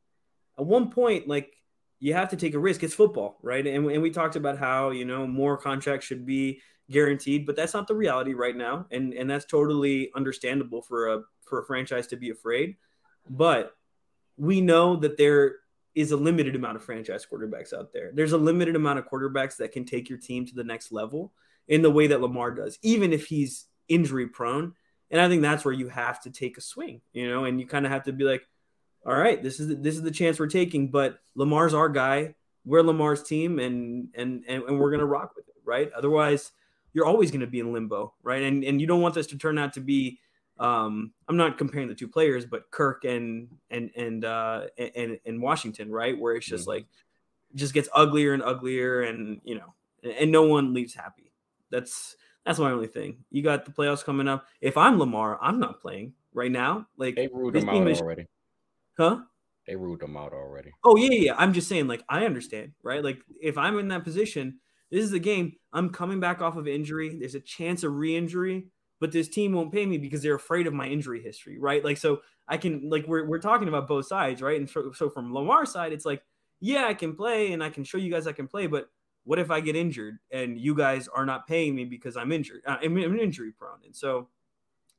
At 0.59 0.67
one 0.67 0.91
point, 0.91 1.29
like 1.29 1.53
you 1.99 2.15
have 2.15 2.31
to 2.31 2.37
take 2.37 2.55
a 2.55 2.59
risk. 2.59 2.83
It's 2.83 2.95
football, 2.95 3.39
right? 3.43 3.67
And, 3.67 3.91
and 3.91 4.03
we 4.03 4.11
talked 4.11 4.37
about 4.37 4.59
how 4.59 4.91
you 4.91 5.05
know 5.05 5.27
more 5.27 5.57
contracts 5.57 6.07
should 6.07 6.27
be 6.27 6.61
guaranteed, 6.91 7.47
but 7.47 7.57
that's 7.57 7.75
not 7.75 7.87
the 7.87 7.95
reality 7.95 8.35
right 8.35 8.57
now, 8.57 8.87
and 8.91 9.15
and 9.15 9.29
that's 9.29 9.45
totally 9.45 10.11
understandable 10.15 10.83
for 10.83 11.15
a 11.15 11.23
for 11.45 11.61
a 11.61 11.65
franchise 11.65 12.07
to 12.09 12.17
be 12.17 12.31
afraid. 12.31 12.77
But 13.29 13.75
we 14.37 14.61
know 14.61 14.97
that 14.97 15.17
there 15.17 15.57
is 15.95 16.13
a 16.13 16.17
limited 16.17 16.55
amount 16.55 16.77
of 16.77 16.85
franchise 16.85 17.27
quarterbacks 17.31 17.73
out 17.73 17.93
there. 17.93 18.11
There's 18.13 18.33
a 18.33 18.39
limited 18.39 18.77
amount 18.77 18.99
of 18.99 19.09
quarterbacks 19.09 19.57
that 19.57 19.73
can 19.73 19.85
take 19.85 20.11
your 20.11 20.19
team 20.19 20.45
to 20.47 20.55
the 20.55 20.65
next 20.65 20.93
level 20.93 21.33
in 21.69 21.81
the 21.81 21.91
way 21.91 22.07
that 22.09 22.21
Lamar 22.21 22.51
does, 22.51 22.79
even 22.83 23.13
if 23.13 23.27
he's 23.27 23.67
injury 23.89 24.27
prone. 24.27 24.75
And 25.11 25.21
I 25.21 25.29
think 25.29 25.43
that's 25.43 25.65
where 25.65 25.75
you 25.75 25.89
have 25.89 26.21
to 26.23 26.31
take 26.31 26.59
a 26.59 26.61
swing, 26.61 27.01
you 27.13 27.29
know, 27.29 27.45
and 27.45 27.61
you 27.61 27.67
kind 27.67 27.87
of 27.87 27.93
have 27.93 28.05
to 28.05 28.13
be 28.13 28.25
like, 28.25 28.47
all 29.07 29.15
right, 29.15 29.41
this 29.41 29.61
is 29.61 29.69
the, 29.69 29.75
this 29.77 29.95
is 29.95 30.03
the 30.03 30.11
chance 30.11 30.41
we're 30.41 30.49
taking, 30.49 30.89
but 30.91 31.21
Lamar's 31.37 31.75
our 31.75 31.89
guy. 31.89 32.35
We're 32.65 32.83
Lamar's 32.83 33.23
team, 33.23 33.61
and 33.61 34.09
and 34.17 34.43
and, 34.49 34.65
and 34.65 34.81
we're 34.81 34.91
gonna 34.91 35.07
rock 35.07 35.37
with 35.37 35.49
it, 35.49 35.55
right? 35.65 35.93
Otherwise, 35.93 36.51
you're 36.93 37.07
always 37.07 37.31
gonna 37.31 37.47
be 37.47 37.61
in 37.61 37.73
limbo, 37.73 38.15
right? 38.25 38.43
And 38.43 38.65
and 38.65 38.81
you 38.81 38.89
don't 38.89 39.01
want 39.01 39.15
this 39.15 39.29
to 39.29 39.39
turn 39.39 39.59
out 39.59 39.75
to 39.75 39.81
be 39.81 40.19
um, 40.59 41.13
I'm 41.29 41.37
not 41.37 41.59
comparing 41.59 41.87
the 41.87 41.95
two 41.95 42.09
players, 42.09 42.45
but 42.45 42.69
Kirk 42.73 43.05
and 43.05 43.49
and 43.71 43.91
and 43.95 44.25
uh, 44.25 44.67
and 44.77 45.21
and 45.25 45.41
Washington, 45.41 45.93
right? 45.93 46.19
Where 46.19 46.35
it's 46.35 46.47
just 46.47 46.65
Mhm. 46.65 46.69
like 46.69 46.87
just 47.55 47.75
gets 47.75 47.89
uglier 47.95 48.35
and 48.35 48.43
uglier, 48.43 49.03
and 49.03 49.41
you 49.45 49.55
know, 49.55 49.75
and, 50.03 50.13
and 50.13 50.33
no 50.33 50.43
one 50.49 50.75
leaves 50.75 50.95
happy. 50.95 51.31
That's 51.71 52.17
that's 52.47 52.59
my 52.59 52.71
only 52.71 52.87
thing. 52.87 53.25
You 53.31 53.43
got 53.43 53.65
the 53.67 53.73
playoffs 53.73 54.05
coming 54.05 54.29
up. 54.29 54.47
If 54.63 54.77
I'm 54.79 54.99
Lamar, 54.99 55.39
I'm 55.43 55.59
not 55.61 55.81
playing 55.83 56.15
right 56.33 56.51
now. 56.51 56.87
Like 56.97 57.17
They 57.17 57.29
ruled 57.29 57.57
him 57.57 57.69
out 57.69 57.87
is- 57.89 58.01
already. 58.01 58.27
huh? 58.97 59.21
They 59.67 59.75
ruled 59.75 59.99
them 60.01 60.17
out 60.17 60.33
already. 60.33 60.71
Oh 60.85 60.97
yeah, 60.97 61.11
yeah. 61.11 61.35
I'm 61.37 61.53
just 61.53 61.69
saying, 61.69 61.89
like, 61.89 62.05
I 62.09 62.25
understand, 62.25 62.73
right? 62.85 63.03
Like, 63.03 63.19
if 63.43 63.59
I'm 63.59 63.79
in 63.81 63.89
that 63.89 64.05
position, 64.05 64.61
this 64.93 65.03
is 65.05 65.11
the 65.11 65.19
game. 65.19 65.55
I'm 65.73 65.91
coming 65.91 66.21
back 66.21 66.41
off 66.41 66.57
of 66.57 66.69
injury. 66.69 67.19
There's 67.19 67.35
a 67.35 67.41
chance 67.41 67.83
of 67.83 67.93
re-injury, 67.93 68.69
but 69.01 69.11
this 69.11 69.29
team 69.29 69.53
won't 69.53 69.73
pay 69.73 69.85
me 69.85 69.99
because 69.99 70.23
they're 70.23 70.37
afraid 70.37 70.69
of 70.69 70.73
my 70.73 70.87
injury 70.87 71.21
history, 71.21 71.59
right? 71.59 71.85
Like, 71.85 71.97
so 71.97 72.21
I 72.47 72.59
can, 72.59 72.89
like, 72.91 73.09
we're 73.09 73.27
we're 73.27 73.41
talking 73.41 73.67
about 73.67 73.89
both 73.89 74.07
sides, 74.07 74.41
right? 74.41 74.57
And 74.57 74.71
so, 74.71 74.93
so 74.93 75.11
from 75.11 75.35
Lamar's 75.35 75.73
side, 75.73 75.93
it's 75.93 76.05
like, 76.07 76.23
yeah, 76.61 76.87
I 76.87 76.95
can 76.95 77.17
play 77.17 77.53
and 77.53 77.61
I 77.65 77.69
can 77.71 77.83
show 77.83 77.99
you 77.99 78.13
guys 78.13 78.29
I 78.29 78.33
can 78.33 78.47
play, 78.47 78.69
but 78.69 78.89
what 79.27 79.39
if 79.39 79.51
I 79.51 79.61
get 79.61 79.77
injured 79.77 80.19
and 80.31 80.59
you 80.59 80.75
guys 80.75 81.09
are 81.09 81.27
not 81.27 81.47
paying 81.47 81.75
me 81.75 81.85
because 81.85 82.17
I'm 82.17 82.33
injured? 82.33 82.63
Uh, 82.67 82.77
I'm, 82.83 82.97
I'm 82.97 83.19
injury 83.19 83.53
prone, 83.53 83.81
and 83.85 83.95
so 83.95 84.29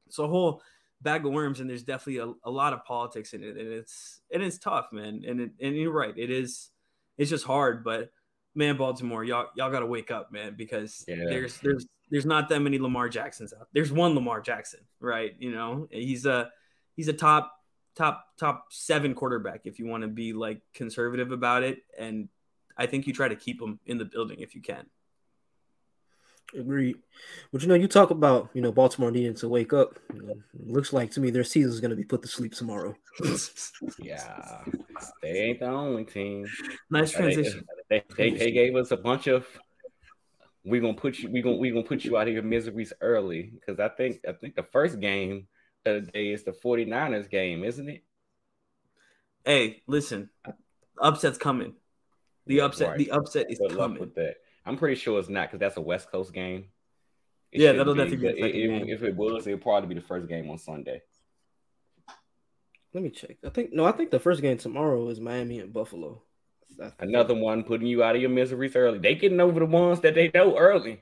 it's 0.05 0.19
a 0.19 0.27
whole 0.27 0.61
bag 1.01 1.25
of 1.25 1.31
worms, 1.31 1.59
and 1.59 1.69
there's 1.69 1.83
definitely 1.83 2.17
a, 2.17 2.47
a 2.47 2.51
lot 2.51 2.73
of 2.73 2.83
politics 2.85 3.33
in 3.33 3.43
it, 3.43 3.57
and 3.57 3.67
it's 3.71 4.21
and 4.31 4.43
it's 4.43 4.57
tough, 4.57 4.87
man. 4.91 5.23
And 5.27 5.41
it, 5.41 5.51
and 5.61 5.75
you're 5.75 5.91
right, 5.91 6.13
it 6.15 6.29
is. 6.29 6.69
It's 7.17 7.31
just 7.31 7.45
hard, 7.45 7.83
but 7.83 8.11
man, 8.53 8.77
Baltimore, 8.77 9.23
y'all 9.23 9.47
y'all 9.55 9.71
got 9.71 9.79
to 9.79 9.85
wake 9.87 10.11
up, 10.11 10.31
man, 10.31 10.55
because 10.55 11.03
Yeah. 11.07 11.25
there's 11.29 11.57
there's 11.59 11.87
there's 12.11 12.25
not 12.25 12.49
that 12.49 12.59
many 12.59 12.79
Lamar 12.79 13.09
Jacksons 13.09 13.53
out. 13.53 13.67
There's 13.73 13.91
one 13.91 14.13
Lamar 14.13 14.39
Jackson, 14.41 14.81
right? 14.99 15.35
You 15.39 15.51
know, 15.51 15.87
he's 15.89 16.25
a 16.25 16.51
he's 16.95 17.07
a 17.07 17.13
top 17.13 17.53
top 17.95 18.25
top 18.39 18.65
seven 18.69 19.13
quarterback 19.15 19.61
if 19.65 19.79
you 19.79 19.87
want 19.87 20.03
to 20.03 20.07
be 20.07 20.33
like 20.33 20.61
conservative 20.73 21.31
about 21.31 21.63
it, 21.63 21.79
and 21.97 22.29
I 22.77 22.85
think 22.85 23.07
you 23.07 23.13
try 23.13 23.27
to 23.27 23.35
keep 23.35 23.59
them 23.59 23.79
in 23.85 23.97
the 23.97 24.05
building 24.05 24.39
if 24.39 24.55
you 24.55 24.61
can. 24.61 24.85
Agreed. 26.57 26.95
But 27.51 27.61
you 27.61 27.67
know, 27.67 27.75
you 27.75 27.87
talk 27.87 28.09
about 28.09 28.49
you 28.53 28.61
know 28.61 28.71
Baltimore 28.71 29.11
needing 29.11 29.35
to 29.35 29.49
wake 29.49 29.73
up. 29.73 29.99
You 30.13 30.21
know, 30.21 30.35
looks 30.65 30.93
like 30.93 31.11
to 31.11 31.19
me 31.19 31.29
their 31.29 31.43
season 31.43 31.71
is 31.71 31.81
going 31.81 31.89
to 31.91 31.97
be 31.97 32.05
put 32.05 32.21
to 32.21 32.27
sleep 32.27 32.53
tomorrow. 32.53 32.95
Yeah, 33.99 34.63
they 35.21 35.29
ain't 35.29 35.59
the 35.59 35.67
only 35.67 36.05
team. 36.05 36.45
Nice 36.89 37.11
They, 37.11 37.17
transition. 37.17 37.65
they, 37.89 38.03
they, 38.15 38.29
they 38.31 38.51
gave 38.51 38.75
us 38.75 38.91
a 38.91 38.97
bunch 38.97 39.27
of. 39.27 39.45
We 40.63 40.79
gonna 40.79 40.93
put 40.93 41.19
you. 41.19 41.29
We 41.31 41.41
gonna 41.41 41.57
we 41.57 41.69
gonna 41.71 41.83
put 41.83 42.03
you 42.05 42.17
out 42.17 42.27
of 42.27 42.33
your 42.33 42.43
miseries 42.43 42.93
early 43.01 43.51
because 43.53 43.79
I 43.79 43.89
think 43.89 44.19
I 44.27 44.33
think 44.33 44.55
the 44.55 44.63
first 44.63 44.99
game 44.99 45.47
of 45.85 46.05
the 46.05 46.11
day 46.11 46.31
is 46.31 46.43
the 46.43 46.51
49ers 46.51 47.29
game, 47.29 47.63
isn't 47.63 47.89
it? 47.89 48.03
Hey, 49.45 49.81
listen, 49.87 50.29
upset's 51.01 51.37
coming. 51.37 51.73
The 52.47 52.61
upset, 52.61 52.89
right. 52.89 52.97
the 52.97 53.11
upset 53.11 53.47
is 53.51 53.59
Good 53.59 53.75
coming. 53.77 53.99
with 53.99 54.15
that. 54.15 54.35
I'm 54.65 54.77
pretty 54.77 54.95
sure 54.95 55.19
it's 55.19 55.29
not 55.29 55.47
because 55.47 55.59
that's 55.59 55.77
a 55.77 55.81
West 55.81 56.11
Coast 56.11 56.33
game. 56.33 56.65
It 57.51 57.61
Yeah, 57.61 57.71
that'll 57.73 57.95
definitely 57.95 58.17
be 58.33 58.41
the 58.41 58.45
it- 58.47 58.51
game. 58.53 58.89
If 58.89 59.03
it 59.03 59.15
was, 59.15 59.47
it'd 59.47 59.61
probably 59.61 59.87
be 59.93 59.95
the 60.01 60.05
first 60.07 60.27
game 60.27 60.49
on 60.49 60.57
Sunday. 60.57 61.01
Let 62.93 63.03
me 63.03 63.09
check. 63.09 63.37
I 63.45 63.49
think 63.49 63.73
no, 63.73 63.85
I 63.85 63.91
think 63.91 64.11
the 64.11 64.19
first 64.19 64.41
game 64.41 64.57
tomorrow 64.57 65.07
is 65.09 65.19
Miami 65.19 65.59
and 65.59 65.71
Buffalo. 65.73 66.21
Another 66.99 67.33
one 67.35 67.63
putting 67.63 67.87
you 67.87 68.03
out 68.03 68.15
of 68.15 68.21
your 68.21 68.29
miseries 68.29 68.75
early. 68.75 68.99
They 68.99 69.15
getting 69.15 69.39
over 69.39 69.59
the 69.59 69.65
ones 69.65 69.99
that 70.01 70.15
they 70.15 70.31
know 70.33 70.57
early. 70.57 71.01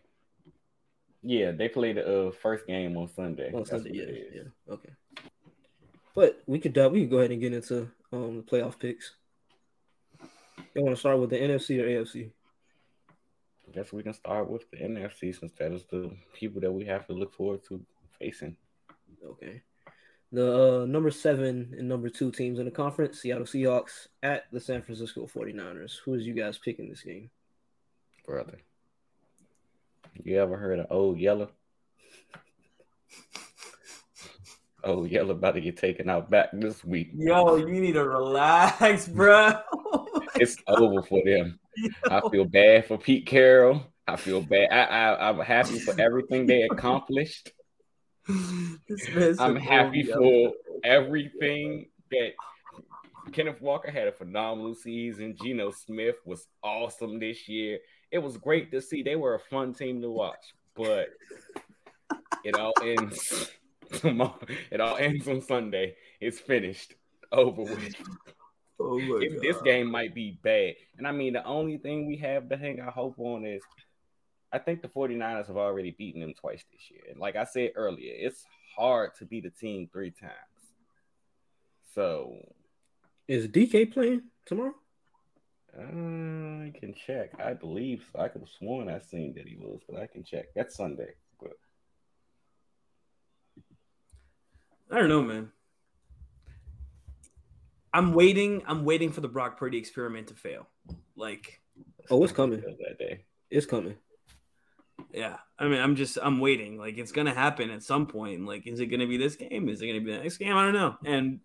Yeah, 1.22 1.52
they 1.52 1.70
play 1.70 1.94
the 1.94 2.28
uh, 2.28 2.32
first 2.32 2.68
game 2.68 2.96
on 2.98 3.08
Sunday. 3.10 3.52
on 3.52 3.66
Sunday. 3.66 3.92
Yeah, 3.94 4.42
yeah, 4.44 4.74
okay. 4.74 4.90
But 6.14 6.42
we 6.46 6.60
could 6.60 6.78
uh, 6.78 6.90
we 6.92 7.02
could 7.02 7.10
go 7.10 7.18
ahead 7.18 7.32
and 7.32 7.42
get 7.42 7.54
into 7.54 7.90
um 8.12 8.38
the 8.38 8.44
playoff 8.44 8.80
picks. 8.80 9.16
You 10.76 10.84
want 10.84 10.96
to 10.96 11.00
start 11.00 11.20
with 11.20 11.30
the 11.30 11.38
NFC 11.38 11.82
or 11.82 11.88
AFC? 11.88 12.30
I 13.68 13.72
guess 13.72 13.92
we 13.94 14.04
can 14.04 14.14
start 14.14 14.50
with 14.50 14.70
the 14.72 14.78
NFC 14.78 15.38
since 15.38 15.54
that 15.54 15.72
is 15.72 15.86
the 15.86 16.12
people 16.34 16.62
that 16.62 16.72
we 16.72 16.86
have 16.86 17.08
to 17.08 17.14
look 17.14 17.34
forward 17.34 17.62
to 17.70 17.82
facing. 18.20 18.56
Okay. 19.26 19.62
The 20.32 20.82
uh, 20.82 20.86
number 20.86 21.12
seven 21.12 21.74
and 21.78 21.88
number 21.88 22.10
two 22.10 22.32
teams 22.32 22.60
in 22.60 22.66
the 22.66 22.72
conference, 22.72 23.22
Seattle 23.22 23.46
Seahawks 23.46 24.08
at 24.22 24.46
the 24.52 24.60
San 24.60 24.82
Francisco 24.82 25.28
49ers. 25.34 25.98
Who 26.04 26.14
is 26.14 26.28
you 26.28 26.34
guys 26.34 26.58
picking 26.58 26.90
this 26.90 27.02
game? 27.02 27.30
brother. 28.26 28.58
You 30.24 30.40
ever 30.40 30.58
heard 30.58 30.80
of 30.80 30.88
Old 30.90 31.20
Yeller? 31.20 31.50
Old 34.84 35.10
Yeller 35.10 35.34
about 35.34 35.56
to 35.56 35.62
get 35.62 35.78
taken 35.78 36.10
out 36.10 36.30
back 36.30 36.50
this 36.54 36.84
week. 36.84 37.12
Yo, 37.16 37.56
you 37.58 37.82
need 37.82 37.94
to 37.94 38.08
relax, 38.08 39.08
bro. 39.08 39.54
It's 40.40 40.58
over 40.68 41.02
for 41.02 41.22
them. 41.24 41.60
I 42.10 42.22
feel 42.30 42.46
bad 42.46 42.86
for 42.86 42.98
Pete 42.98 43.26
Carroll. 43.26 43.86
I 44.08 44.16
feel 44.18 44.42
bad. 44.42 44.68
I, 44.72 44.84
I 44.84 45.30
I'm 45.30 45.40
happy 45.40 45.80
for 45.80 46.00
everything 46.00 46.46
they 46.46 46.64
accomplished. 46.64 47.52
I'm 48.28 49.56
happy 49.56 50.04
for 50.04 50.54
everything 50.84 51.88
that 52.12 52.34
Kenneth 53.32 53.62
Walker 53.62 53.92
had 53.92 54.08
a 54.08 54.12
phenomenal 54.12 54.76
season. 54.76 55.36
Geno 55.42 55.72
Smith 55.72 56.16
was 56.26 56.48
awesome 56.64 57.20
this 57.20 57.48
year. 57.48 57.80
It 58.12 58.20
was 58.20 58.38
great 58.38 58.72
to 58.72 58.82
see. 58.82 59.04
They 59.04 59.16
were 59.16 59.36
a 59.36 59.40
fun 59.40 59.74
team 59.74 60.02
to 60.02 60.10
watch, 60.10 60.54
but 60.76 61.10
it 62.44 62.56
all 62.56 62.74
ends 62.82 63.52
tomorrow. 63.94 64.40
It 64.72 64.80
all 64.80 64.98
ends 64.98 65.28
on 65.28 65.42
Sunday. 65.42 65.96
It's 66.20 66.40
finished. 66.40 66.94
Over 67.32 67.64
with. 67.64 67.96
Oh 68.80 69.00
my 69.00 69.20
It- 69.22 69.42
this 69.42 69.62
game 69.62 69.90
might 69.90 70.14
be 70.14 70.38
bad. 70.44 70.76
And 70.98 71.08
I 71.08 71.12
mean, 71.12 71.34
the 71.34 71.44
only 71.46 71.78
thing 71.78 72.06
we 72.08 72.18
have 72.18 72.50
to 72.50 72.58
hang 72.58 72.80
our 72.82 72.92
hope 72.92 73.18
on 73.20 73.46
is 73.46 73.64
I 74.52 74.60
think 74.60 74.82
the 74.82 74.88
49ers 74.90 75.48
have 75.48 75.58
already 75.58 75.92
beaten 75.92 76.22
them 76.22 76.34
twice 76.34 76.64
this 76.72 76.90
year. 76.92 77.02
And 77.10 77.20
like 77.20 77.36
I 77.36 77.44
said 77.46 77.72
earlier, 77.76 78.14
it's 78.16 78.46
hard 78.76 79.16
to 79.16 79.26
beat 79.26 79.46
a 79.46 79.50
team 79.50 79.88
three 79.92 80.12
times. 80.12 80.32
So 81.94 82.38
Is 83.28 83.48
DK 83.48 83.86
playing 83.92 84.24
tomorrow? 84.46 84.76
uh, 85.78 85.82
I 85.82 86.72
can 86.74 86.94
check. 86.94 87.32
I 87.40 87.54
believe 87.54 88.06
so. 88.14 88.20
I 88.20 88.28
could 88.30 88.42
have 88.42 88.50
sworn 88.50 88.88
I 88.90 89.00
seen 89.00 89.34
that 89.36 89.48
he 89.48 89.58
was, 89.58 89.82
but 89.90 90.00
I 90.00 90.08
can 90.08 90.24
check. 90.24 90.54
That's 90.54 90.76
Sunday. 90.76 91.14
But 91.42 91.54
I 94.92 95.00
don't 95.00 95.10
know, 95.10 95.22
man. 95.24 95.52
I'm 97.96 98.14
waiting. 98.14 98.62
I'm 98.68 98.84
waiting 98.86 99.12
for 99.12 99.22
the 99.22 99.28
Brock 99.28 99.58
Purdy 99.58 99.78
experiment 99.78 100.28
to 100.28 100.34
fail. 100.36 100.68
Like, 101.16 101.62
Oh, 102.12 102.24
it's 102.24 102.34
coming. 102.34 102.62
that 102.62 102.98
day. 103.00 103.26
It's 103.50 103.66
coming. 103.66 103.96
yeah. 105.12 105.38
I 105.58 105.68
mean, 105.68 105.80
I'm 105.82 105.96
just 105.96 106.18
I'm 106.22 106.40
waiting. 106.40 106.78
Like, 106.78 106.98
it's 106.98 107.12
gonna 107.12 107.34
happen 107.34 107.70
at 107.70 107.84
some 107.84 108.06
point. 108.08 108.46
Like, 108.46 108.68
is 108.68 108.80
it 108.80 108.88
gonna 108.88 109.08
be 109.08 109.18
this 109.18 109.36
game? 109.36 109.70
Is 109.70 109.82
it 109.82 109.88
gonna 109.88 110.02
be 110.02 110.12
the 110.12 110.20
next 110.20 110.38
game? 110.38 110.56
I 110.56 110.64
don't 110.66 110.74
know. 110.74 110.98
And 111.06 111.40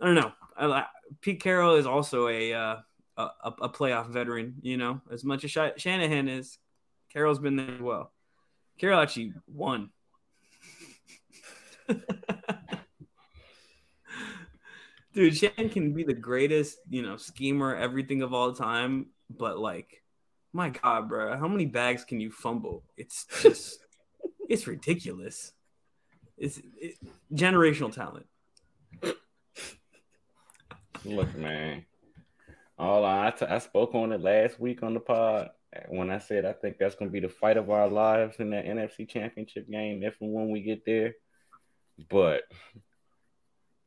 I 0.00 0.06
don't 0.06 0.14
know. 0.14 0.32
I, 0.56 0.66
li- 0.66 0.82
Pete 1.20 1.40
Carroll 1.40 1.74
is 1.76 1.86
also 1.86 2.28
a 2.28 2.52
uh, 2.54 2.76
a, 3.16 3.22
a 3.22 3.50
a 3.62 3.68
playoff 3.68 4.08
veteran. 4.08 4.54
You 4.62 4.76
know, 4.78 5.00
as 5.10 5.22
much 5.24 5.44
as 5.44 5.50
Sha- 5.50 5.76
Shanahan 5.76 6.28
is, 6.28 6.58
Carroll's 7.12 7.38
been 7.38 7.56
there 7.56 7.70
as 7.74 7.80
well. 7.80 8.12
Carroll 8.78 9.00
actually 9.00 9.34
won. 9.46 9.90
Dude, 15.14 15.36
Shanahan 15.36 15.68
can 15.68 15.92
be 15.92 16.04
the 16.04 16.14
greatest, 16.14 16.78
you 16.88 17.02
know, 17.02 17.16
schemer, 17.16 17.76
everything 17.76 18.22
of 18.22 18.32
all 18.32 18.52
time, 18.52 19.06
but 19.28 19.58
like, 19.58 20.02
my 20.52 20.70
God, 20.70 21.08
bro, 21.08 21.36
how 21.36 21.48
many 21.48 21.66
bags 21.66 22.04
can 22.04 22.20
you 22.20 22.30
fumble? 22.30 22.84
It's 22.96 23.26
just, 23.42 23.78
it's 24.48 24.66
ridiculous. 24.66 25.52
It's 26.38 26.60
it, 26.78 26.94
generational 27.32 27.92
talent. 27.92 28.26
Look, 31.04 31.34
man. 31.36 31.84
All 32.78 33.04
I, 33.04 33.28
I, 33.28 33.30
t- 33.30 33.46
I 33.46 33.58
spoke 33.58 33.94
on 33.94 34.12
it 34.12 34.20
last 34.20 34.58
week 34.58 34.82
on 34.82 34.94
the 34.94 35.00
pod 35.00 35.50
when 35.88 36.10
I 36.10 36.18
said 36.18 36.44
I 36.44 36.52
think 36.52 36.78
that's 36.78 36.94
going 36.94 37.10
to 37.10 37.12
be 37.12 37.20
the 37.20 37.28
fight 37.28 37.56
of 37.56 37.70
our 37.70 37.88
lives 37.88 38.36
in 38.38 38.50
that 38.50 38.66
NFC 38.66 39.08
Championship 39.08 39.68
game 39.70 40.02
if 40.02 40.20
and 40.20 40.32
when 40.32 40.50
we 40.50 40.62
get 40.62 40.84
there. 40.84 41.14
But 42.10 42.42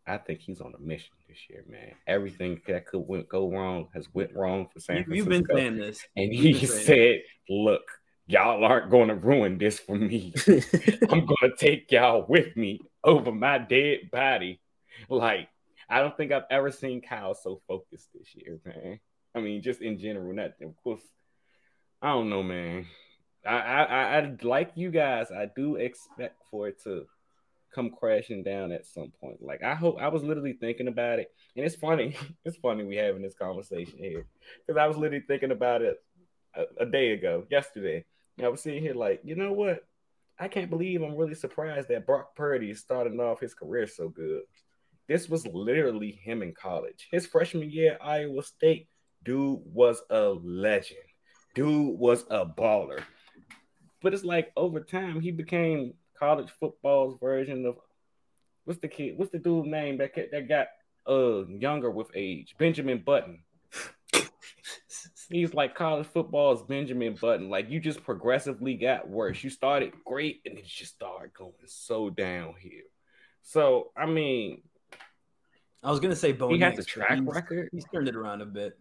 I 0.07 0.17
think 0.17 0.39
he's 0.39 0.61
on 0.61 0.73
a 0.75 0.81
mission 0.81 1.15
this 1.27 1.37
year, 1.49 1.63
man. 1.67 1.93
Everything 2.05 2.61
that 2.67 2.85
could 2.85 3.07
went, 3.07 3.27
go 3.27 3.49
wrong 3.49 3.87
has 3.93 4.07
went 4.13 4.35
wrong 4.35 4.67
for 4.71 4.79
San 4.79 5.03
Francisco. 5.03 5.15
you've 5.15 5.29
been 5.29 5.55
saying 5.55 5.77
this. 5.77 6.05
and 6.15 6.31
he 6.31 6.65
said, 6.65 7.21
"Look, 7.49 7.83
y'all 8.27 8.63
aren't 8.63 8.91
going 8.91 9.07
to 9.07 9.15
ruin 9.15 9.57
this 9.57 9.79
for 9.79 9.95
me." 9.95 10.33
I'm 11.09 11.25
gonna 11.25 11.55
take 11.57 11.91
y'all 11.91 12.25
with 12.27 12.55
me 12.55 12.82
over 13.03 13.32
my 13.32 13.57
dead 13.57 14.11
body. 14.11 14.59
Like, 15.09 15.49
I 15.89 16.01
don't 16.01 16.15
think 16.15 16.32
I've 16.32 16.43
ever 16.51 16.71
seen 16.71 17.01
Kyle 17.01 17.34
so 17.34 17.61
focused 17.67 18.09
this 18.13 18.36
year, 18.36 18.59
man. 18.63 18.99
I 19.34 19.39
mean, 19.39 19.61
just 19.61 19.82
in 19.82 19.97
general, 19.97 20.34
not 20.34 20.51
of 20.61 20.75
course. 20.84 21.01
I 22.01 22.09
don't 22.09 22.30
know, 22.30 22.43
man. 22.43 22.86
I 23.45 23.57
I, 23.57 23.84
I, 23.84 24.17
I 24.19 24.36
like 24.43 24.71
you 24.75 24.91
guys. 24.91 25.32
I 25.32 25.47
do 25.55 25.77
expect 25.77 26.43
for 26.51 26.67
it 26.67 26.82
to 26.84 27.07
come 27.76 27.91
crashing 27.91 28.41
down 28.41 28.71
at 28.71 28.86
some 28.86 29.11
point. 29.21 29.41
Like, 29.41 29.61
I 29.61 29.76
hope. 29.76 29.97
I 29.99 30.07
was 30.07 30.23
literally 30.23 30.53
thinking 30.53 30.88
about 30.88 31.19
it, 31.19 31.28
and 31.55 31.65
it's 31.65 31.76
funny. 31.76 32.15
It's 32.45 32.57
funny 32.57 32.84
we 32.84 32.95
having 32.95 33.21
this 33.21 33.34
conversation 33.34 33.97
here 33.97 34.26
because 34.65 34.80
I 34.80 34.88
was 34.88 34.97
literally 34.97 35.26
thinking 35.28 35.51
about 35.51 35.82
it 35.82 35.97
a, 36.55 36.84
a 36.84 36.86
day 36.86 37.11
ago, 37.11 37.45
yesterday. 37.49 38.05
And 38.38 38.45
I 38.45 38.49
was 38.49 38.61
sitting 38.61 38.82
here 38.82 38.93
like, 38.93 39.21
you 39.23 39.36
know 39.36 39.51
what? 39.51 39.84
I 40.38 40.47
can't 40.47 40.69
believe 40.69 41.01
I'm 41.01 41.15
really 41.15 41.36
surprised 41.36 41.88
that 41.89 42.05
Brock 42.05 42.36
Purdy 42.36 42.71
is 42.71 42.82
starting 42.82 43.19
off 43.19 43.39
his 43.39 43.53
career 43.53 43.88
so 43.88 44.09
good. 44.09 44.41
this 45.07 45.30
was 45.30 45.47
literally 45.47 46.11
him 46.11 46.41
in 46.43 46.53
college. 46.53 47.07
His 47.11 47.26
freshman 47.26 47.69
year 47.69 47.93
at 47.93 48.05
Iowa 48.05 48.43
State, 48.43 48.89
dude 49.23 49.59
was 49.65 50.01
a 50.09 50.36
legend. 50.43 50.99
Dude 51.55 51.97
was 51.97 52.26
a 52.30 52.45
baller. 52.45 53.01
But 54.01 54.13
it's 54.13 54.26
like 54.26 54.51
over 54.55 54.82
time 54.82 55.21
he 55.21 55.32
became 55.32 55.93
college 56.20 56.49
football's 56.59 57.18
version 57.20 57.66
of 57.66 57.78
what's 58.66 58.80
the 58.80 58.88
kid? 58.88 59.18
What's 59.18 59.32
the 59.32 59.39
dude 59.39 59.66
name 59.68 59.97
that 59.97 60.11
that 60.32 60.47
got 60.47 60.68
uh 61.07 61.45
younger 61.47 61.89
with 61.91 62.07
age? 62.16 62.55
Benjamin 62.57 62.99
Button. 63.05 63.43
He's 65.30 65.53
like 65.55 65.74
college 65.74 66.05
football's 66.07 66.61
Benjamin 66.63 67.16
Button. 67.20 67.49
Like 67.49 67.70
you 67.70 67.80
just 67.80 68.03
progressively 68.03 68.76
got 68.76 69.09
worse. 69.09 69.43
You 69.43 69.49
started 69.49 69.93
great 70.05 70.41
and 70.45 70.57
it 70.57 70.66
just 70.66 70.93
started 70.95 71.34
going 71.34 71.53
so 71.66 72.09
downhill. 72.11 72.86
So 73.41 73.91
I 73.97 74.05
mean, 74.05 74.61
I 75.84 75.89
was 75.91 75.99
gonna 75.99 76.16
say 76.16 76.32
Bo. 76.32 76.49
he 76.49 76.59
has 76.59 76.76
Nix, 76.78 76.84
a 76.95 76.99
but 76.99 77.05
track 77.05 77.20
he's- 77.20 77.36
record. 77.36 77.70
He's 77.72 77.86
turned 77.93 78.07
it 78.07 78.16
around 78.16 78.41
a 78.41 78.45
bit. 78.45 78.78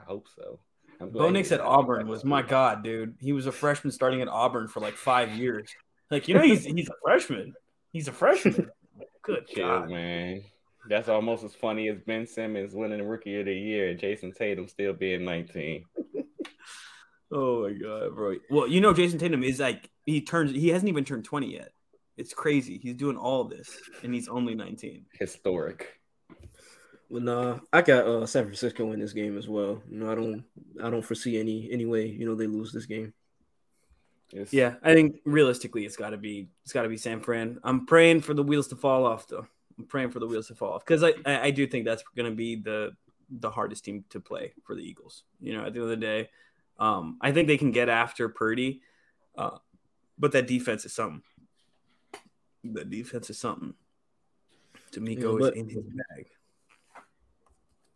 I 0.00 0.04
hope 0.04 0.26
so. 0.34 0.58
Bo 1.00 1.28
Nix 1.30 1.50
at 1.52 1.60
Auburn 1.60 2.06
was 2.08 2.24
my 2.24 2.40
god, 2.42 2.82
dude. 2.84 3.16
He 3.20 3.32
was 3.32 3.46
a 3.46 3.52
freshman 3.52 3.90
starting 3.92 4.22
at 4.22 4.28
Auburn 4.28 4.68
for 4.68 4.80
like 4.80 4.94
five 4.94 5.30
years. 5.36 5.68
Like 6.10 6.28
you 6.28 6.34
know, 6.34 6.42
he's 6.42 6.64
he's 6.64 6.88
a 6.88 6.94
freshman. 7.02 7.54
He's 7.92 8.08
a 8.08 8.12
freshman. 8.12 8.70
Good 9.22 9.46
Chill, 9.48 9.66
God. 9.66 9.90
man. 9.90 10.42
That's 10.88 11.08
almost 11.08 11.44
as 11.44 11.54
funny 11.54 11.88
as 11.88 11.98
Ben 12.06 12.26
Simmons 12.26 12.74
winning 12.74 12.98
the 12.98 13.04
Rookie 13.04 13.40
of 13.40 13.46
the 13.46 13.54
Year 13.54 13.88
and 13.88 13.98
Jayson 13.98 14.32
Tatum 14.32 14.68
still 14.68 14.92
being 14.92 15.24
19. 15.24 15.84
Oh 17.32 17.64
my 17.64 17.72
god, 17.72 18.14
bro. 18.14 18.36
Well, 18.48 18.68
you 18.68 18.80
know, 18.80 18.92
Jayson 18.94 19.18
Tatum 19.18 19.42
is 19.42 19.58
like 19.58 19.90
he 20.06 20.20
turns. 20.20 20.52
He 20.52 20.68
hasn't 20.68 20.88
even 20.88 21.04
turned 21.04 21.24
twenty 21.24 21.54
yet. 21.54 21.72
It's 22.16 22.32
crazy. 22.32 22.78
He's 22.78 22.94
doing 22.94 23.16
all 23.16 23.42
this, 23.42 23.76
and 24.04 24.14
he's 24.14 24.28
only 24.28 24.54
nineteen. 24.54 25.06
Historic. 25.18 25.98
Well, 27.08 27.22
nah, 27.22 27.58
I 27.72 27.82
got 27.82 28.06
uh 28.06 28.26
San 28.26 28.44
Francisco 28.44 28.92
in 28.92 29.00
this 29.00 29.12
game 29.14 29.36
as 29.36 29.48
well. 29.48 29.82
You 29.90 29.98
know, 29.98 30.12
I 30.12 30.14
don't, 30.14 30.44
I 30.80 30.90
don't 30.90 31.04
foresee 31.04 31.40
any 31.40 31.68
any 31.72 31.86
way 31.86 32.06
you 32.06 32.24
know 32.24 32.36
they 32.36 32.46
lose 32.46 32.72
this 32.72 32.86
game. 32.86 33.12
It's- 34.34 34.52
Yeah, 34.52 34.74
I 34.82 34.92
think 34.94 35.20
realistically, 35.24 35.86
it's 35.86 35.96
got 35.96 36.10
to 36.10 36.16
be 36.18 36.48
it's 36.64 36.72
got 36.72 36.82
to 36.82 36.88
be 36.88 36.96
San 36.96 37.20
Fran. 37.20 37.58
I'm 37.62 37.86
praying 37.86 38.20
for 38.22 38.34
the 38.34 38.42
wheels 38.42 38.68
to 38.68 38.76
fall 38.76 39.06
off, 39.06 39.28
though. 39.28 39.46
I'm 39.78 39.86
praying 39.86 40.10
for 40.10 40.18
the 40.18 40.26
wheels 40.26 40.48
to 40.48 40.54
fall 40.54 40.72
off 40.74 40.84
because 40.84 41.02
I, 41.02 41.14
I 41.26 41.50
do 41.50 41.66
think 41.66 41.84
that's 41.84 42.02
going 42.16 42.28
to 42.30 42.34
be 42.36 42.56
the 42.56 42.92
the 43.30 43.50
hardest 43.50 43.84
team 43.84 44.04
to 44.10 44.20
play 44.20 44.52
for 44.64 44.74
the 44.74 44.82
Eagles. 44.82 45.22
You 45.40 45.54
know, 45.54 45.64
at 45.64 45.72
the 45.72 45.80
end 45.80 45.84
of 45.84 45.88
the 45.88 45.96
day, 45.96 46.30
um, 46.78 47.16
I 47.20 47.32
think 47.32 47.48
they 47.48 47.56
can 47.58 47.70
get 47.72 47.88
after 47.88 48.28
Purdy, 48.28 48.82
uh, 49.38 49.58
but 50.18 50.32
that 50.32 50.46
defense 50.46 50.84
is 50.84 50.92
something. 50.92 51.22
That 52.64 52.90
defense 52.90 53.30
is 53.30 53.38
something. 53.38 53.74
DeMeco 54.92 55.32
Yeah, 55.32 55.38
but- 55.38 55.54
is 55.56 55.60
in 55.62 55.68
his 55.68 55.84
bag. 55.84 56.26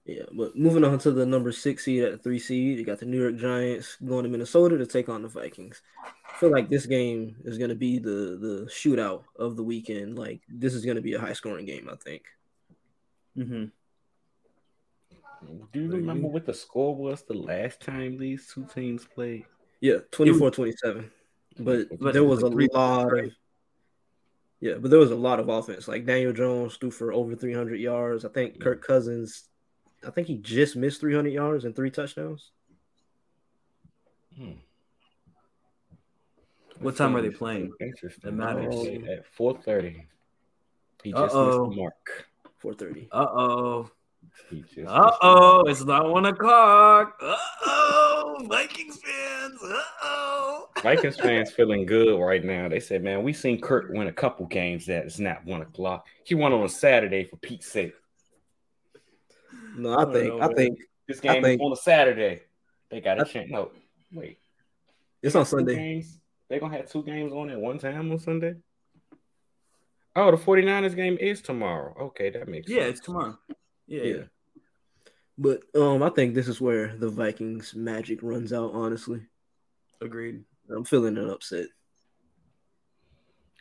Yeah, 0.05 0.23
but 0.33 0.57
moving 0.57 0.85
on 0.85 0.99
to 1.01 1.11
the 1.11 1.27
number 1.27 1.53
six 1.53 1.85
seed 1.85 2.03
at 2.03 2.13
the 2.13 2.19
three 2.19 2.39
seed, 2.39 2.79
you 2.79 2.85
got 2.85 2.99
the 2.99 3.05
New 3.05 3.21
York 3.21 3.37
Giants 3.37 3.97
going 3.97 4.23
to 4.25 4.31
Minnesota 4.31 4.79
to 4.79 4.87
take 4.87 5.11
on 5.11 5.21
the 5.21 5.29
Vikings. 5.29 5.83
I 6.39 6.41
feel 6.41 6.53
like 6.53 6.69
this 6.69 6.87
game 6.87 7.35
is 7.45 7.59
going 7.59 7.71
to 7.71 7.75
be 7.75 7.99
the 7.99 8.39
the 8.41 8.71
shootout 8.71 9.25
of 9.35 9.57
the 9.57 9.65
weekend. 9.65 10.17
Like 10.17 10.41
this 10.49 10.73
is 10.73 10.85
going 10.85 10.95
to 10.95 11.03
be 11.03 11.15
a 11.15 11.21
high 11.21 11.33
scoring 11.33 11.67
game, 11.67 11.89
I 11.91 11.97
think. 11.97 12.23
hmm 13.35 13.65
Do 15.73 15.81
you 15.81 15.91
remember 15.91 16.29
what 16.29 16.47
the 16.47 16.55
score 16.55 16.95
was 16.95 17.25
the 17.25 17.35
last 17.35 17.81
time 17.81 18.19
these 18.19 18.49
two 18.55 18.65
teams 18.73 19.05
played? 19.05 19.47
Yeah, 19.81 19.97
24-27. 20.13 21.11
But 21.59 21.99
But 21.99 22.13
there 22.13 22.23
was 22.23 22.45
a 22.45 22.51
three 22.53 22.69
lot 22.73 23.09
points, 23.09 23.13
right? 23.13 23.25
of 23.25 23.37
yeah, 24.61 24.75
but 24.75 24.93
there 24.93 25.01
was 25.01 25.11
a 25.11 25.17
lot 25.17 25.41
of 25.41 25.49
offense. 25.49 25.89
Like 25.89 26.07
Daniel 26.07 26.33
Jones 26.33 26.77
threw 26.77 26.93
for 26.93 27.13
over 27.13 27.35
300 27.35 27.81
yards. 27.81 28.25
I 28.25 28.29
think 28.29 28.61
Kirk 28.61 28.87
Cousins, 28.87 29.49
I 30.07 30.11
think 30.13 30.29
he 30.29 30.37
just 30.37 30.77
missed 30.77 31.01
300 31.01 31.33
yards 31.33 31.65
and 31.65 31.75
three 31.75 31.91
touchdowns. 31.91 32.53
Hmm. 34.37 34.53
What 36.81 36.97
time 36.97 37.17
are 37.17 37.23
they 37.23 37.31
playing? 37.31 37.73
Interesting. 37.81 38.21
That 38.25 38.33
matters. 38.33 38.83
They 38.83 38.99
play 38.99 39.15
At 39.15 39.25
4:30. 39.37 40.03
He 41.03 41.13
just 41.13 41.35
Uh-oh. 41.35 41.67
missed 41.67 41.77
the 41.77 41.83
mark. 41.83 42.27
430. 42.59 43.09
Uh 43.13 43.27
oh. 43.31 43.91
He 44.51 44.61
just 44.63 44.77
missed 44.77 44.89
Uh 44.89 45.11
oh. 45.23 45.65
It's 45.69 45.85
not 45.85 46.11
one 46.11 46.27
o'clock. 46.27 47.17
Uh 47.23 47.37
oh. 47.67 48.47
Vikings 48.49 49.01
fans. 49.01 49.61
Uh 49.65 49.81
oh. 50.03 50.69
Vikings 50.83 51.17
fans 51.19 51.51
feeling 51.51 51.85
good 51.87 52.17
right 52.21 52.45
now. 52.45 52.69
They 52.69 52.79
said, 52.81 53.03
"Man, 53.03 53.23
we 53.25 53.33
seen 53.33 53.61
Kirk 53.61 53.87
win 53.91 54.07
a 54.07 54.13
couple 54.13 54.47
games 54.47 54.87
that 54.87 55.05
it's 55.07 55.19
not 55.19 55.45
one 55.45 55.63
o'clock. 55.63 56.07
He 56.25 56.35
won 56.37 56.53
on 56.53 56.63
a 56.65 56.69
Saturday 56.69 57.25
for 57.25 57.37
Pete's 57.39 57.67
sake. 57.67 57.95
No, 59.77 59.95
I 59.97 60.05
don't 60.05 60.13
think 60.13 60.29
know, 60.29 60.41
I 60.41 60.47
man. 60.49 60.57
think 60.57 60.79
This 61.09 61.21
game 61.21 61.43
think- 61.43 61.61
is 61.61 61.65
on 61.67 61.73
a 61.73 61.77
Saturday. 61.77 62.43
They 62.91 63.01
got 63.01 63.19
a 63.19 63.23
I- 63.23 63.25
chance. 63.25 63.51
No, 63.51 63.71
wait. 64.13 64.39
it's 65.23 65.35
on 65.35 65.45
Sunday. 65.47 65.75
games? 65.75 66.19
They 66.49 66.59
gonna 66.59 66.77
have 66.77 66.91
two 66.91 67.03
games 67.03 67.33
on 67.33 67.51
at 67.51 67.61
one 67.61 67.79
time 67.79 68.11
on 68.11 68.19
Sunday. 68.19 68.55
Oh, 70.17 70.31
the 70.31 70.37
49ers 70.37 70.97
game 70.97 71.17
is 71.21 71.41
tomorrow. 71.43 71.95
Okay, 72.07 72.31
that 72.31 72.49
makes 72.49 72.69
Yeah, 72.69 72.83
sense. 72.85 72.99
it's 72.99 73.07
tomorrow. 73.07 73.39
Yeah. 73.87 74.03
Yeah. 74.03 74.23
But 75.37 75.61
um, 75.77 76.03
I 76.03 76.09
think 76.11 76.35
this 76.35 76.49
is 76.49 76.61
where 76.61 76.97
the 76.97 77.09
Vikings 77.09 77.75
magic 77.75 78.23
runs 78.23 78.53
out. 78.53 78.73
Honestly, 78.75 79.21
Agreed. 80.01 80.43
I'm 80.75 80.85
feeling 80.85 81.17
an 81.19 81.31
upset. 81.31 81.67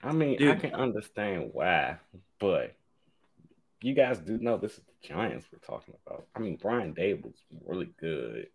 I 0.03 0.11
mean, 0.13 0.35
I 0.35 0.53
Dude. 0.53 0.59
can 0.61 0.73
understand 0.73 1.49
why, 1.53 1.97
but 2.39 2.75
you 3.81 3.93
guys 3.93 4.19
do 4.19 4.37
know 4.37 4.57
this 4.57 4.73
is 4.73 4.79
the 4.85 5.07
Giants 5.07 5.47
we're 5.51 5.59
talking 5.59 5.93
about. 6.05 6.25
I 6.35 6.39
mean, 6.39 6.57
Brian 6.61 6.93
Daboll's 6.93 7.43
really 7.65 7.89
good. 7.99 8.47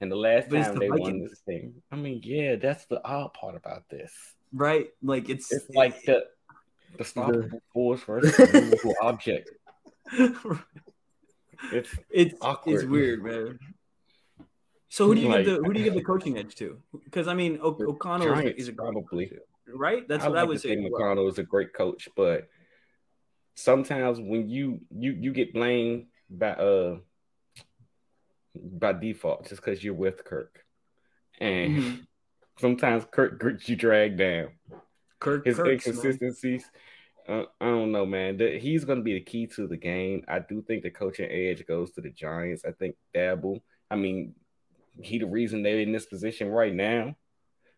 And 0.00 0.10
the 0.10 0.16
last 0.16 0.50
time 0.50 0.74
the 0.74 0.80
they 0.80 0.88
won 0.90 0.98
Vikings. 1.00 1.30
this 1.30 1.40
thing, 1.40 1.74
I 1.92 1.96
mean, 1.96 2.20
yeah, 2.24 2.56
that's 2.56 2.86
the 2.86 3.04
odd 3.06 3.34
part 3.34 3.54
about 3.54 3.88
this. 3.90 4.12
Right? 4.52 4.88
Like 5.02 5.28
it's 5.28 5.52
It's 5.52 5.68
like 5.70 6.02
the 6.04 6.24
the 6.98 7.04
stoppable 7.04 7.60
force 7.72 8.02
versus 8.02 8.36
the 8.52 8.60
movable 8.62 8.94
object. 9.02 9.50
It's 11.72 11.94
it's 12.10 12.34
Awkward. 12.40 12.74
it's 12.76 12.84
weird, 12.84 13.22
man. 13.22 13.58
So 14.88 15.06
who 15.06 15.14
do 15.14 15.20
you 15.20 15.28
Like- 15.28 15.44
give 15.44 15.56
the 15.58 15.62
who 15.62 15.72
do 15.74 15.78
you 15.78 15.84
give 15.84 15.94
the 15.94 16.02
coaching 16.02 16.38
edge 16.38 16.54
to? 16.56 16.78
Because 17.04 17.28
I 17.28 17.34
mean, 17.34 17.58
o- 17.62 17.76
O'Connell 17.78 18.38
is, 18.38 18.54
is 18.62 18.68
a 18.68 18.72
great 18.72 18.92
probably. 18.92 19.26
coach, 19.26 19.38
right. 19.68 20.08
That's 20.08 20.24
I 20.24 20.28
what 20.28 20.38
I 20.38 20.40
like 20.42 20.48
would 20.48 20.54
to 20.54 20.60
say. 20.60 20.68
think 20.74 20.86
as 20.86 20.92
well. 20.92 21.02
McConnell 21.02 21.28
is 21.30 21.38
a 21.38 21.42
great 21.42 21.74
coach, 21.74 22.08
but 22.16 22.48
sometimes 23.54 24.18
when 24.18 24.48
you 24.48 24.80
you 24.90 25.12
you 25.12 25.32
get 25.34 25.52
blamed 25.52 26.06
by 26.30 26.52
uh 26.52 26.96
by 28.54 28.92
default 28.92 29.48
just 29.48 29.62
because 29.62 29.82
you're 29.82 29.94
with 29.94 30.24
Kirk, 30.24 30.64
and 31.40 31.76
Mhm. 31.76 32.06
sometimes 32.58 33.04
Kirk 33.10 33.40
gets 33.40 33.68
you 33.68 33.76
dragged 33.76 34.18
down. 34.18 34.48
Kirk, 35.18 35.44
His 35.44 35.56
Kirk's, 35.56 35.86
inconsistencies. 35.86 36.64
Uh, 37.28 37.44
I 37.60 37.66
don't 37.66 37.92
know, 37.92 38.06
man. 38.06 38.38
The- 38.38 38.58
he's 38.58 38.84
going 38.84 38.98
to 38.98 39.04
be 39.04 39.14
the 39.14 39.20
key 39.20 39.46
to 39.48 39.66
the 39.68 39.76
game. 39.76 40.24
I 40.26 40.38
do 40.40 40.62
think 40.62 40.82
the 40.82 40.90
coaching 40.90 41.30
edge 41.30 41.64
goes 41.66 41.90
to 41.92 42.00
the 42.00 42.10
Giants. 42.10 42.64
I 42.64 42.72
think 42.72 42.96
Daboll. 43.14 43.60
I 43.90 43.96
mean, 43.96 44.34
he 45.02 45.18
the 45.18 45.26
reason 45.26 45.62
they're 45.62 45.78
in 45.80 45.92
this 45.92 46.06
position 46.06 46.48
right 46.48 46.74
now. 46.74 47.16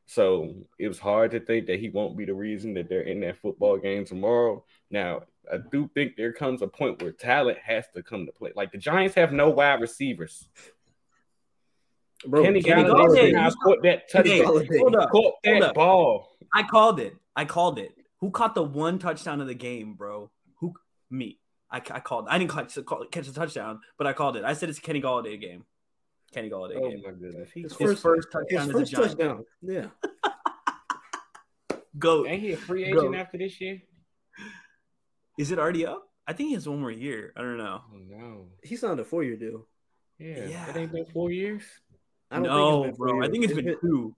So 0.07 0.55
it 0.79 0.89
was 0.89 0.99
hard 0.99 1.31
to 1.31 1.41
think 1.41 1.67
that 1.67 1.81
he 1.81 1.89
won't 1.89 2.17
be 2.17 2.25
the 2.25 2.35
reason 2.35 2.75
that 2.75 2.89
they're 2.89 3.03
in 3.03 3.21
that 3.21 3.39
football 3.39 3.79
game 3.79 4.05
tomorrow. 4.05 4.65
Now, 4.91 5.23
I 5.51 5.59
do 5.71 5.91
think 5.95 6.17
there 6.17 6.33
comes 6.33 6.63
a 6.63 6.69
point 6.69 7.03
where 7.03 7.13
talent 7.13 7.59
has 7.65 7.87
to 7.95 8.03
come 8.03 8.27
to 8.27 8.33
play. 8.33 8.53
Like 8.55 8.73
the 8.73 8.79
Giants 8.79 9.15
have 9.15 9.33
no 9.33 9.51
wide 9.51 9.81
receivers. 9.81 10.49
Bro, 12.27 12.45
Kenny 12.45 12.63
Golladay 12.63 12.89
Golladay, 12.89 13.33
now 13.33 13.45
he's 13.45 13.55
caught 13.57 13.83
that 13.83 14.09
touchdown. 14.11 14.45
Hold 14.45 14.97
up. 14.97 15.11
Caught 15.11 15.23
hold 15.23 15.39
that 15.45 15.63
up. 15.63 15.75
ball. 15.75 16.37
I 16.55 16.63
called 16.63 17.01
it. 17.01 17.17
I 17.35 17.45
called 17.45 17.79
it. 17.79 17.93
Who 18.21 18.31
caught 18.31 18.55
the 18.55 18.63
one 18.63 18.99
touchdown 18.99 19.41
of 19.41 19.49
the 19.49 19.55
game, 19.55 19.95
bro? 19.95 20.31
Who? 20.61 20.75
Me. 21.11 21.39
I, 21.71 21.79
I 21.79 22.01
called. 22.01 22.29
I 22.29 22.39
didn't 22.39 22.53
catch, 22.53 22.79
catch 23.11 23.27
a 23.27 23.35
touchdown, 23.35 23.81
but 23.99 24.07
I 24.07 24.13
called 24.13 24.37
it. 24.37 24.45
I 24.45 24.53
said 24.53 24.69
it's 24.69 24.79
a 24.79 24.83
Kenny 24.83 25.01
Golladay 25.01 25.41
game. 25.41 25.65
Kenny 26.33 26.49
Golladay 26.51 26.77
Oh 26.77 26.91
game. 26.91 27.03
my 27.05 27.11
goodness. 27.13 27.51
He 27.53 27.63
His 27.63 27.73
His 27.77 27.79
first- 28.01 28.03
first, 28.03 28.27
his 28.29 28.33
touchdown 28.33 28.69
as 28.69 28.73
first 28.91 28.93
touchdown. 28.93 29.45
Yeah. 29.61 29.87
Go. 31.99 32.27
Ain't 32.27 32.41
he 32.43 32.53
a 32.53 32.57
free 32.57 32.91
Go. 32.91 33.01
agent 33.01 33.17
after 33.17 33.39
this 33.39 33.61
year? 33.61 33.83
Is 35.39 35.51
it 35.51 35.59
already 35.59 35.87
up? 35.87 36.09
I 36.27 36.33
think 36.33 36.49
he 36.49 36.55
has 36.55 36.69
one 36.69 36.81
more 36.81 36.91
year. 36.91 37.33
I 37.37 37.43
don't 37.43 37.59
know. 37.59 37.83
Oh 37.93 37.99
no. 38.09 38.47
He 38.63 38.77
signed 38.77 39.01
a 39.01 39.05
four 39.05 39.23
year 39.25 39.37
deal. 39.37 39.67
Yeah. 40.19 40.47
Yeah. 40.47 40.71
It 40.71 40.77
ain't 40.77 40.93
been 40.93 41.05
four 41.07 41.31
years. 41.31 41.63
I 42.31 42.37
don't 42.37 42.45
no, 42.45 42.83
think 42.85 42.89
it's 42.93 42.99
been 42.99 43.05
bro. 43.07 43.13
four 43.13 43.23
I 43.25 43.29
think 43.29 43.45
years. 43.45 43.59
it's 43.59 43.63
been 43.67 43.77
two. 43.81 44.17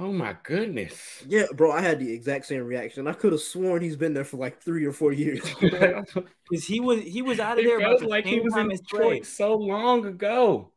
Oh 0.00 0.12
my 0.12 0.36
goodness. 0.44 1.24
Yeah, 1.26 1.46
bro, 1.56 1.72
I 1.72 1.80
had 1.80 1.98
the 1.98 2.12
exact 2.12 2.46
same 2.46 2.62
reaction. 2.64 3.08
I 3.08 3.14
could 3.14 3.32
have 3.32 3.40
sworn 3.40 3.82
he's 3.82 3.96
been 3.96 4.14
there 4.14 4.22
for 4.24 4.36
like 4.36 4.62
three 4.62 4.84
or 4.84 4.92
four 4.92 5.12
years. 5.12 5.42
Because 5.60 6.64
he 6.66 6.78
was 6.78 7.00
he 7.02 7.20
was 7.22 7.40
out 7.40 7.58
of 7.58 7.64
there 7.64 7.78
about 7.80 7.98
the 7.98 8.06
like 8.06 8.24
he 8.24 8.38
was 8.38 8.52
time 8.52 8.66
in 8.66 8.72
as 8.72 8.80
Slay. 8.88 8.98
Detroit 9.00 9.26
so 9.26 9.56
long 9.56 10.06
ago. 10.06 10.70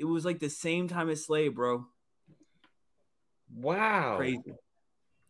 It 0.00 0.06
was 0.06 0.24
like 0.24 0.38
the 0.40 0.48
same 0.50 0.88
time 0.88 1.10
as 1.10 1.26
Slay, 1.26 1.48
bro. 1.48 1.84
Wow. 3.54 4.16
Crazy. 4.16 4.42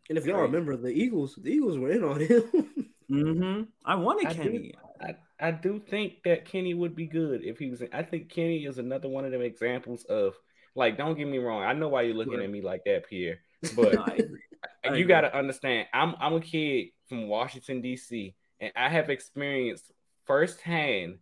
and 0.09 0.19
if 0.19 0.27
y'all 0.27 0.37
Right. 0.37 0.43
remember, 0.43 0.77
the 0.77 0.89
Eagles, 0.89 1.35
the 1.37 1.51
Eagles 1.51 1.79
were 1.79 1.91
in 1.91 2.05
on 2.05 2.21
him. 2.21 2.45
Mm-hmm. 3.11 3.63
I 3.85 3.97
wanted 3.97 4.29
I 4.29 4.33
do- 4.35 4.43
Kenny. 4.45 4.75
I, 5.01 5.17
I 5.41 5.51
do 5.51 5.81
think 5.81 6.23
that 6.25 6.45
Kenny 6.45 6.75
would 6.75 6.95
be 6.95 7.07
good 7.07 7.43
if 7.43 7.59
he 7.59 7.69
was. 7.69 7.83
I 7.93 8.05
think 8.05 8.29
Kenny 8.29 8.65
is 8.67 8.79
another 8.79 9.09
one 9.09 9.25
of 9.25 9.33
them 9.33 9.43
examples 9.43 10.05
of 10.05 10.35
like. 10.77 10.97
Don't 10.97 11.19
get 11.19 11.27
me 11.27 11.39
wrong. 11.39 11.65
I 11.65 11.73
know 11.73 11.89
why 11.89 12.03
you're 12.03 12.15
looking 12.15 12.35
Right. 12.35 12.45
at 12.45 12.51
me 12.53 12.63
like 12.63 12.85
that, 12.85 13.09
Pierre. 13.09 13.41
But 13.75 13.95
No, 13.95 14.03
I 14.03 14.15
agree. 14.15 14.41
I 14.85 14.95
you 14.95 15.07
got 15.07 15.23
to 15.23 15.37
understand. 15.37 15.89
I'm 15.93 16.15
I'm 16.21 16.35
a 16.35 16.41
kid 16.41 16.91
from 17.09 17.27
Washington 17.27 17.81
D.C. 17.81 18.37
and 18.61 18.71
I 18.77 18.89
have 18.89 19.11
experienced 19.11 19.91
firsthand 20.25 21.19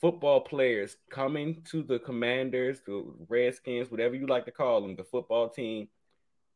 football 0.00 0.40
players 0.40 0.96
coming 1.10 1.62
to 1.70 1.82
the 1.82 1.98
Commanders, 1.98 2.80
the 2.86 3.04
Redskins, 3.28 3.90
whatever 3.90 4.14
you 4.14 4.26
like 4.26 4.46
to 4.46 4.50
call 4.50 4.80
them, 4.80 4.96
the 4.96 5.04
football 5.04 5.48
team, 5.48 5.88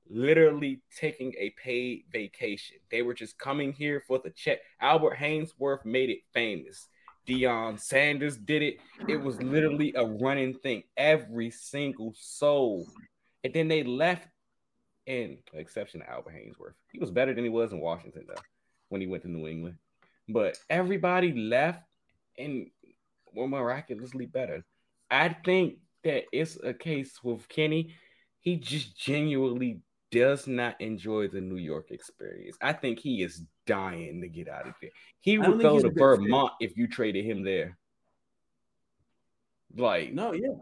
literally 0.08 0.80
taking 0.96 1.34
a 1.38 1.50
paid 1.50 2.04
vacation. 2.10 2.76
They 2.90 3.02
were 3.02 3.14
just 3.14 3.38
coming 3.38 3.72
here 3.72 4.02
for 4.06 4.18
the 4.18 4.30
check. 4.30 4.60
Albert 4.80 5.16
Haynesworth 5.16 5.84
made 5.84 6.10
it 6.10 6.20
famous. 6.32 6.88
Deion 7.26 7.80
Sanders 7.80 8.36
did 8.36 8.62
it. 8.62 8.76
It 9.08 9.16
was 9.16 9.40
literally 9.40 9.94
a 9.96 10.04
running 10.04 10.54
thing. 10.54 10.82
Every 10.96 11.50
single 11.50 12.14
soul. 12.18 12.86
And 13.42 13.52
then 13.54 13.68
they 13.68 13.82
left, 13.82 14.28
and 15.06 15.38
exception 15.54 16.00
to 16.00 16.10
Albert 16.10 16.34
Haynesworth. 16.34 16.74
He 16.92 16.98
was 16.98 17.10
better 17.10 17.34
than 17.34 17.44
he 17.44 17.50
was 17.50 17.72
in 17.72 17.80
Washington, 17.80 18.24
though, 18.28 18.42
when 18.88 19.00
he 19.00 19.06
went 19.06 19.22
to 19.22 19.30
New 19.30 19.46
England. 19.46 19.76
But 20.28 20.58
everybody 20.68 21.32
left 21.32 21.82
and 22.38 22.66
were 23.34 23.48
miraculously 23.48 24.26
better. 24.26 24.64
I 25.10 25.28
think 25.44 25.78
that 26.04 26.24
it's 26.32 26.58
a 26.62 26.74
case 26.74 27.22
with 27.22 27.48
Kenny. 27.48 27.94
He 28.40 28.56
just 28.56 28.96
genuinely 28.96 29.80
does 30.10 30.46
not 30.46 30.80
enjoy 30.80 31.28
the 31.28 31.40
New 31.40 31.56
York 31.56 31.90
experience. 31.90 32.56
I 32.60 32.72
think 32.72 33.00
he 33.00 33.22
is 33.22 33.42
dying 33.66 34.20
to 34.20 34.28
get 34.28 34.48
out 34.48 34.68
of 34.68 34.74
there. 34.80 34.90
He 35.20 35.38
would 35.38 35.60
go 35.60 35.80
to 35.80 35.88
good 35.90 35.94
fit. 35.94 35.98
Vermont 35.98 36.52
if 36.60 36.76
you 36.76 36.86
traded 36.86 37.24
him 37.24 37.42
there. 37.42 37.78
Like, 39.76 40.12
No, 40.12 40.32
yeah. 40.32 40.54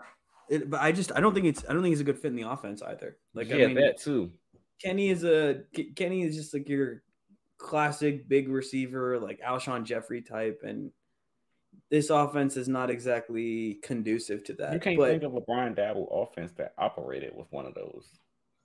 It, 0.49 0.69
but 0.69 0.81
I 0.81 0.93
just 0.93 1.13
I 1.15 1.21
don't 1.21 1.35
think 1.35 1.47
it's 1.47 1.65
I 1.69 1.73
don't 1.73 1.83
think 1.83 1.93
he's 1.93 2.01
a 2.01 2.05
good 2.05 2.19
fit 2.19 2.29
in 2.29 2.37
the 2.37 2.51
offense 2.51 2.83
either. 2.83 3.17
Like 3.35 3.49
yeah, 3.49 3.57
I 3.57 3.67
mean, 3.69 3.77
that 3.77 4.01
too. 4.01 4.33
Kenny 4.83 5.09
is 5.09 5.25
a 5.25 5.63
Kenny 5.97 6.23
is 6.23 6.37
just 6.37 6.53
like 6.53 6.69
your 6.69 7.03
classic 7.59 8.29
big 8.29 8.49
receiver, 8.49 9.19
like 9.19 9.41
Alshon 9.41 9.85
Jeffery 9.85 10.21
type, 10.21 10.61
and 10.65 10.91
this 11.91 12.11
offense 12.11 12.57
is 12.57 12.69
not 12.69 12.91
exactly 12.91 13.75
conducive 13.83 14.45
to 14.45 14.55
that. 14.55 14.73
You 14.75 14.81
can't 14.81 14.97
but, 14.99 15.11
think 15.11 15.23
of 15.25 15.35
a 15.35 15.41
Brian 15.41 15.75
Daboll 15.75 16.09
offense 16.11 16.53
that 16.57 16.73
operated 16.79 17.35
with 17.37 17.47
one 17.51 17.67
of 17.67 17.75
those. 17.75 18.07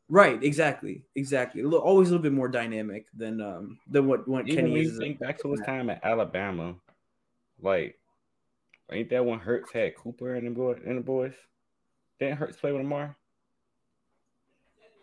right, 0.09 0.41
exactly, 0.41 1.03
exactly. 1.15 1.61
A 1.61 1.65
little, 1.65 1.79
always 1.85 2.07
a 2.09 2.11
little 2.11 2.23
bit 2.23 2.31
more 2.33 2.47
dynamic 2.47 3.05
than 3.15 3.41
um 3.41 3.77
than 3.89 4.07
what 4.07 4.27
what 4.27 4.47
Even 4.47 4.55
Kenny 4.55 4.71
when 4.71 4.81
is. 4.81 4.87
you 4.87 4.91
as 4.93 4.97
a- 4.97 5.01
think 5.01 5.19
back 5.19 5.39
to 5.41 5.51
his 5.51 5.61
time 5.61 5.89
at 5.89 6.03
Alabama, 6.03 6.75
like, 7.61 7.99
ain't 8.91 9.09
that 9.09 9.25
when 9.25 9.39
Hurts 9.39 9.71
had 9.73 9.95
Cooper 9.95 10.35
and 10.35 10.47
the 10.47 10.51
boy 10.51 10.75
and 10.85 10.97
the 10.97 11.01
boys? 11.01 11.33
Didn't 12.19 12.37
Hurts 12.37 12.57
play 12.57 12.71
with 12.71 12.81
Lamar? 12.81 13.15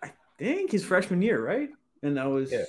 I 0.03 0.11
think 0.39 0.73
his 0.73 0.85
freshman 0.85 1.23
year, 1.23 1.45
right? 1.45 1.69
And 2.03 2.17
that 2.17 2.25
was 2.25 2.51
Yeah. 2.53 2.65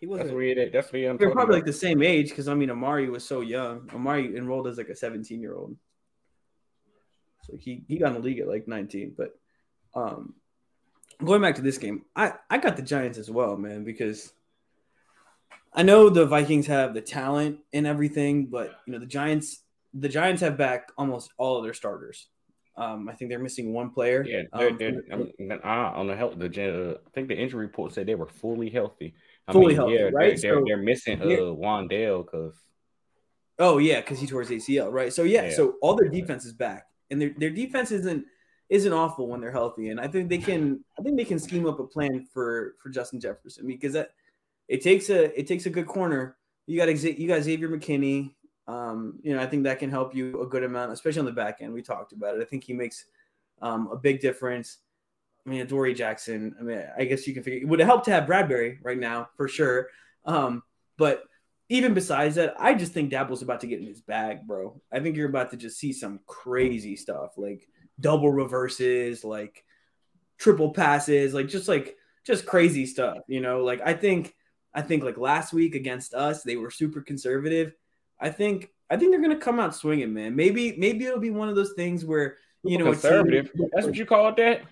He 0.00 0.06
wasn't. 0.06 0.32
where 0.32 0.42
he 0.42 0.70
that's 0.72 0.92
where 0.92 1.10
I'm 1.10 1.16
they're 1.16 1.32
probably 1.32 1.56
like 1.56 1.64
the 1.64 1.72
same 1.72 2.02
age 2.02 2.28
because 2.28 2.48
I 2.48 2.54
mean 2.54 2.70
Amari 2.70 3.10
was 3.10 3.24
so 3.24 3.40
young. 3.40 3.90
Amari 3.92 4.36
enrolled 4.36 4.68
as 4.68 4.78
like 4.78 4.88
a 4.88 4.96
17 4.96 5.40
year 5.40 5.54
old, 5.54 5.76
so 7.42 7.56
he 7.56 7.82
he 7.88 7.98
got 7.98 8.08
in 8.08 8.14
the 8.14 8.20
league 8.20 8.38
at 8.38 8.48
like 8.48 8.68
19. 8.68 9.14
But 9.16 9.38
um, 9.94 10.34
going 11.24 11.42
back 11.42 11.56
to 11.56 11.62
this 11.62 11.78
game, 11.78 12.04
I 12.14 12.34
I 12.48 12.58
got 12.58 12.76
the 12.76 12.82
Giants 12.82 13.18
as 13.18 13.28
well, 13.28 13.56
man, 13.56 13.82
because 13.82 14.32
I 15.72 15.82
know 15.82 16.10
the 16.10 16.26
Vikings 16.26 16.68
have 16.68 16.94
the 16.94 17.00
talent 17.00 17.58
and 17.72 17.86
everything, 17.86 18.46
but 18.46 18.78
you 18.86 18.92
know 18.92 19.00
the 19.00 19.06
Giants 19.06 19.62
the 19.94 20.08
Giants 20.08 20.42
have 20.42 20.56
back 20.56 20.92
almost 20.96 21.32
all 21.38 21.56
of 21.56 21.64
their 21.64 21.74
starters. 21.74 22.28
Um, 22.76 23.08
I 23.08 23.14
think 23.14 23.30
they're 23.30 23.40
missing 23.40 23.72
one 23.72 23.90
player. 23.90 24.24
Yeah, 24.24 24.42
they're, 24.56 24.70
um, 24.70 24.78
they're, 24.78 25.02
I'm, 25.10 25.32
uh, 25.64 25.98
on 25.98 26.06
the 26.06 26.14
health. 26.14 26.38
The 26.38 26.46
uh, 26.46 26.98
I 27.04 27.10
think 27.10 27.26
the 27.26 27.36
injury 27.36 27.66
report 27.66 27.92
said 27.92 28.06
they 28.06 28.14
were 28.14 28.28
fully 28.28 28.70
healthy. 28.70 29.14
I 29.48 29.52
Fully 29.52 29.68
mean, 29.68 29.76
healthy, 29.76 29.94
yeah, 29.94 30.02
right? 30.12 30.12
They're, 30.12 30.52
they're, 30.52 30.60
So- 30.60 30.64
they're 30.66 30.76
missing 30.76 31.22
uh. 31.22 31.24
Wan'Dale 31.24 32.24
because 32.24 32.54
Oh 33.58 33.78
yeah, 33.78 34.00
because 34.00 34.20
he 34.20 34.26
tore 34.26 34.42
his 34.42 34.50
ACL, 34.50 34.92
right? 34.92 35.12
So 35.12 35.24
yeah, 35.24 35.44
Yeah. 35.46 35.54
so 35.54 35.74
all 35.82 35.96
their 35.96 36.08
defense 36.08 36.44
is 36.44 36.52
back, 36.52 36.86
and 37.10 37.20
their 37.20 37.34
their 37.36 37.50
defense 37.50 37.90
isn't 37.90 38.24
isn't 38.68 38.92
awful 38.92 39.26
when 39.26 39.40
they're 39.40 39.50
healthy, 39.50 39.88
and 39.88 39.98
I 39.98 40.06
think 40.06 40.28
they 40.28 40.38
can 40.38 40.84
I 40.98 41.02
think 41.02 41.16
they 41.16 41.24
can 41.24 41.38
scheme 41.40 41.66
up 41.66 41.80
a 41.80 41.86
plan 41.86 42.24
for 42.32 42.74
for 42.80 42.90
Justin 42.90 43.18
Jefferson 43.20 43.66
because 43.66 43.94
that 43.94 44.10
it 44.68 44.82
takes 44.82 45.10
a 45.10 45.36
it 45.38 45.46
takes 45.48 45.66
a 45.66 45.70
good 45.70 45.86
corner. 45.86 46.36
You 46.66 46.76
got 46.76 46.88
you 46.88 47.26
got 47.26 47.42
Xavier 47.42 47.68
McKinney. 47.68 48.34
Um, 48.68 49.18
you 49.22 49.34
know, 49.34 49.40
I 49.42 49.46
think 49.46 49.64
that 49.64 49.78
can 49.78 49.88
help 49.90 50.14
you 50.14 50.42
a 50.42 50.46
good 50.46 50.62
amount, 50.62 50.92
especially 50.92 51.20
on 51.20 51.24
the 51.24 51.32
back 51.32 51.58
end. 51.62 51.72
We 51.72 51.82
talked 51.82 52.12
about 52.12 52.36
it. 52.36 52.42
I 52.42 52.44
think 52.44 52.64
he 52.64 52.74
makes 52.74 53.06
um, 53.62 53.88
a 53.90 53.96
big 53.96 54.20
difference. 54.20 54.76
I 55.48 55.50
mean, 55.50 55.66
Dory 55.66 55.94
Jackson. 55.94 56.54
I 56.60 56.62
mean, 56.62 56.84
I 56.98 57.04
guess 57.06 57.26
you 57.26 57.32
can 57.32 57.42
figure 57.42 57.60
it 57.60 57.68
would 57.68 57.80
help 57.80 58.04
to 58.04 58.10
have 58.10 58.28
Bradberry 58.28 58.78
right 58.82 58.98
now 58.98 59.30
for 59.36 59.48
sure. 59.48 59.88
Um, 60.26 60.62
but 60.98 61.24
even 61.70 61.94
besides 61.94 62.34
that, 62.34 62.54
I 62.58 62.74
just 62.74 62.92
think 62.92 63.10
Daboll's 63.10 63.40
about 63.40 63.60
to 63.60 63.66
get 63.66 63.80
in 63.80 63.86
his 63.86 64.02
bag, 64.02 64.46
bro. 64.46 64.78
I 64.92 65.00
think 65.00 65.16
you're 65.16 65.28
about 65.28 65.50
to 65.52 65.56
just 65.56 65.78
see 65.78 65.94
some 65.94 66.20
crazy 66.26 66.96
stuff 66.96 67.38
like 67.38 67.66
double 67.98 68.30
reverses, 68.30 69.24
like 69.24 69.64
triple 70.36 70.70
passes, 70.70 71.32
like 71.32 71.48
just 71.48 71.66
like 71.66 71.96
just 72.24 72.44
crazy 72.44 72.84
stuff, 72.84 73.18
you 73.26 73.40
know? 73.40 73.64
Like 73.64 73.80
I 73.82 73.94
think 73.94 74.34
I 74.74 74.82
think 74.82 75.02
like 75.02 75.16
last 75.16 75.54
week 75.54 75.74
against 75.74 76.12
us, 76.12 76.42
they 76.42 76.56
were 76.56 76.70
super 76.70 77.00
conservative. 77.00 77.72
I 78.20 78.28
think 78.28 78.70
I 78.90 78.98
think 78.98 79.12
they're 79.12 79.22
gonna 79.22 79.36
come 79.36 79.60
out 79.60 79.74
swinging, 79.74 80.12
man. 80.12 80.36
Maybe 80.36 80.76
maybe 80.76 81.06
it'll 81.06 81.20
be 81.20 81.30
one 81.30 81.48
of 81.48 81.56
those 81.56 81.72
things 81.72 82.04
where 82.04 82.36
you 82.64 82.76
know 82.76 82.88
a 82.88 82.92
team- 82.92 83.00
conservative. 83.00 83.50
That's 83.72 83.86
what 83.86 83.96
you 83.96 84.04
call 84.04 84.28
it. 84.28 84.36
that. 84.36 84.62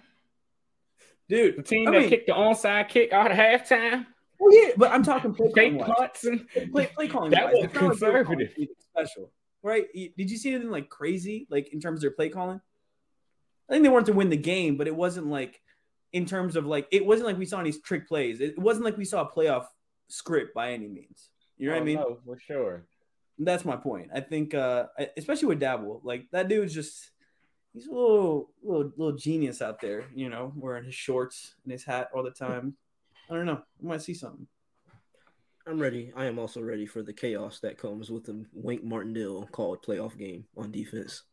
Dude, 1.28 1.56
the 1.56 1.62
team 1.62 1.88
I 1.88 1.92
that 1.92 2.00
mean- 2.00 2.08
kicked 2.08 2.26
the 2.26 2.32
onside 2.32 2.88
kick 2.88 3.12
out 3.12 3.30
of 3.30 3.36
halftime, 3.36 4.06
Well, 4.38 4.54
yeah, 4.54 4.72
but 4.76 4.92
I'm 4.92 5.02
talking 5.02 5.34
play 5.34 5.50
calling 5.50 5.78
punts, 5.78 6.24
and 6.24 6.46
play, 6.72 6.86
play 6.86 7.08
calling. 7.08 7.30
That 7.32 7.52
was 7.52 7.66
conservative. 7.72 8.52
special, 8.90 9.32
right? 9.62 9.86
Did 9.94 10.30
you 10.30 10.36
see 10.36 10.50
anything 10.52 10.70
like 10.70 10.88
crazy, 10.88 11.46
like 11.50 11.72
in 11.72 11.80
terms 11.80 11.98
of 11.98 12.02
their 12.02 12.10
play 12.12 12.28
calling? 12.28 12.60
I 13.68 13.72
think 13.72 13.82
they 13.82 13.88
wanted 13.88 14.06
to 14.06 14.12
win 14.12 14.28
the 14.30 14.36
game, 14.36 14.76
but 14.76 14.86
it 14.86 14.94
wasn't 14.94 15.26
like 15.26 15.60
in 16.12 16.24
terms 16.26 16.54
of 16.54 16.64
like 16.66 16.86
it 16.92 17.04
wasn't 17.04 17.26
like 17.26 17.38
we 17.38 17.46
saw 17.46 17.58
any 17.60 17.72
trick 17.72 18.06
plays. 18.06 18.40
It 18.40 18.56
wasn't 18.58 18.84
like 18.84 18.96
we 18.96 19.04
saw 19.04 19.22
a 19.22 19.30
playoff 19.30 19.66
script 20.08 20.54
by 20.54 20.72
any 20.72 20.86
means. 20.86 21.30
You 21.58 21.66
know 21.68 21.72
what 21.72 21.78
I 21.78 21.80
Oh, 21.80 21.84
mean? 21.84 21.96
no, 21.96 22.18
for 22.24 22.38
sure. 22.38 22.86
That's 23.38 23.64
my 23.64 23.76
point. 23.76 24.10
I 24.14 24.20
think, 24.20 24.54
uh, 24.54 24.86
especially 25.16 25.48
with 25.48 25.60
Daboll, 25.60 26.00
like 26.04 26.26
that 26.30 26.48
dude's 26.48 26.72
just 26.72 27.10
he's 27.76 27.86
a 27.86 27.92
little, 27.92 28.50
little, 28.62 28.92
little 28.96 29.16
genius 29.16 29.60
out 29.60 29.80
there. 29.80 30.06
You 30.14 30.28
know, 30.28 30.52
wearing 30.56 30.84
his 30.84 30.94
shorts 30.94 31.54
and 31.62 31.72
his 31.72 31.84
hat 31.84 32.08
all 32.14 32.22
the 32.22 32.30
time. 32.30 32.74
I 33.30 33.34
don't 33.34 33.46
know. 33.46 33.60
We 33.80 33.88
might 33.88 34.02
see 34.02 34.14
something. 34.14 34.46
I'm 35.68 35.80
ready. 35.80 36.12
I 36.16 36.26
am 36.26 36.38
also 36.38 36.60
ready 36.60 36.86
for 36.86 37.02
the 37.02 37.12
chaos 37.12 37.58
that 37.60 37.76
comes 37.76 38.10
with 38.10 38.24
the 38.24 38.44
Wink 38.52 38.84
Martindale 38.84 39.46
called 39.50 39.82
playoff 39.84 40.16
game 40.16 40.44
on 40.56 40.70
defense. 40.70 41.24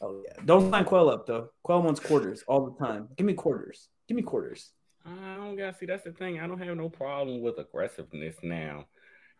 Oh 0.00 0.22
yeah. 0.24 0.42
Don't 0.44 0.70
sign 0.70 0.84
Quell 0.84 1.10
up 1.10 1.26
though. 1.26 1.50
Quell 1.62 1.82
wants 1.82 2.00
quarters 2.00 2.42
all 2.48 2.70
the 2.70 2.84
time. 2.84 3.08
Give 3.16 3.26
me 3.26 3.34
quarters. 3.34 3.88
Give 4.08 4.16
me 4.16 4.22
quarters. 4.22 4.72
I 5.04 5.36
don't 5.36 5.56
gotta 5.56 5.76
see. 5.76 5.86
That's 5.86 6.04
the 6.04 6.12
thing. 6.12 6.40
I 6.40 6.46
don't 6.46 6.58
have 6.58 6.76
no 6.76 6.88
problem 6.88 7.42
with 7.42 7.58
aggressiveness 7.58 8.36
now. 8.42 8.86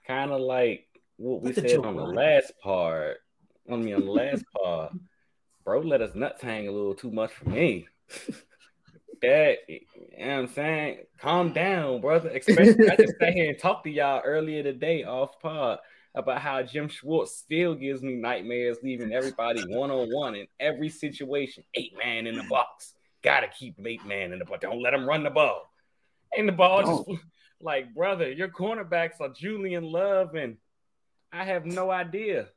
Kind 0.07 0.31
of 0.31 0.41
like 0.41 0.87
what 1.17 1.41
we 1.43 1.53
Let 1.53 1.71
said 1.71 1.79
on 1.81 1.97
the 1.97 2.07
ride. 2.07 2.15
last 2.15 2.53
part. 2.63 3.19
I 3.71 3.77
mean, 3.77 3.95
on 3.95 4.05
the 4.05 4.11
last 4.11 4.45
part, 4.63 4.93
bro, 5.65 5.81
let 5.81 6.03
us 6.03 6.15
nuts 6.15 6.43
hang 6.43 6.69
a 6.69 6.73
little 6.73 6.95
too 6.95 7.11
much 7.11 7.33
for 7.33 7.49
me. 7.49 7.87
That, 9.23 9.59
you 9.69 9.81
know 10.19 10.27
what 10.27 10.39
I'm 10.39 10.47
saying? 10.49 10.99
Calm 11.21 11.53
down, 11.53 12.01
brother. 12.01 12.31
Especially, 12.31 12.91
I 12.91 12.97
just 12.97 13.19
sat 13.19 13.35
here 13.35 13.51
and 13.51 13.59
talked 13.59 13.85
to 13.85 13.91
y'all 13.91 14.23
earlier 14.25 14.65
today 14.65 15.05
off 15.05 15.41
pod 15.41 15.79
about 16.15 16.41
how 16.41 16.63
Jim 16.63 16.89
Schwartz 16.89 17.37
still 17.37 17.75
gives 17.75 18.03
me 18.03 18.15
nightmares, 18.15 18.79
leaving 18.83 19.13
everybody 19.13 19.63
one 19.69 19.91
on 19.91 20.09
one 20.11 20.35
in 20.35 20.47
every 20.59 20.89
situation. 20.89 21.63
Eight 21.75 21.97
man 21.97 22.27
in 22.27 22.37
the 22.37 22.45
box. 22.45 22.95
Gotta 23.23 23.47
keep 23.47 23.77
eight 23.87 24.05
man 24.05 24.33
in 24.33 24.41
the 24.41 24.45
box. 24.45 24.61
Don't 24.63 24.83
let 24.83 24.93
him 24.93 25.09
run 25.09 25.23
the 25.23 25.31
ball. 25.31 25.71
And 26.37 26.49
the 26.49 26.53
ball 26.53 26.83
just 27.07 27.23
like, 27.61 27.95
brother, 27.95 28.31
your 28.33 28.49
cornerbacks 28.49 29.21
are 29.21 29.29
Julian 29.29 29.85
Love, 29.85 30.35
and 30.35 30.57
I 31.33 31.45
have 31.45 31.65
no 31.65 31.91
idea. 31.91 32.49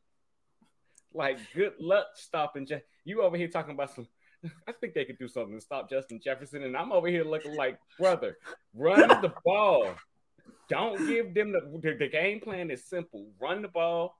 Like, 1.13 1.37
good 1.53 1.73
luck 1.79 2.07
stopping. 2.15 2.65
Je- 2.65 2.81
you 3.05 3.21
over 3.21 3.37
here 3.37 3.47
talking 3.47 3.73
about 3.73 3.95
some. 3.95 4.07
I 4.67 4.73
think 4.73 4.93
they 4.93 5.05
could 5.05 5.17
do 5.17 5.27
something 5.27 5.55
to 5.55 5.61
stop 5.61 5.89
Justin 5.89 6.19
Jefferson, 6.21 6.63
and 6.63 6.75
I'm 6.75 6.91
over 6.91 7.07
here 7.07 7.23
looking 7.23 7.55
like, 7.55 7.79
brother, 7.97 8.37
run 8.73 9.07
the 9.21 9.33
ball. 9.45 9.95
Don't 10.67 11.07
give 11.07 11.33
them 11.33 11.51
the, 11.51 11.61
the 11.81 11.95
the 11.97 12.07
game 12.09 12.39
plan 12.41 12.69
is 12.71 12.85
simple. 12.85 13.27
Run 13.39 13.61
the 13.61 13.67
ball. 13.67 14.19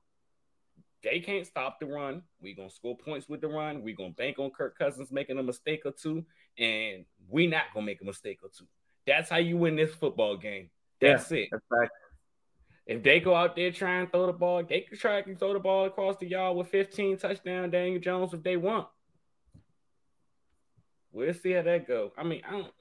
They 1.04 1.20
can't 1.20 1.46
stop 1.46 1.80
the 1.80 1.88
run. 1.88 2.24
We're 2.42 2.56
gonna 2.56 2.70
score 2.70 2.98
points 2.98 3.28
with 3.28 3.42
the 3.42 3.48
run. 3.48 3.84
We're 3.84 3.96
gonna 3.96 4.12
bank 4.12 4.40
on 4.40 4.52
Kirk 4.52 4.78
Cousins 4.78 5.12
making 5.12 5.38
a 5.38 5.44
mistake 5.44 5.82
or 5.86 5.92
two, 5.92 6.26
and 6.58 7.06
we 7.28 7.48
not 7.48 7.66
gonna 7.74 7.86
make 7.86 8.02
a 8.02 8.06
mistake 8.06 8.40
or 8.44 8.50
two. 8.56 8.66
That's 9.06 9.30
how 9.30 9.38
you 9.38 9.58
win 9.58 9.76
this 9.76 9.94
football 9.94 10.38
game. 10.38 10.70
That's 11.02 11.32
it. 11.32 11.50
That's 11.52 11.64
fact. 11.70 11.92
If 12.86 13.02
they 13.04 13.20
go 13.20 13.36
out 13.36 13.56
there 13.56 13.72
trying 13.72 14.06
to 14.06 14.12
throw 14.12 14.28
the 14.28 14.34
ball, 14.34 14.64
they 14.64 14.82
can 14.82 14.98
try 14.98 15.20
and 15.20 15.40
throw 15.40 15.54
the 15.54 15.60
ball 15.60 15.86
across 15.86 16.18
the 16.18 16.28
yard 16.28 16.56
with 16.56 16.68
15 16.68 17.18
touchdown 17.18 17.72
Daniel 17.72 18.00
Jones 18.00 18.34
if 18.34 18.44
they 18.44 18.58
want. 18.58 18.88
We'll 21.12 21.34
see 21.34 21.52
how 21.52 21.64
that 21.64 21.88
go. 21.88 22.12
I 22.18 22.24
mean, 22.24 22.42
I 22.48 22.52
don't. 22.52 22.72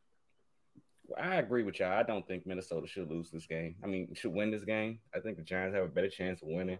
I 1.18 1.36
agree 1.36 1.62
with 1.62 1.78
y'all. 1.78 1.92
I 1.92 2.02
don't 2.02 2.26
think 2.26 2.46
Minnesota 2.46 2.86
should 2.86 3.10
lose 3.10 3.30
this 3.30 3.46
game. 3.46 3.76
I 3.84 3.86
mean, 3.86 4.14
should 4.14 4.32
win 4.32 4.50
this 4.50 4.64
game. 4.64 4.98
I 5.14 5.20
think 5.20 5.36
the 5.36 5.42
Giants 5.42 5.74
have 5.74 5.84
a 5.84 5.88
better 5.88 6.08
chance 6.08 6.42
of 6.42 6.48
winning. 6.48 6.78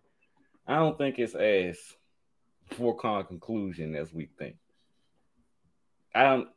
I 0.66 0.76
don't 0.76 0.98
think 0.98 1.18
it's 1.18 1.34
as 1.34 1.78
foregone 2.70 3.24
conclusion 3.24 3.94
as 3.94 4.12
we 4.12 4.30
think. 4.38 4.56
I 6.14 6.22
don't. 6.24 6.48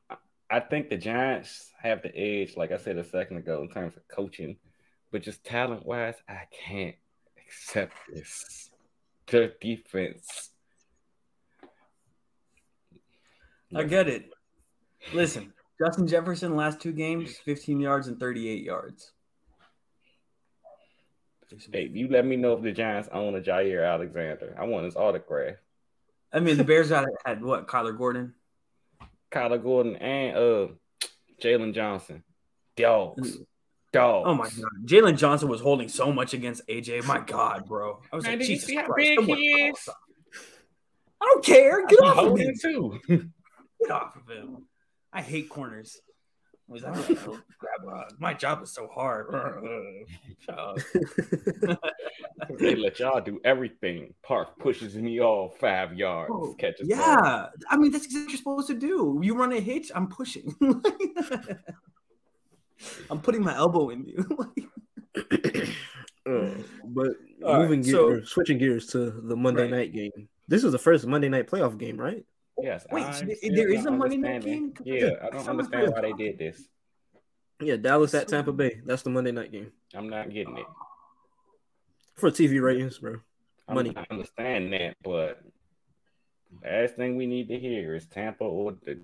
I 0.49 0.61
think 0.61 0.89
the 0.89 0.97
Giants 0.97 1.71
have 1.81 2.01
the 2.01 2.17
edge, 2.17 2.55
like 2.55 2.71
I 2.71 2.77
said 2.77 2.97
a 2.97 3.03
second 3.03 3.37
ago, 3.37 3.61
in 3.61 3.69
terms 3.69 3.97
of 3.97 4.07
coaching, 4.07 4.57
but 5.17 5.23
just 5.23 5.43
talent 5.43 5.83
wise, 5.83 6.13
I 6.29 6.43
can't 6.67 6.95
accept 7.43 7.93
this. 8.13 8.69
Their 9.25 9.53
defense. 9.59 10.51
I 13.75 13.81
get 13.81 14.07
it. 14.07 14.29
Listen, 15.15 15.53
Justin 15.83 16.05
Jefferson 16.05 16.55
last 16.55 16.79
two 16.79 16.91
games, 16.91 17.35
15 17.35 17.79
yards 17.79 18.07
and 18.07 18.19
38 18.19 18.61
yards. 18.61 19.11
Hey, 21.73 21.89
you 21.91 22.09
let 22.09 22.23
me 22.23 22.35
know 22.35 22.53
if 22.53 22.61
the 22.61 22.71
Giants 22.71 23.09
own 23.11 23.33
a 23.33 23.41
Jaire 23.41 23.91
Alexander. 23.91 24.55
I 24.59 24.65
want 24.65 24.85
his 24.85 24.95
autograph. 24.95 25.55
I 26.31 26.41
mean, 26.41 26.57
the 26.57 26.63
Bears 26.63 26.89
had, 26.89 27.05
had 27.25 27.41
what? 27.43 27.67
Kyler 27.67 27.97
Gordon. 27.97 28.35
Kyler 29.31 29.63
Gordon 29.63 29.95
and 29.95 30.37
uh 30.37 30.67
Jaylon 31.41 31.73
Johnson. 31.73 32.23
Dogs. 32.75 33.39
Dogs. 33.93 34.25
Oh 34.27 34.35
my 34.35 34.45
god, 34.45 34.85
Jaylon 34.85 35.17
Johnson 35.17 35.47
was 35.49 35.61
holding 35.61 35.87
so 35.87 36.11
much 36.11 36.33
against 36.33 36.67
AJ. 36.67 37.05
My 37.05 37.19
god, 37.19 37.65
bro. 37.65 37.99
I 38.11 38.15
was 38.15 38.25
Man, 38.25 38.33
like, 38.33 38.39
did 38.41 38.49
you 38.49 38.55
Jesus 38.55 38.83
Christ, 38.85 38.95
big 38.97 39.19
he 39.23 39.33
is? 39.33 39.89
I 41.21 41.25
don't 41.25 41.43
care. 41.43 41.85
Get 41.87 41.99
off 41.99 42.17
of 42.17 42.25
holding 42.27 42.47
him. 42.49 42.55
too. 42.61 42.99
Get 43.81 43.91
off 43.91 44.15
of 44.15 44.27
him. 44.27 44.67
I 45.13 45.21
hate 45.21 45.49
corners. 45.49 45.99
I 46.69 46.73
was 46.73 46.83
like, 46.83 46.97
"Oh, 47.27 47.39
grab, 47.59 48.11
my 48.19 48.33
job 48.33 48.61
is 48.61 48.73
so 48.73 48.87
hard. 48.93 49.27
They 52.59 52.75
let 52.75 52.99
y'all 52.99 53.19
do 53.19 53.39
everything. 53.43 54.13
Park 54.23 54.59
pushes 54.59 54.95
me 54.95 55.19
all 55.19 55.55
five 55.59 55.93
yards. 55.93 56.31
Oh, 56.33 56.53
catches 56.57 56.87
ball. 56.87 56.97
Yeah, 56.97 57.47
I 57.69 57.77
mean 57.77 57.91
that's 57.91 58.05
exactly 58.05 58.23
what 58.23 58.31
you're 58.31 58.37
supposed 58.37 58.67
to 58.67 58.73
do. 58.75 59.19
You 59.23 59.35
run 59.35 59.53
a 59.53 59.59
hitch, 59.59 59.91
I'm 59.95 60.07
pushing. 60.07 60.53
I'm 63.09 63.19
putting 63.21 63.43
my 63.43 63.55
elbow 63.55 63.89
in 63.89 64.05
you. 64.05 64.25
Uh, 65.15 65.23
but 66.85 67.07
All 67.43 67.53
right, 67.53 67.61
moving 67.61 67.81
gear, 67.81 67.91
so- 67.93 68.21
switching 68.23 68.57
gears 68.57 68.87
to 68.87 69.11
the 69.11 69.35
Monday 69.35 69.63
Right. 69.63 69.71
night 69.71 69.93
game. 69.93 70.29
This 70.47 70.63
is 70.63 70.71
the 70.71 70.79
first 70.79 71.05
Monday 71.05 71.29
night 71.29 71.47
playoff 71.47 71.77
game, 71.77 71.97
right? 71.97 72.23
Yes. 72.59 72.85
Wait, 72.91 73.13
so 73.13 73.25
there 73.25 73.69
is 73.69 73.85
a 73.85 73.91
Monday 73.91 74.17
night 74.17 74.43
game? 74.43 74.73
Yeah, 74.83 74.95
I 75.21 75.27
I 75.27 75.29
don't 75.29 75.31
thought 75.31 75.33
it 75.33 75.35
was 75.35 75.47
understand 75.47 75.91
why 75.93 76.01
they 76.01 76.13
did 76.13 76.37
this. 76.39 76.67
Yeah, 77.61 77.75
Dallas 77.75 78.13
at 78.13 78.27
Tampa 78.27 78.51
Bay. 78.53 78.81
That's 78.85 79.01
the 79.03 79.09
Monday 79.09 79.31
night 79.31 79.51
game 79.51 79.71
I'm 79.95 80.09
not 80.09 80.29
getting 80.31 80.57
it. 80.57 80.65
for 82.15 82.29
TV 82.31 82.61
ratings, 82.61 82.99
bro. 82.99 83.17
I 83.67 83.73
Money. 83.73 83.93
I 83.95 84.05
understand 84.09 84.71
that, 84.73 84.95
but 85.03 85.41
the 86.61 86.67
last 86.69 86.95
thing 86.95 87.15
we 87.17 87.25
need 87.27 87.47
to 87.49 87.59
hear 87.59 87.95
is 87.95 88.05
Tampa 88.07 88.43
or 88.45 88.71
the 88.85 88.99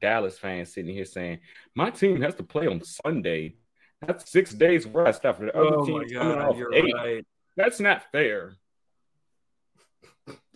Dallas 0.00 0.38
fans 0.38 0.72
sitting 0.72 0.94
here 0.94 1.04
saying, 1.04 1.40
"My 1.74 1.90
team 1.90 2.20
has 2.22 2.34
to 2.36 2.42
play 2.42 2.66
on 2.66 2.82
Sunday. 2.82 3.56
That's 4.00 4.30
six 4.30 4.52
days 4.52 4.86
rest 4.86 5.24
after 5.24 5.46
the 5.46 5.56
other 5.56 5.76
Oh 5.76 5.84
team 5.84 5.98
my 5.98 6.04
coming 6.04 6.38
god, 6.38 6.38
off 6.48 6.56
you're 6.56 6.72
eight. 6.74 6.94
right. 6.94 7.26
That's 7.56 7.80
not 7.80 8.10
fair. 8.12 8.54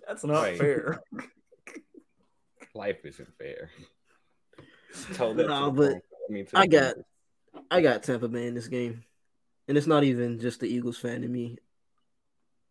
That's 0.07 0.25
not 0.25 0.43
Right. 0.43 0.59
fair. 0.59 1.01
Life 2.75 3.05
isn't 3.05 3.29
fair." 3.39 3.71
Told 5.15 5.37
No, 5.37 5.71
but 5.71 5.93
phone. 5.93 6.01
I, 6.29 6.33
mean, 6.33 6.47
I 6.55 6.67
got- 6.67 6.95
people. 6.97 7.67
I 7.71 7.81
got 7.81 8.03
Tampa 8.03 8.29
Bay 8.29 8.47
in 8.47 8.55
this 8.55 8.69
game, 8.69 9.05
and 9.69 9.77
it's 9.79 9.87
not 9.87 10.05
even 10.05 10.39
just 10.41 10.61
the 10.61 10.67
Eagles 10.69 10.99
fan 10.99 11.23
in 11.25 11.31
me. 11.33 11.57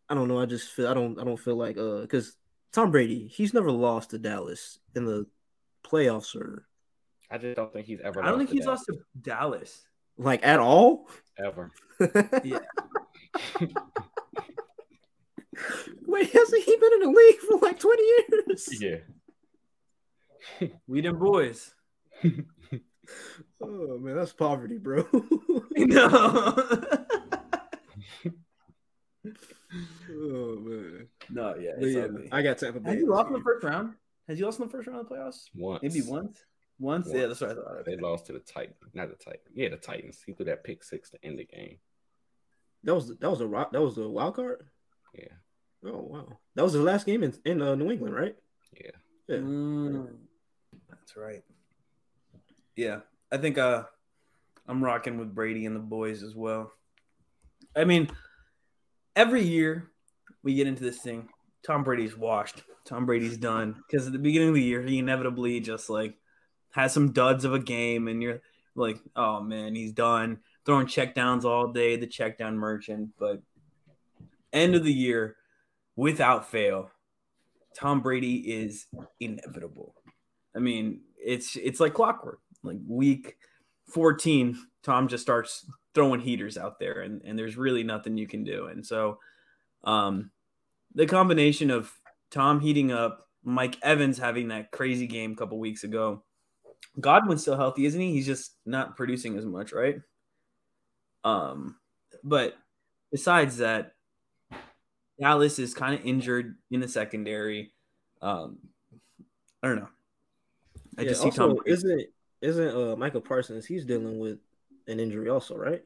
I 0.10 0.16
don't 0.16 0.28
know. 0.28 0.40
I 0.40 0.46
just 0.46 0.72
feel 0.74 0.88
I 0.88 0.94
don't 0.94 1.20
I 1.20 1.24
don't 1.24 1.40
feel 1.40 1.56
like 1.56 1.78
uh 1.78 2.02
because 2.02 2.36
Tom 2.72 2.92
Brady 2.92 3.28
he's 3.28 3.54
never 3.54 3.72
lost 3.72 4.10
to 4.12 4.20
Dallas 4.20 4.80
in 4.96 5.06
the 5.06 5.26
playoffs 5.84 6.36
or 6.36 6.66
I 7.30 7.38
just 7.38 7.56
don't 7.56 7.74
think 7.74 7.88
he's 7.88 8.02
ever. 8.02 8.22
I 8.24 8.28
don't 8.28 8.38
think 8.38 8.52
he's 8.52 8.66
that, 8.66 8.72
lost 8.72 8.86
to 8.86 9.00
Dallas. 9.20 9.84
like 10.18 10.46
at 10.46 10.60
all. 10.60 11.10
ever. 11.38 11.72
Yeah. 12.44 12.60
Wait, 16.06 16.32
hasn't 16.32 16.64
he 16.64 16.76
been 16.76 16.94
in 16.94 17.00
the 17.00 17.08
league 17.08 17.40
for 17.40 17.58
like 17.60 17.80
twenty 17.80 18.04
years? 18.04 18.70
Yeah. 18.80 18.98
We 20.88 21.02
them 21.02 21.18
boys. 21.18 21.74
Oh 23.62 23.98
man, 23.98 24.16
that's 24.16 24.34
poverty, 24.34 24.78
bro. 24.78 25.08
No. 25.76 26.08
oh 30.12 30.60
man. 30.60 31.08
no, 31.30 31.56
yeah, 31.56 31.72
yeah. 31.80 32.08
I 32.32 32.42
got 32.42 32.58
Tampa 32.58 32.80
Bay. 32.80 32.92
Has 32.92 33.00
he 33.00 33.04
in 33.04 33.10
lost 33.10 33.28
in 33.28 33.34
the 33.34 33.42
first 33.42 33.64
round? 33.64 33.94
Has 34.28 34.38
he 34.38 34.46
lost 34.46 34.60
in 34.60 34.66
the 34.66 34.72
first 34.72 34.88
round 34.88 35.02
of 35.02 35.10
the 35.10 35.16
playoffs? 35.16 35.50
Once. 35.56 35.84
Maybe 35.84 36.02
once. 36.02 36.44
Once? 36.80 37.10
Yeah, 37.12 37.28
that's 37.28 37.42
what 37.42 37.52
I 37.52 37.54
thought. 37.54 37.86
They 37.86 37.98
lost 37.98 38.26
to 38.28 38.34
the 38.34 38.40
Titans. 38.40 38.78
Not 38.94 39.10
the 39.10 39.24
Titans. 39.24 39.54
Yeah, 39.54 39.70
the 39.70 39.78
Titans. 39.78 40.22
He 40.26 40.34
threw 40.34 40.46
that 40.46 40.64
pick 40.64 40.84
six 40.84 41.10
to 41.12 41.24
end 41.24 41.40
the 41.40 41.46
game. 41.46 41.78
That 42.84 42.96
was 42.96 43.16
that 43.18 43.30
was 43.30 43.42
a 43.42 43.48
rock. 43.48 43.72
That 43.72 43.82
was 43.82 43.96
the 43.96 44.10
wild 44.10 44.36
card. 44.36 44.66
Yeah. 45.14 45.26
Oh 45.86 46.02
wow, 46.02 46.28
that 46.56 46.64
was 46.64 46.74
the 46.74 46.82
last 46.82 47.06
game 47.06 47.24
in 47.24 47.34
in 47.46 47.62
uh, 47.62 47.76
New 47.76 47.92
England, 47.92 48.16
right? 48.16 48.36
Yeah. 48.74 48.92
Yeah. 49.28 49.38
Mm, 49.38 50.08
that's 50.90 51.16
right. 51.16 51.44
Yeah, 52.76 53.00
I 53.32 53.38
think 53.38 53.58
uh, 53.58 53.84
I'm 54.68 54.84
rocking 54.84 55.18
with 55.18 55.34
Brady 55.34 55.66
and 55.66 55.76
the 55.76 55.80
boys 55.80 56.24
as 56.24 56.36
well. 56.36 56.72
I 57.76 57.86
mean, 57.86 58.10
every 59.16 59.44
year 59.44 59.92
we 60.42 60.56
get 60.56 60.68
into 60.68 60.84
this 60.84 61.00
thing. 61.00 61.30
Tom 61.66 61.84
Brady's 61.84 62.18
washed. 62.18 62.64
Tom 62.86 63.06
Brady's 63.06 63.38
done 63.38 63.82
because 63.88 64.08
at 64.08 64.14
the 64.14 64.20
beginning 64.20 64.50
of 64.50 64.56
the 64.56 64.62
year 64.62 64.82
he 64.82 65.00
inevitably 65.00 65.60
just 65.60 65.90
like 65.90 66.16
has 66.72 66.92
some 66.92 67.12
duds 67.12 67.46
of 67.46 67.54
a 67.54 67.60
game, 67.60 68.08
and 68.08 68.22
you're 68.22 68.42
like, 68.76 68.98
oh 69.16 69.42
man, 69.42 69.76
he's 69.76 69.94
done 69.94 70.40
throwing 70.66 70.88
checkdowns 70.88 71.44
all 71.44 71.68
day, 71.68 71.96
the 71.96 72.08
checkdown 72.08 72.56
merchant. 72.56 73.10
But 73.20 73.42
end 74.52 74.76
of 74.76 74.84
the 74.84 74.94
year, 74.94 75.36
without 75.96 76.50
fail, 76.50 76.90
Tom 77.76 78.02
Brady 78.02 78.38
is 78.38 78.86
inevitable. 79.20 79.96
I 80.56 80.60
mean, 80.60 81.02
it's 81.18 81.56
it's 81.56 81.80
like 81.80 81.94
clockwork. 81.94 82.40
Like 82.64 82.78
week 82.88 83.38
14, 83.90 84.58
Tom 84.84 85.08
just 85.08 85.24
starts 85.24 85.66
throwing 85.94 86.22
heaters 86.22 86.58
out 86.58 86.80
there 86.80 87.02
and, 87.02 87.22
and 87.24 87.38
there's 87.38 87.58
really 87.58 87.84
nothing 87.84 88.18
you 88.18 88.28
can 88.28 88.44
do. 88.44 88.68
And 88.68 88.86
so 88.86 89.20
um 89.84 90.32
the 90.96 91.06
combination 91.06 91.70
of 91.70 91.92
Tom 92.34 92.60
heating 92.60 92.92
up, 92.92 93.28
Mike 93.44 93.78
Evans 93.84 94.18
having 94.18 94.48
that 94.50 94.72
crazy 94.72 95.06
game 95.08 95.32
a 95.34 95.36
couple 95.36 95.60
weeks 95.60 95.84
ago. 95.84 96.24
Godwin's 97.00 97.44
still 97.44 97.56
healthy, 97.56 97.86
isn't 97.86 98.00
he? 98.02 98.12
He's 98.12 98.26
just 98.26 98.56
not 98.66 98.98
producing 98.98 99.38
as 99.38 99.46
much, 99.46 99.72
right? 99.72 100.02
Um, 101.24 101.76
but 102.24 102.56
besides 103.12 103.58
that, 103.58 103.94
Dallas 105.22 105.60
is 105.60 105.74
kind 105.74 105.94
of 105.98 106.06
injured 106.06 106.56
in 106.72 106.80
the 106.80 106.88
secondary. 106.88 107.72
Um, 108.22 108.58
I 109.62 109.68
don't 109.68 109.78
know. 109.78 109.90
I 110.98 111.04
Yeah, 111.04 111.10
just 111.10 111.22
see 111.22 111.28
also, 111.28 111.48
Tom. 111.48 111.56
Brady. 111.58 111.72
isn't 111.72 112.06
isn't 112.42 112.76
uh 112.76 112.96
Micah 112.96 113.22
Parsons? 113.22 113.66
He's 113.66 113.86
dealing 113.86 114.20
with 114.20 114.40
an 114.88 115.00
injury 115.00 115.30
also, 115.30 115.56
right? 115.56 115.84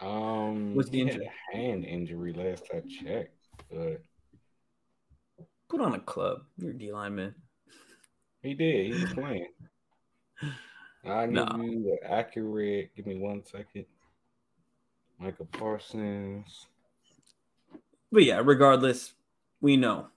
Um, 0.00 0.74
What's 0.74 0.88
the 0.88 0.98
he 0.98 1.04
had 1.04 1.14
injury? 1.14 1.30
a 1.52 1.56
hand 1.56 1.84
injury 1.84 2.32
last 2.32 2.64
I 2.72 2.80
checked, 2.80 3.36
but 3.70 4.02
Put 5.70 5.80
on 5.80 5.94
a 5.94 6.00
club. 6.00 6.42
You're 6.58 6.72
a 6.72 6.74
D 6.74 6.92
lineman. 6.92 7.34
he 8.42 8.52
did. 8.54 8.92
He 8.94 9.00
was 9.02 9.12
playing. 9.14 9.46
I 11.04 11.24
give 11.26 11.32
No. 11.34 11.46
you 11.62 11.82
the 12.02 12.10
accurate. 12.12 12.90
Give 12.94 13.06
me 13.06 13.16
one 13.18 13.42
second. 13.44 13.86
Micah 15.18 15.44
Parsons. 15.44 16.66
But 18.12 18.24
yeah, 18.24 18.42
regardless, 18.44 19.14
we 19.60 19.76
know 19.76 20.08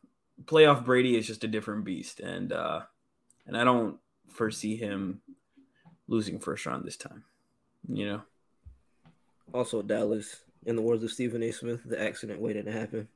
playoff 0.46 0.84
Brady 0.84 1.16
is 1.16 1.28
just 1.28 1.44
a 1.44 1.48
different 1.48 1.86
beast, 1.86 2.20
and 2.20 2.52
uh, 2.52 2.82
and 3.46 3.56
I 3.56 3.64
don't 3.64 3.98
foresee 4.30 4.76
him 4.76 5.22
losing 6.08 6.40
first 6.40 6.66
round 6.66 6.84
this 6.86 6.98
time. 6.98 7.24
You 7.88 8.06
know, 8.08 8.22
Also, 9.54 9.82
Dallas. 9.82 10.38
In 10.66 10.78
the 10.78 10.82
words 10.82 11.04
of 11.04 11.12
Stephen 11.12 11.44
A. 11.44 11.52
Smith, 11.52 11.82
the 11.86 12.02
accident 12.02 12.40
waiting 12.40 12.64
to 12.66 12.72
happen. 12.72 13.10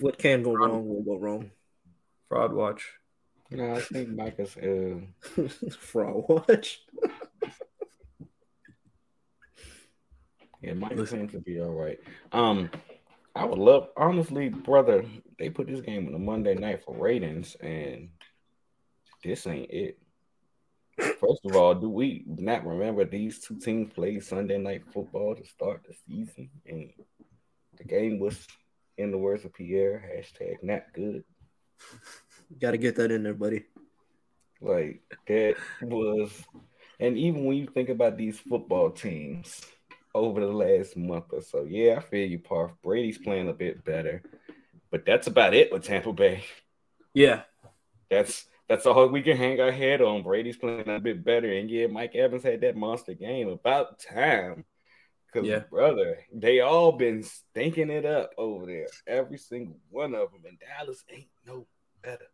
What 0.00 0.18
can 0.18 0.42
go 0.42 0.52
wrong 0.54 0.88
will 0.88 1.02
go 1.02 1.18
wrong. 1.18 1.50
fraud 2.28 2.52
watch. 2.52 2.86
No, 3.50 3.74
I 3.74 3.80
think 3.80 4.10
Micah's. 4.10 4.56
Uh, 4.56 5.00
Fraud 5.78 6.24
watch. 6.28 6.80
Yeah, 10.62 10.74
Mike 10.74 10.96
Listen. 10.96 11.20
seems 11.20 11.32
to 11.32 11.40
be 11.40 11.60
all 11.60 11.70
right. 11.70 11.98
Um, 12.32 12.70
I 13.34 13.44
would 13.44 13.58
love, 13.58 13.88
honestly, 13.96 14.50
brother. 14.50 15.04
They 15.38 15.48
put 15.48 15.66
this 15.66 15.80
game 15.80 16.06
on 16.06 16.14
a 16.14 16.18
Monday 16.18 16.54
night 16.54 16.84
for 16.84 16.94
ratings, 16.94 17.56
and 17.60 18.10
this 19.24 19.46
ain't 19.46 19.70
it. 19.70 19.98
First 21.18 21.46
of 21.46 21.56
all, 21.56 21.74
do 21.74 21.88
we 21.88 22.24
not 22.26 22.66
remember 22.66 23.04
these 23.04 23.40
two 23.40 23.56
teams 23.58 23.92
played 23.92 24.22
Sunday 24.22 24.58
night 24.58 24.82
football 24.92 25.34
to 25.34 25.46
start 25.46 25.82
the 25.88 25.94
season? 26.06 26.50
And 26.66 26.90
the 27.78 27.84
game 27.84 28.18
was, 28.18 28.46
in 29.00 29.10
the 29.10 29.18
words 29.18 29.44
of 29.44 29.54
Pierre, 29.54 30.02
hashtag 30.14 30.62
not 30.62 30.82
good. 30.94 31.24
Got 32.60 32.72
to 32.72 32.78
get 32.78 32.96
that 32.96 33.10
in 33.10 33.22
there, 33.22 33.34
buddy. 33.34 33.64
Like 34.60 35.02
that 35.26 35.56
was, 35.80 36.30
and 36.98 37.16
even 37.16 37.44
when 37.46 37.56
you 37.56 37.66
think 37.66 37.88
about 37.88 38.16
these 38.18 38.38
football 38.38 38.90
teams 38.90 39.62
over 40.14 40.40
the 40.40 40.52
last 40.52 40.96
month 40.96 41.26
or 41.32 41.40
so, 41.40 41.64
yeah, 41.64 41.96
I 41.96 42.00
feel 42.00 42.28
you, 42.28 42.38
Parth. 42.38 42.72
Brady's 42.82 43.18
playing 43.18 43.48
a 43.48 43.54
bit 43.54 43.84
better, 43.84 44.22
but 44.90 45.06
that's 45.06 45.26
about 45.28 45.54
it 45.54 45.72
with 45.72 45.84
Tampa 45.84 46.12
Bay. 46.12 46.44
Yeah, 47.14 47.42
That's 48.10 48.46
that's 48.68 48.86
all 48.86 49.08
we 49.08 49.22
can 49.22 49.36
hang 49.36 49.60
our 49.60 49.72
head 49.72 50.00
on. 50.00 50.22
Brady's 50.22 50.56
playing 50.56 50.88
a 50.88 51.00
bit 51.00 51.24
better, 51.24 51.52
and 51.52 51.70
yeah, 51.70 51.86
Mike 51.86 52.14
Evans 52.14 52.42
had 52.44 52.60
that 52.60 52.76
monster 52.76 53.14
game. 53.14 53.48
About 53.48 53.98
time, 53.98 54.64
because 55.32 55.48
Yeah. 55.48 55.60
brother, 55.70 56.18
they 56.32 56.60
all 56.60 56.92
been 56.92 57.22
stinking 57.22 57.90
it 57.90 58.04
up 58.04 58.30
over 58.38 58.66
there. 58.66 58.86
Every 59.06 59.38
single 59.38 59.78
one 59.90 60.14
of 60.14 60.32
them, 60.32 60.42
and 60.46 60.58
Dallas 60.58 61.04
ain't 61.10 61.28
no 61.46 61.66
better. 62.02 62.26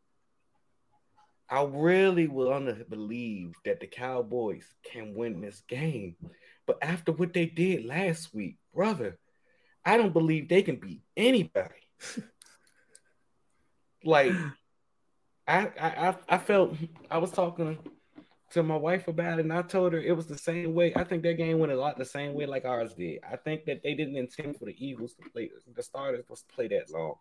I 1.48 1.62
really 1.64 2.26
want 2.26 2.66
to 2.66 2.84
believe 2.84 3.54
that 3.64 3.78
the 3.80 3.86
Cowboys 3.86 4.66
can 4.82 5.14
win 5.14 5.40
this 5.40 5.60
game, 5.68 6.16
but 6.66 6.78
after 6.82 7.12
what 7.12 7.32
they 7.32 7.46
did 7.46 7.84
last 7.84 8.34
week, 8.34 8.56
brother, 8.74 9.18
I 9.84 9.96
don't 9.96 10.12
believe 10.12 10.48
they 10.48 10.62
can 10.62 10.76
beat 10.76 11.02
anybody. 11.16 11.74
like 14.04 14.32
I, 15.46 15.66
I 15.80 16.08
I- 16.08 16.16
I 16.28 16.38
felt 16.38 16.74
I 17.10 17.18
was 17.18 17.30
talking 17.30 17.78
to 18.50 18.62
my 18.62 18.76
wife 18.76 19.08
about 19.08 19.38
it, 19.38 19.42
and 19.42 19.52
I 19.52 19.62
told 19.62 19.92
her 19.92 20.00
it 20.00 20.16
was 20.16 20.26
the 20.26 20.38
same 20.38 20.74
way. 20.74 20.92
I 20.94 21.04
think 21.04 21.22
their 21.22 21.34
game 21.34 21.58
went 21.58 21.72
a 21.72 21.76
lot 21.76 21.98
the 21.98 22.04
same 22.04 22.34
way 22.34 22.46
like 22.46 22.64
ours 22.64 22.94
did. 22.94 23.20
I 23.28 23.36
think 23.36 23.64
that 23.64 23.82
they 23.82 23.94
didn't 23.94 24.16
intend 24.16 24.56
for 24.56 24.66
the 24.66 24.76
Eagles 24.78 25.14
to 25.14 25.28
play 25.30 25.50
the 25.74 25.82
starters 25.82 26.24
was 26.28 26.42
to 26.42 26.54
play 26.54 26.68
that 26.68 26.90
long, 26.90 27.14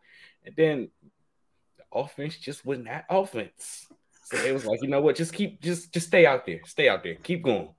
and 0.45 0.55
then 0.55 0.89
the 1.77 1.83
offense 1.99 2.37
just 2.37 2.65
wasn't 2.65 2.87
that 2.87 3.05
offense. 3.09 3.87
So 4.25 4.37
they 4.37 4.51
was 4.51 4.65
like, 4.65 4.81
you 4.81 4.87
know 4.87 5.01
what, 5.01 5.15
just 5.15 5.33
keep 5.33 5.61
just 5.61 5.93
just 5.93 6.07
stay 6.07 6.25
out 6.25 6.45
there, 6.45 6.61
stay 6.65 6.89
out 6.89 7.03
there, 7.03 7.15
keep 7.15 7.43
going. 7.43 7.69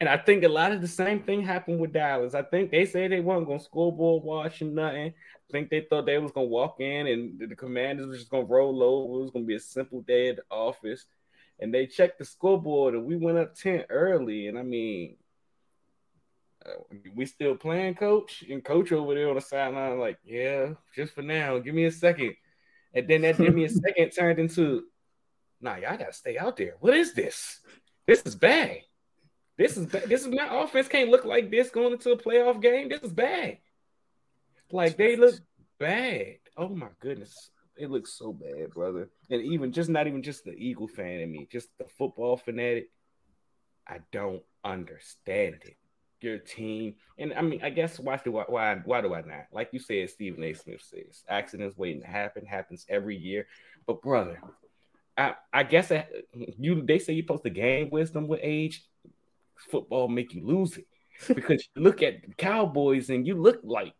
And 0.00 0.08
I 0.08 0.16
think 0.16 0.44
a 0.44 0.48
lot 0.48 0.72
of 0.72 0.80
the 0.80 0.88
same 0.88 1.22
thing 1.22 1.42
happened 1.42 1.78
with 1.78 1.92
Dallas. 1.92 2.34
I 2.34 2.42
think 2.42 2.70
they 2.70 2.86
said 2.86 3.12
they 3.12 3.20
weren't 3.20 3.46
gonna 3.46 3.60
scoreboard 3.60 4.24
watch 4.24 4.62
and 4.62 4.74
nothing. 4.74 5.08
I 5.08 5.52
think 5.52 5.68
they 5.68 5.82
thought 5.82 6.06
they 6.06 6.16
was 6.16 6.32
gonna 6.32 6.46
walk 6.46 6.80
in 6.80 7.06
and 7.06 7.50
the 7.50 7.54
commanders 7.54 8.06
was 8.06 8.18
just 8.18 8.30
gonna 8.30 8.44
roll 8.44 8.82
over. 8.82 9.14
It 9.14 9.22
was 9.22 9.30
gonna 9.30 9.44
be 9.44 9.56
a 9.56 9.60
simple 9.60 10.00
day 10.00 10.30
at 10.30 10.36
the 10.36 10.42
office. 10.50 11.04
And 11.60 11.72
they 11.72 11.86
checked 11.86 12.18
the 12.18 12.24
scoreboard 12.24 12.94
and 12.94 13.04
we 13.04 13.16
went 13.16 13.38
up 13.38 13.54
10 13.54 13.84
early. 13.90 14.48
And 14.48 14.58
I 14.58 14.62
mean, 14.62 15.16
uh, 16.64 16.96
we 17.14 17.26
still 17.26 17.54
playing, 17.54 17.94
coach. 17.94 18.42
And 18.48 18.64
coach 18.64 18.92
over 18.92 19.14
there 19.14 19.28
on 19.28 19.34
the 19.34 19.40
sideline, 19.40 19.98
like, 19.98 20.18
yeah, 20.24 20.70
just 20.94 21.14
for 21.14 21.22
now. 21.22 21.58
Give 21.58 21.74
me 21.74 21.84
a 21.84 21.92
second. 21.92 22.34
And 22.94 23.06
then 23.06 23.22
that 23.22 23.38
give 23.38 23.54
me 23.54 23.64
a 23.64 23.68
second 23.68 24.10
turned 24.10 24.38
into, 24.38 24.84
nah, 25.60 25.76
y'all 25.76 25.96
gotta 25.96 26.12
stay 26.12 26.38
out 26.38 26.56
there. 26.56 26.74
What 26.80 26.94
is 26.94 27.12
this? 27.12 27.60
This 28.06 28.22
is 28.22 28.34
bad. 28.34 28.78
This 29.56 29.76
is 29.76 29.86
bad. 29.86 30.08
This 30.08 30.22
is 30.22 30.28
my 30.28 30.48
offense 30.50 30.88
can't 30.88 31.10
look 31.10 31.24
like 31.24 31.50
this 31.50 31.70
going 31.70 31.92
into 31.92 32.12
a 32.12 32.16
playoff 32.16 32.62
game. 32.62 32.88
This 32.88 33.02
is 33.02 33.12
bad. 33.12 33.58
Like 34.72 34.96
they 34.96 35.16
look 35.16 35.34
bad. 35.78 36.38
Oh 36.56 36.68
my 36.68 36.88
goodness. 37.00 37.50
It 37.80 37.90
looks 37.90 38.12
so 38.12 38.32
bad, 38.32 38.70
brother. 38.70 39.08
And 39.30 39.42
even 39.42 39.72
just 39.72 39.88
not 39.88 40.06
even 40.06 40.22
just 40.22 40.44
the 40.44 40.52
Eagle 40.52 40.86
fan 40.86 41.20
in 41.20 41.32
me, 41.32 41.48
just 41.50 41.68
the 41.78 41.86
football 41.96 42.36
fanatic. 42.36 42.90
I 43.88 44.00
don't 44.12 44.42
understand 44.62 45.56
it. 45.64 45.76
Your 46.20 46.36
team, 46.36 46.96
and 47.16 47.32
I 47.32 47.40
mean, 47.40 47.60
I 47.62 47.70
guess 47.70 47.98
why 47.98 48.20
do 48.22 48.36
I 48.36 48.44
why 48.46 48.74
why 48.84 49.00
do 49.00 49.14
I 49.14 49.22
not? 49.22 49.46
Like 49.52 49.70
you 49.72 49.78
said, 49.78 50.10
Stephen 50.10 50.44
A. 50.44 50.52
Smith 50.52 50.82
says, 50.82 51.24
accidents 51.26 51.78
waiting 51.78 52.02
to 52.02 52.06
happen 52.06 52.44
happens 52.44 52.84
every 52.90 53.16
year. 53.16 53.46
But 53.86 54.02
brother, 54.02 54.38
I 55.16 55.36
I 55.50 55.62
guess 55.62 55.90
I, 55.90 56.06
you 56.34 56.82
they 56.82 56.98
say 56.98 57.14
you're 57.14 57.22
supposed 57.22 57.44
to 57.44 57.50
gain 57.50 57.88
wisdom 57.88 58.28
with 58.28 58.40
age. 58.42 58.84
Football 59.70 60.08
make 60.08 60.34
you 60.34 60.46
lose 60.46 60.76
it 60.76 60.86
because 61.34 61.66
you 61.74 61.82
look 61.82 62.02
at 62.02 62.36
Cowboys 62.36 63.08
and 63.08 63.26
you 63.26 63.40
look 63.40 63.60
like, 63.62 63.94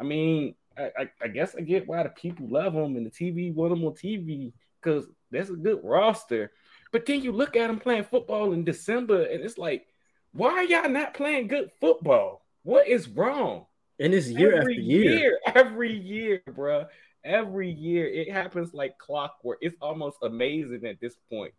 I 0.00 0.04
mean, 0.04 0.54
I, 0.78 1.02
I, 1.02 1.10
I 1.22 1.28
guess 1.28 1.54
I 1.54 1.60
get 1.62 1.86
why 1.86 2.02
the 2.02 2.10
people 2.10 2.46
love 2.48 2.74
them 2.74 2.96
and 2.96 3.06
the 3.06 3.10
TV 3.10 3.52
want 3.52 3.70
them 3.70 3.84
on 3.84 3.92
TV 3.92 4.52
because 4.80 5.06
that's 5.30 5.50
a 5.50 5.54
good 5.54 5.80
roster. 5.82 6.52
But 6.92 7.06
then 7.06 7.22
you 7.22 7.32
look 7.32 7.56
at 7.56 7.66
them 7.66 7.78
playing 7.78 8.04
football 8.04 8.52
in 8.52 8.64
December 8.64 9.24
and 9.24 9.42
it's 9.42 9.58
like, 9.58 9.86
why 10.32 10.50
are 10.50 10.64
y'all 10.64 10.88
not 10.88 11.14
playing 11.14 11.48
good 11.48 11.70
football? 11.80 12.44
What 12.62 12.88
is 12.88 13.08
wrong? 13.08 13.66
And 13.98 14.14
it's 14.14 14.28
year 14.28 14.60
every 14.60 14.74
after 14.74 14.82
year. 14.82 15.38
every 15.54 15.92
year, 15.92 16.42
bro. 16.54 16.86
Every 17.24 17.70
year 17.70 18.06
it 18.06 18.30
happens 18.30 18.72
like 18.72 18.96
clockwork. 18.98 19.58
It's 19.60 19.76
almost 19.80 20.18
amazing 20.22 20.84
at 20.86 21.00
this 21.00 21.16
point. 21.28 21.52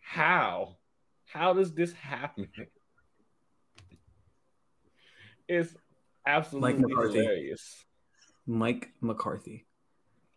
How? 0.00 0.76
How 1.26 1.52
does 1.52 1.72
this 1.72 1.92
happen? 1.92 2.48
It's 5.46 5.76
absolutely 6.26 6.90
hilarious. 6.90 7.84
Mike 8.46 8.92
McCarthy, 9.00 9.66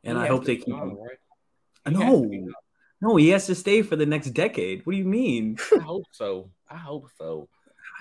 and 0.04 0.18
He 0.18 0.24
I 0.24 0.28
hope 0.28 0.46
they 0.46 0.58
keep 0.58 0.76
him. 0.76 0.98
right? 0.98 1.18
He 1.88 1.94
has 1.94 2.22
No, 2.22 2.30
no, 3.02 3.16
he 3.16 3.30
has 3.30 3.46
to 3.48 3.56
stay 3.56 3.82
for 3.82 3.96
the 3.96 4.06
next 4.06 4.32
decade. 4.32 4.86
What 4.86 4.94
do 4.94 4.98
you 4.98 5.06
mean? 5.06 5.58
I 5.78 5.82
hope 5.82 6.06
so. 6.12 6.50
I 6.70 6.78
hope 6.78 7.10
so. 7.18 7.48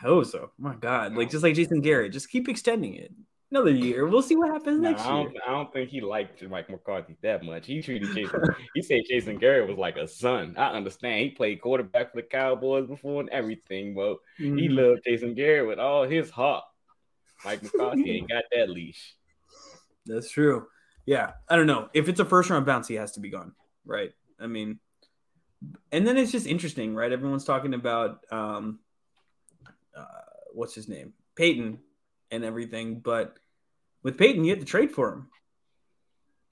I 0.02 0.06
hope 0.06 0.26
so. 0.26 0.50
My 0.58 0.74
God, 0.74 1.14
like 1.14 1.30
just 1.30 1.42
like 1.42 1.54
Jason 1.54 1.80
Garrett, 1.80 2.12
just 2.12 2.30
keep 2.30 2.48
extending 2.48 2.94
it 2.94 3.12
another 3.50 3.70
year. 3.70 4.06
We'll 4.06 4.22
see 4.22 4.36
what 4.36 4.50
happens 4.50 4.80
No, 4.80 4.90
next 4.90 5.02
I 5.06 5.20
year. 5.20 5.28
don't. 5.28 5.36
I 5.46 5.50
don't 5.52 5.72
think 5.72 5.88
he 5.90 6.00
liked 6.00 6.42
Mike 6.48 6.68
McCarthy 6.68 7.16
that 7.22 7.42
much. 7.44 7.66
He 7.66 7.80
treated 7.80 8.12
Jason. 8.14 8.42
he 8.74 8.82
said 8.82 9.00
Jason 9.08 9.38
Garrett 9.38 9.68
was 9.68 9.78
like 9.78 9.96
a 9.96 10.06
son. 10.06 10.54
I 10.58 10.70
understand. 10.72 11.20
He 11.22 11.30
played 11.30 11.60
quarterback 11.60 12.10
for 12.12 12.20
the 12.20 12.26
Cowboys 12.26 12.86
before 12.86 13.20
and 13.20 13.30
everything, 13.30 13.94
but 13.94 14.16
he 14.36 14.68
Mhm. 14.68 14.76
loved 14.76 15.00
Jason 15.06 15.34
Garrett 15.34 15.66
with 15.68 15.78
all 15.78 16.04
his 16.04 16.28
heart. 16.30 16.64
Mike 17.44 17.62
McCarthy 17.62 18.10
ain't 18.10 18.28
got 18.28 18.44
that 18.52 18.68
leash. 18.70 19.14
That's 20.06 20.30
true. 20.30 20.66
Yeah, 21.04 21.32
I 21.48 21.56
don't 21.56 21.66
know 21.66 21.88
if 21.94 22.08
it's 22.08 22.20
a 22.20 22.24
first 22.24 22.50
round 22.50 22.66
bounce, 22.66 22.88
he 22.88 22.94
has 22.94 23.12
to 23.12 23.20
be 23.20 23.30
gone, 23.30 23.52
right? 23.84 24.12
I 24.40 24.46
mean, 24.46 24.78
and 25.92 26.06
then 26.06 26.16
it's 26.16 26.32
just 26.32 26.46
interesting, 26.46 26.94
right? 26.94 27.12
Everyone's 27.12 27.44
talking 27.44 27.74
about 27.74 28.24
um, 28.30 28.80
uh, 29.96 30.04
what's 30.52 30.74
his 30.74 30.88
name, 30.88 31.12
Payton, 31.36 31.78
and 32.30 32.44
everything, 32.44 32.98
but 33.00 33.36
with 34.02 34.18
Payton, 34.18 34.44
you 34.44 34.50
have 34.50 34.60
to 34.60 34.66
trade 34.66 34.90
for 34.90 35.12
him, 35.12 35.28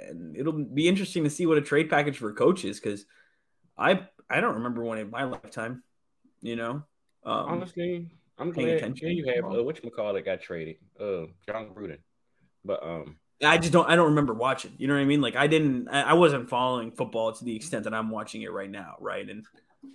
and 0.00 0.36
it'll 0.36 0.52
be 0.52 0.88
interesting 0.88 1.24
to 1.24 1.30
see 1.30 1.46
what 1.46 1.58
a 1.58 1.62
trade 1.62 1.90
package 1.90 2.18
for 2.18 2.30
a 2.30 2.34
coach 2.34 2.64
is 2.64 2.78
because 2.80 3.06
I 3.76 4.06
I 4.30 4.40
don't 4.40 4.54
remember 4.54 4.84
one 4.84 4.98
in 4.98 5.10
my 5.10 5.24
lifetime, 5.24 5.82
you 6.42 6.56
know. 6.56 6.84
Um, 7.24 7.46
Honestly, 7.48 8.08
I'm 8.38 8.52
paying 8.52 8.68
glad 8.68 8.76
attention. 8.78 9.08
yeah, 9.08 9.14
you 9.14 9.34
have 9.34 9.52
uh, 9.52 9.62
which 9.62 9.82
McCall 9.82 10.24
got 10.24 10.40
traded, 10.40 10.76
uh, 11.00 11.26
Jon 11.46 11.70
Gruden, 11.74 11.98
but 12.64 12.82
um, 12.82 13.16
I 13.42 13.58
just 13.58 13.72
don't. 13.72 13.88
I 13.88 13.96
don't 13.96 14.10
remember 14.10 14.34
watching. 14.34 14.72
You 14.78 14.86
know 14.86 14.94
what 14.94 15.00
I 15.00 15.04
mean? 15.04 15.20
Like 15.20 15.36
I 15.36 15.46
didn't. 15.46 15.88
I, 15.88 16.14
wasn't 16.14 16.48
following 16.48 16.92
football 16.92 17.32
to 17.32 17.44
the 17.44 17.56
extent 17.56 17.84
that 17.84 17.94
I'm 17.94 18.10
watching 18.10 18.42
it 18.42 18.52
right 18.52 18.70
now, 18.70 18.94
right? 19.00 19.28
And 19.28 19.44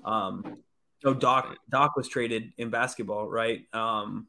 um, 0.03 0.57
so 1.01 1.13
Doc 1.13 1.55
Doc 1.69 1.95
was 1.95 2.07
traded 2.07 2.51
in 2.57 2.69
basketball, 2.69 3.29
right? 3.29 3.61
Um, 3.73 4.27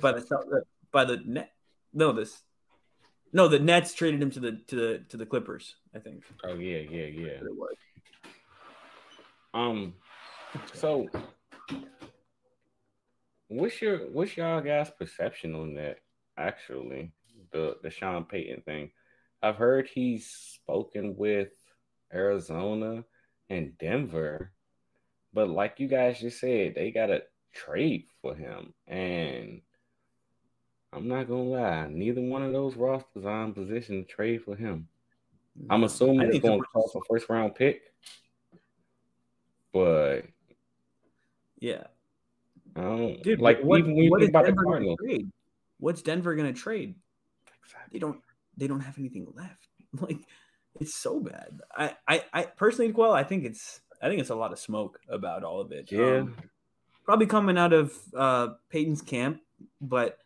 by 0.00 0.12
the 0.12 0.64
by 0.90 1.04
the 1.04 1.20
net. 1.24 1.52
No, 1.92 2.12
this. 2.12 2.42
No, 3.32 3.48
the 3.48 3.58
Nets 3.58 3.92
traded 3.92 4.22
him 4.22 4.30
to 4.30 4.40
the 4.40 4.52
to 4.68 4.76
the 4.76 5.04
to 5.10 5.16
the 5.16 5.26
Clippers. 5.26 5.74
I 5.94 5.98
think. 5.98 6.24
oh 6.44 6.54
yeah, 6.54 6.78
yeah, 6.78 7.06
yeah. 7.06 7.38
Um, 9.52 9.94
so 10.74 11.08
what's 13.48 13.80
your 13.80 13.98
what's 14.10 14.36
y'all 14.36 14.60
guys' 14.60 14.90
perception 14.98 15.54
on 15.54 15.74
that? 15.74 15.98
Actually, 16.38 17.12
the 17.52 17.76
the 17.82 17.90
Sean 17.90 18.24
Payton 18.24 18.62
thing. 18.62 18.90
I've 19.42 19.56
heard 19.56 19.88
he's 19.88 20.26
spoken 20.26 21.16
with 21.16 21.48
Arizona 22.12 23.04
and 23.50 23.76
Denver, 23.78 24.52
but 25.32 25.48
like 25.48 25.78
you 25.78 25.88
guys 25.88 26.20
just 26.20 26.40
said, 26.40 26.74
they 26.74 26.90
got 26.90 27.06
to 27.06 27.22
trade 27.52 28.06
for 28.22 28.34
him, 28.34 28.72
and 28.86 29.60
I'm 30.92 31.08
not 31.08 31.28
gonna 31.28 31.42
lie, 31.42 31.86
neither 31.88 32.22
one 32.22 32.42
of 32.42 32.52
those 32.52 32.76
rosters 32.76 33.24
are 33.24 33.44
in 33.44 33.52
position 33.52 34.04
to 34.04 34.10
trade 34.10 34.42
for 34.42 34.56
him. 34.56 34.88
I'm 35.70 35.84
assuming 35.84 36.28
it's 36.28 36.40
gonna 36.40 36.62
cost 36.72 36.94
a 36.96 37.00
first 37.08 37.28
round 37.28 37.54
pick, 37.54 37.92
but 39.72 40.22
Yeah, 41.58 41.84
I 42.74 42.80
don't 42.82 43.22
dude. 43.22 43.40
like 43.40 43.60
what, 43.60 43.80
even 43.80 43.94
when 43.94 44.04
you 44.04 44.10
what 44.10 44.20
think 44.20 44.30
about 44.30 44.44
Denver 44.46 44.62
gonna 44.64 44.72
Cardinals. 44.74 44.98
trade? 45.04 45.30
what's 45.78 46.02
Denver 46.02 46.34
going 46.34 46.52
to 46.52 46.58
trade? 46.58 46.94
They 47.92 47.98
don't. 47.98 48.20
They 48.56 48.66
don't 48.66 48.80
have 48.80 48.98
anything 48.98 49.26
left. 49.34 49.68
Like 49.98 50.18
it's 50.78 50.94
so 50.94 51.20
bad. 51.20 51.60
I, 51.74 51.96
I, 52.06 52.24
I 52.34 52.42
personally, 52.42 52.92
well, 52.92 53.12
I 53.12 53.24
think 53.24 53.44
it's. 53.44 53.80
I 54.02 54.08
think 54.08 54.20
it's 54.20 54.28
a 54.28 54.34
lot 54.34 54.52
of 54.52 54.58
smoke 54.58 55.00
about 55.08 55.42
all 55.42 55.60
of 55.60 55.72
it. 55.72 55.90
Yeah. 55.90 56.18
Um, 56.18 56.36
probably 57.06 57.26
coming 57.26 57.56
out 57.56 57.72
of 57.72 57.94
uh, 58.14 58.48
Payton's 58.68 59.00
camp, 59.00 59.40
but 59.80 60.18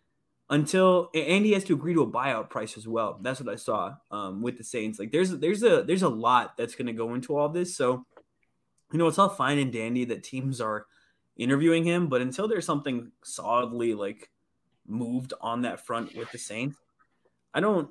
until 0.48 1.10
and 1.14 1.44
he 1.46 1.52
has 1.52 1.62
to 1.64 1.74
agree 1.74 1.94
to 1.94 2.02
a 2.02 2.10
buyout 2.10 2.50
price 2.50 2.76
as 2.76 2.88
well. 2.88 3.18
That's 3.22 3.40
what 3.40 3.52
I 3.52 3.56
saw 3.56 3.94
um, 4.10 4.42
with 4.42 4.58
the 4.58 4.64
Saints. 4.64 4.98
Like 4.98 5.12
there's 5.12 5.30
there's 5.30 5.62
a 5.62 5.84
there's 5.84 6.02
a 6.02 6.08
lot 6.08 6.56
that's 6.56 6.74
going 6.74 6.88
to 6.88 6.92
go 6.92 7.14
into 7.14 7.36
all 7.36 7.48
this. 7.48 7.76
So 7.76 8.04
you 8.92 8.98
know 8.98 9.06
it's 9.06 9.18
all 9.18 9.28
fine 9.28 9.58
and 9.58 9.72
dandy 9.72 10.04
that 10.06 10.24
teams 10.24 10.60
are 10.60 10.86
interviewing 11.36 11.84
him, 11.84 12.08
but 12.08 12.20
until 12.20 12.48
there's 12.48 12.66
something 12.66 13.12
solidly 13.22 13.94
like 13.94 14.30
moved 14.86 15.32
on 15.40 15.62
that 15.62 15.86
front 15.86 16.16
with 16.16 16.32
the 16.32 16.38
Saints, 16.38 16.76
I 17.54 17.60
don't 17.60 17.90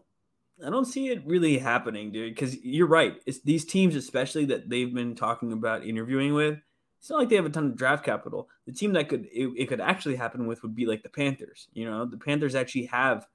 I 0.66 0.70
don't 0.70 0.86
see 0.86 1.10
it 1.10 1.26
really 1.26 1.58
happening, 1.58 2.12
dude. 2.12 2.34
Because 2.34 2.58
you're 2.64 2.88
right. 2.88 3.22
It's 3.26 3.42
these 3.42 3.66
teams, 3.66 3.96
especially 3.96 4.46
that 4.46 4.70
they've 4.70 4.94
been 4.94 5.16
talking 5.16 5.54
about 5.54 5.86
interviewing 5.86 6.34
with. 6.34 6.60
It's 7.00 7.10
not 7.10 7.20
like 7.20 7.30
they 7.30 7.38
have 7.38 7.46
a 7.46 7.50
ton 7.50 7.68
of 7.68 7.78
draft 7.78 8.04
capital. 8.04 8.50
The 8.66 8.74
team 8.74 8.94
that 8.94 9.08
could 9.08 9.26
it, 9.32 9.50
it 9.58 9.66
could 9.68 9.80
actually 9.80 10.18
happen 10.18 10.48
with 10.48 10.62
would 10.64 10.76
be 10.76 10.86
like 10.86 11.02
the 11.02 11.10
Panthers. 11.10 11.68
You 11.74 11.90
know, 11.90 12.06
the 12.06 12.18
Panthers 12.18 12.56
actually 12.56 12.86
have 12.88 13.26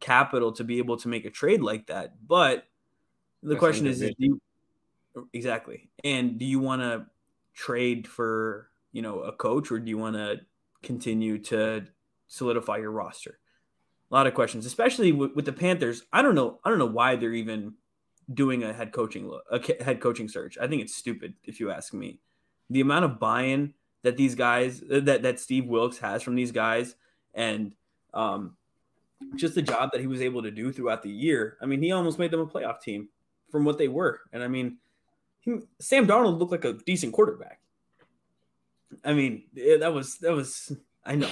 capital 0.00 0.52
to 0.52 0.64
be 0.64 0.78
able 0.78 0.96
to 0.98 1.08
make 1.08 1.26
a 1.26 1.30
trade 1.30 1.60
like 1.60 1.86
that. 1.88 2.14
But 2.26 2.66
the 3.42 3.50
That's 3.50 3.58
question 3.58 3.86
is, 3.86 4.00
is 4.00 4.14
do 4.18 4.24
you, 4.24 4.40
exactly. 5.34 5.90
And 6.02 6.38
do 6.38 6.46
you 6.46 6.60
want 6.60 6.80
to 6.80 7.06
trade 7.52 8.08
for 8.08 8.70
you 8.92 9.02
know 9.02 9.20
a 9.20 9.32
coach, 9.32 9.70
or 9.70 9.78
do 9.78 9.90
you 9.90 9.98
want 9.98 10.16
to 10.16 10.40
continue 10.82 11.38
to 11.38 11.86
solidify 12.26 12.78
your 12.78 12.90
roster? 12.90 13.38
A 14.10 14.14
lot 14.14 14.26
of 14.26 14.34
questions, 14.34 14.66
especially 14.66 15.12
with, 15.12 15.34
with 15.36 15.44
the 15.44 15.52
Panthers. 15.52 16.02
I 16.12 16.22
don't 16.22 16.34
know. 16.34 16.58
I 16.64 16.70
don't 16.70 16.78
know 16.78 16.86
why 16.86 17.16
they're 17.16 17.32
even 17.32 17.74
doing 18.32 18.62
a 18.62 18.72
head 18.72 18.92
coaching 18.92 19.30
a 19.50 19.84
head 19.84 20.00
coaching 20.00 20.28
search. 20.28 20.58
I 20.58 20.66
think 20.66 20.82
it's 20.82 20.94
stupid 20.94 21.34
if 21.44 21.60
you 21.60 21.70
ask 21.70 21.92
me. 21.92 22.18
The 22.70 22.80
amount 22.80 23.04
of 23.04 23.18
buy-in 23.18 23.74
that 24.02 24.16
these 24.16 24.34
guys 24.34 24.82
that 24.88 25.22
that 25.22 25.40
Steve 25.40 25.66
Wilks 25.66 25.98
has 25.98 26.22
from 26.22 26.34
these 26.34 26.52
guys 26.52 26.94
and 27.34 27.72
um 28.14 28.56
just 29.36 29.54
the 29.54 29.62
job 29.62 29.90
that 29.92 30.00
he 30.00 30.06
was 30.06 30.22
able 30.22 30.42
to 30.42 30.50
do 30.50 30.72
throughout 30.72 31.02
the 31.02 31.10
year. 31.10 31.56
I 31.60 31.66
mean, 31.66 31.82
he 31.82 31.92
almost 31.92 32.18
made 32.18 32.30
them 32.30 32.40
a 32.40 32.46
playoff 32.46 32.80
team 32.80 33.08
from 33.50 33.64
what 33.64 33.78
they 33.78 33.88
were. 33.88 34.20
And 34.32 34.42
I 34.42 34.48
mean, 34.48 34.78
he, 35.40 35.58
Sam 35.78 36.06
Darnold 36.06 36.38
looked 36.38 36.52
like 36.52 36.64
a 36.64 36.72
decent 36.72 37.12
quarterback. 37.12 37.60
I 39.04 39.12
mean, 39.12 39.44
that 39.54 39.92
was 39.92 40.18
that 40.18 40.32
was 40.32 40.72
I 41.04 41.16
know. 41.16 41.30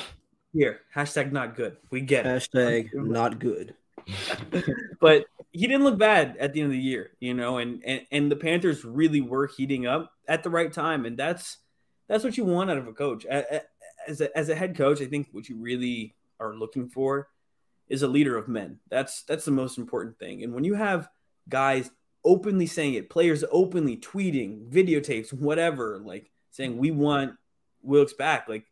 Here, 0.58 0.80
hashtag 0.92 1.30
not 1.30 1.54
good. 1.54 1.76
We 1.92 2.00
get 2.00 2.26
it. 2.26 2.30
Hashtag 2.30 2.90
not 2.92 3.38
good. 3.38 3.76
but 5.00 5.26
he 5.52 5.68
didn't 5.68 5.84
look 5.84 5.98
bad 5.98 6.36
at 6.40 6.52
the 6.52 6.62
end 6.62 6.72
of 6.72 6.72
the 6.72 6.82
year, 6.82 7.12
you 7.20 7.32
know, 7.32 7.58
and, 7.58 7.80
and 7.84 8.00
and 8.10 8.28
the 8.28 8.34
Panthers 8.34 8.84
really 8.84 9.20
were 9.20 9.46
heating 9.46 9.86
up 9.86 10.10
at 10.26 10.42
the 10.42 10.50
right 10.50 10.72
time, 10.72 11.06
and 11.06 11.16
that's 11.16 11.58
that's 12.08 12.24
what 12.24 12.36
you 12.36 12.44
want 12.44 12.72
out 12.72 12.76
of 12.76 12.88
a 12.88 12.92
coach. 12.92 13.24
As 13.24 14.20
a, 14.20 14.36
as 14.36 14.48
a 14.48 14.56
head 14.56 14.76
coach, 14.76 15.00
I 15.00 15.04
think 15.06 15.28
what 15.30 15.48
you 15.48 15.58
really 15.58 16.16
are 16.40 16.56
looking 16.56 16.88
for 16.88 17.28
is 17.86 18.02
a 18.02 18.08
leader 18.08 18.36
of 18.36 18.48
men. 18.48 18.80
That's 18.88 19.22
that's 19.22 19.44
the 19.44 19.52
most 19.52 19.78
important 19.78 20.18
thing. 20.18 20.42
And 20.42 20.52
when 20.52 20.64
you 20.64 20.74
have 20.74 21.08
guys 21.48 21.88
openly 22.24 22.66
saying 22.66 22.94
it, 22.94 23.10
players 23.10 23.44
openly 23.52 23.96
tweeting, 23.96 24.68
videotapes, 24.68 25.32
whatever, 25.32 26.00
like 26.02 26.32
saying 26.50 26.78
we 26.78 26.90
want 26.90 27.36
Wilks 27.80 28.12
back, 28.12 28.48
like 28.48 28.64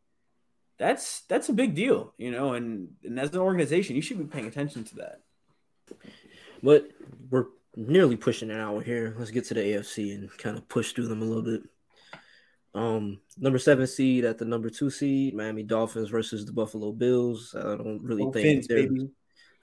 that's 0.78 1.22
that's 1.22 1.48
a 1.48 1.54
big 1.54 1.74
deal, 1.74 2.12
you 2.18 2.30
know. 2.30 2.54
And 2.54 2.88
and 3.04 3.18
as 3.18 3.30
an 3.30 3.38
organization, 3.38 3.96
you 3.96 4.02
should 4.02 4.18
be 4.18 4.24
paying 4.24 4.46
attention 4.46 4.84
to 4.84 4.94
that. 4.96 5.20
But 6.62 6.88
we're 7.30 7.46
nearly 7.76 8.16
pushing 8.16 8.50
an 8.50 8.60
hour 8.60 8.82
here. 8.82 9.14
Let's 9.18 9.30
get 9.30 9.44
to 9.46 9.54
the 9.54 9.60
AFC 9.60 10.14
and 10.14 10.30
kind 10.38 10.56
of 10.56 10.68
push 10.68 10.92
through 10.92 11.08
them 11.08 11.22
a 11.22 11.24
little 11.24 11.42
bit. 11.42 11.62
Um, 12.74 13.20
number 13.38 13.58
seven 13.58 13.86
seed 13.86 14.24
at 14.24 14.38
the 14.38 14.44
number 14.44 14.68
two 14.68 14.90
seed, 14.90 15.34
Miami 15.34 15.62
Dolphins 15.62 16.10
versus 16.10 16.44
the 16.44 16.52
Buffalo 16.52 16.92
Bills. 16.92 17.54
I 17.58 17.62
don't 17.62 18.02
really 18.02 18.24
Go 18.24 18.32
think 18.32 18.66
there's, 18.66 18.88
baby. 18.88 19.08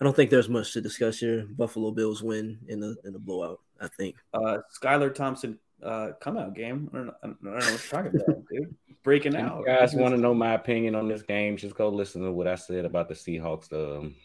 I 0.02 0.04
don't 0.04 0.16
think 0.16 0.32
there's 0.32 0.50
much 0.50 0.74
to 0.74 0.82
discuss 0.82 1.20
here. 1.20 1.46
Buffalo 1.52 1.92
Bills 1.92 2.24
win 2.24 2.60
in 2.68 2.80
the 2.80 2.96
in 3.04 3.14
the 3.14 3.20
blowout. 3.20 3.60
I 3.80 3.88
think. 3.88 4.16
Uh, 4.34 4.60
Skylar 4.82 5.14
Thompson 5.14 5.60
uh, 5.84 6.12
come 6.20 6.38
out 6.38 6.56
game. 6.56 6.90
I 6.94 6.98
don't 6.98 7.06
know, 7.08 7.14
I 7.24 7.28
don't 7.28 7.44
know 7.44 7.52
what 7.52 7.70
you're 7.70 7.78
talking 7.78 8.22
about, 8.22 8.44
dude. 8.52 8.76
Breaking 9.04 9.36
out. 9.36 9.60
you 9.60 9.66
guys 9.66 9.94
want 9.94 10.16
to 10.16 10.22
know 10.22 10.34
my 10.34 10.54
opinion 10.54 10.96
on 10.96 11.08
this 11.08 11.22
game, 11.22 11.58
just 11.58 11.76
go 11.76 11.90
listen 11.90 12.22
to 12.24 12.32
what 12.32 12.48
I 12.48 12.56
said 12.56 12.86
about 12.86 13.10
the 13.10 13.16
Seahawks. 13.16 13.72
Um, 13.74 14.16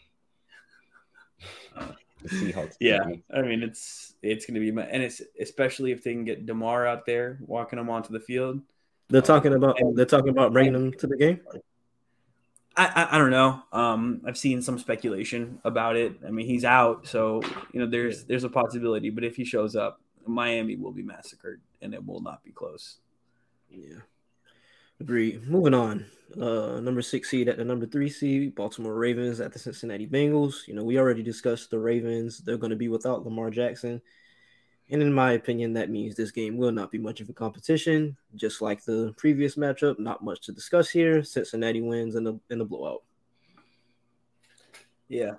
the 2.23 2.29
Seahawks. 2.29 2.75
Yeah, 2.79 3.03
game. 3.05 3.23
I 3.33 3.41
mean 3.41 3.63
it's 3.63 4.15
it's 4.21 4.45
gonna 4.45 4.59
be, 4.59 4.71
my, 4.71 4.83
and 4.83 5.03
it's 5.03 5.21
especially 5.39 5.91
if 5.91 6.03
they 6.03 6.13
can 6.13 6.25
get 6.25 6.45
Damar 6.45 6.85
out 6.87 7.05
there 7.05 7.39
walking 7.41 7.77
them 7.77 7.89
onto 7.89 8.13
the 8.13 8.19
field. 8.19 8.61
They're 9.09 9.21
talking 9.21 9.53
about 9.53 9.79
and- 9.79 9.97
they're 9.97 10.05
talking 10.05 10.29
about 10.29 10.53
bringing 10.53 10.73
them 10.73 10.93
to 10.93 11.07
the 11.07 11.17
game. 11.17 11.41
I, 12.77 12.85
I 12.85 13.15
I 13.15 13.17
don't 13.17 13.31
know. 13.31 13.61
Um, 13.73 14.21
I've 14.25 14.37
seen 14.37 14.61
some 14.61 14.79
speculation 14.79 15.59
about 15.65 15.95
it. 15.97 16.13
I 16.25 16.29
mean, 16.29 16.45
he's 16.45 16.63
out, 16.63 17.07
so 17.07 17.41
you 17.73 17.79
know 17.79 17.87
there's 17.87 18.25
there's 18.25 18.43
a 18.43 18.49
possibility. 18.49 19.09
But 19.09 19.23
if 19.23 19.35
he 19.35 19.43
shows 19.43 19.75
up, 19.75 19.99
Miami 20.29 20.75
will 20.75 20.91
be 20.91 21.03
massacred, 21.03 21.61
and 21.81 21.93
it 21.93 22.05
will 22.05 22.21
not 22.21 22.43
be 22.43 22.51
close. 22.51 22.97
Yeah. 23.69 23.99
Agreed. 24.99 25.47
Moving 25.47 25.73
on. 25.73 26.05
Uh 26.39 26.79
number 26.79 27.01
six 27.01 27.29
seed 27.29 27.47
at 27.47 27.57
the 27.57 27.63
number 27.63 27.87
three 27.87 28.09
seed, 28.09 28.53
Baltimore 28.53 28.93
Ravens 28.93 29.39
at 29.39 29.51
the 29.51 29.59
Cincinnati 29.59 30.05
Bengals. 30.05 30.67
You 30.67 30.75
know, 30.75 30.83
we 30.83 30.99
already 30.99 31.23
discussed 31.23 31.71
the 31.71 31.79
Ravens. 31.79 32.39
They're 32.39 32.57
going 32.57 32.69
to 32.69 32.75
be 32.75 32.89
without 32.89 33.23
Lamar 33.25 33.49
Jackson. 33.49 34.01
And 34.91 35.01
in 35.01 35.13
my 35.13 35.33
opinion, 35.33 35.73
that 35.73 35.89
means 35.89 36.15
this 36.15 36.31
game 36.31 36.57
will 36.57 36.71
not 36.71 36.91
be 36.91 36.97
much 36.97 37.21
of 37.21 37.29
a 37.29 37.33
competition. 37.33 38.17
Just 38.35 38.61
like 38.61 38.83
the 38.83 39.13
previous 39.17 39.55
matchup, 39.55 39.99
not 39.99 40.23
much 40.23 40.41
to 40.41 40.51
discuss 40.51 40.89
here. 40.89 41.23
Cincinnati 41.23 41.81
wins 41.81 42.15
in 42.15 42.23
the 42.23 42.39
in 42.49 42.57
the 42.59 42.65
blowout. 42.65 43.03
Yeah, 45.07 45.33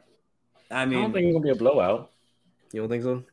I 0.71 0.85
mean, 0.85 0.99
I 0.99 1.01
mean, 1.01 1.03
don't 1.03 1.13
think 1.13 1.27
it's 1.27 1.33
gonna 1.35 1.45
be 1.45 1.51
a 1.51 1.55
blowout. 1.55 2.11
You 2.73 2.81
don't 2.81 2.91
think 2.91 3.03
so? 3.03 3.25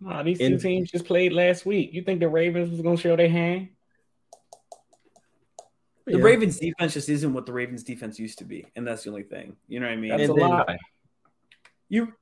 Nah, 0.00 0.22
these 0.22 0.40
In- 0.40 0.52
two 0.52 0.58
teams 0.58 0.90
just 0.90 1.06
played 1.06 1.32
last 1.32 1.64
week. 1.64 1.92
You 1.92 2.02
think 2.02 2.20
the 2.20 2.28
Ravens 2.28 2.70
was 2.70 2.80
gonna 2.82 2.96
show 2.96 3.16
their 3.16 3.28
hand? 3.28 3.68
the 6.04 6.18
Yeah. 6.18 6.22
Ravens 6.24 6.60
defense 6.60 6.94
just 6.94 7.08
isn't 7.08 7.32
what 7.34 7.46
the 7.46 7.52
Ravens 7.52 7.82
defense 7.82 8.16
used 8.16 8.38
to 8.38 8.44
be, 8.44 8.64
and 8.76 8.86
that's 8.86 9.02
the 9.02 9.10
only 9.10 9.24
thing. 9.24 9.56
You 9.66 9.80
know 9.80 9.86
what 9.86 9.92
I 9.94 9.96
mean? 9.96 10.10
That's 10.10 10.22
And 10.22 10.30
a 10.30 10.34
then- 10.34 10.50
lie. 10.50 10.78
you 11.88 12.14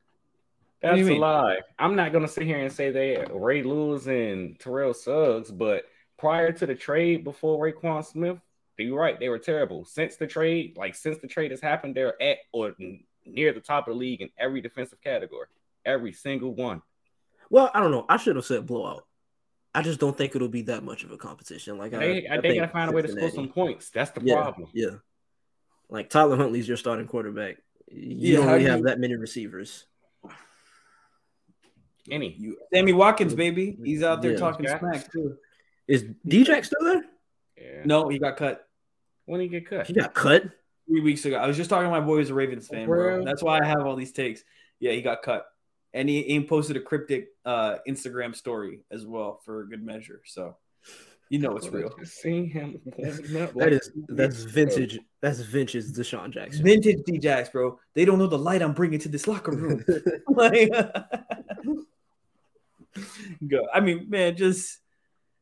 That's 0.80 0.98
you 0.98 1.06
a 1.06 1.10
mean? 1.10 1.20
lie. 1.20 1.60
I'm 1.78 1.94
not 1.94 2.10
gonna 2.12 2.28
sit 2.28 2.44
here 2.44 2.58
and 2.60 2.72
say 2.72 2.90
they 2.90 3.22
Ray 3.30 3.62
Lewis 3.62 4.06
and 4.06 4.58
Terrell 4.58 4.94
Suggs, 4.94 5.50
but 5.50 5.84
prior 6.16 6.50
to 6.52 6.64
the 6.66 6.74
trade, 6.74 7.24
before 7.24 7.62
Roquan 7.62 8.02
Smith, 8.04 8.38
you're 8.78 8.98
right, 8.98 9.18
they 9.20 9.28
were 9.28 9.38
terrible. 9.38 9.84
Since 9.84 10.16
the 10.16 10.26
trade, 10.26 10.78
like 10.78 10.94
since 10.94 11.18
the 11.18 11.28
trade 11.28 11.50
has 11.50 11.60
happened, 11.60 11.94
they're 11.94 12.20
at 12.22 12.38
or 12.52 12.74
near 13.26 13.52
the 13.52 13.60
top 13.60 13.86
of 13.86 13.94
the 13.94 13.98
league 13.98 14.22
in 14.22 14.30
every 14.38 14.62
defensive 14.62 15.00
category, 15.02 15.46
every 15.84 16.12
single 16.12 16.54
one. 16.54 16.80
Well, 17.50 17.70
I 17.74 17.80
don't 17.80 17.90
know. 17.90 18.04
I 18.08 18.16
should 18.16 18.36
have 18.36 18.44
said 18.44 18.66
blowout. 18.66 19.06
I 19.74 19.82
just 19.82 19.98
don't 19.98 20.16
think 20.16 20.36
it'll 20.36 20.48
be 20.48 20.62
that 20.62 20.84
much 20.84 21.02
of 21.04 21.10
a 21.10 21.16
competition. 21.16 21.78
Like 21.78 21.90
They, 21.92 22.26
I, 22.28 22.34
I 22.34 22.36
they 22.40 22.48
think 22.50 22.60
gotta 22.60 22.72
find 22.72 22.90
a 22.90 22.94
way 22.94 23.02
to 23.02 23.08
score 23.08 23.30
some 23.30 23.48
points. 23.48 23.90
That's 23.90 24.10
the 24.12 24.20
yeah, 24.22 24.40
problem. 24.40 24.68
Yeah. 24.72 24.90
Like 25.88 26.10
Tyler 26.10 26.36
Huntley's 26.36 26.68
your 26.68 26.76
starting 26.76 27.06
quarterback. 27.06 27.56
You 27.90 28.16
Yeah, 28.16 28.36
don't 28.38 28.46
really 28.46 28.60
do 28.60 28.70
have 28.70 28.78
you- 28.80 28.84
that 28.86 29.00
many 29.00 29.16
receivers. 29.16 29.86
Any 32.10 32.34
you 32.34 32.58
Sammy 32.72 32.92
Watkins, 32.92 33.34
baby, 33.34 33.78
he's 33.82 34.02
out 34.02 34.20
there 34.20 34.32
Yeah. 34.32 34.38
talking 34.38 34.64
Yeah. 34.66 34.78
smack 34.78 35.10
too. 35.10 35.38
Is 35.88 36.04
DJ 36.26 36.62
still 36.62 36.84
there? 36.84 37.04
yeah. 37.56 37.82
No, 37.84 38.08
he 38.08 38.18
got 38.18 38.36
cut 38.36 38.68
When 39.26 39.40
did 39.40 39.44
he 39.50 39.60
get 39.60 39.68
cut? 39.68 39.86
He 39.86 39.94
got 39.94 40.12
cut. 40.14 40.44
three 40.86 41.00
weeks 41.00 41.24
ago. 41.24 41.36
I 41.36 41.46
was 41.46 41.56
just 41.56 41.70
talking 41.70 41.86
to 41.86 41.90
my 41.90 42.00
boy 42.00 42.16
who's 42.18 42.28
a 42.30 42.34
Ravens 42.34 42.68
fan, 42.68 42.86
bro. 42.86 43.16
Bro. 43.16 43.24
That's 43.24 43.42
why 43.42 43.58
I 43.60 43.64
have 43.66 43.86
all 43.86 43.96
these 43.96 44.12
takes. 44.12 44.44
Yeah, 44.80 44.92
he 44.92 45.00
got 45.00 45.22
cut, 45.22 45.46
and 45.94 46.08
he, 46.08 46.22
he 46.22 46.44
posted 46.44 46.76
a 46.76 46.80
cryptic 46.80 47.28
uh, 47.46 47.76
Instagram 47.88 48.34
story 48.34 48.80
as 48.90 49.06
well 49.06 49.40
for 49.44 49.64
good 49.64 49.82
measure. 49.82 50.20
So 50.26 50.56
you 51.30 51.38
know 51.38 51.56
it's 51.56 51.68
real. 51.68 51.94
Seeing 52.04 52.48
him. 52.48 52.80
That 52.96 53.72
is 53.72 53.90
that's 54.08 54.42
vintage. 54.42 54.98
That's 55.22 55.40
vintage 55.40 55.86
DeSean 55.86 56.30
Jackson. 56.30 56.62
Vintage 56.62 56.98
D-Jax, 57.06 57.48
bro. 57.48 57.78
They 57.94 58.04
don't 58.04 58.18
know 58.18 58.26
the 58.26 58.38
light 58.38 58.60
I'm 58.60 58.74
bringing 58.74 58.98
to 59.00 59.08
this 59.08 59.26
locker 59.26 59.52
room. 59.52 59.82
like, 60.28 60.70
go. 63.48 63.66
I 63.72 63.80
mean, 63.80 64.10
man, 64.10 64.36
just, 64.36 64.80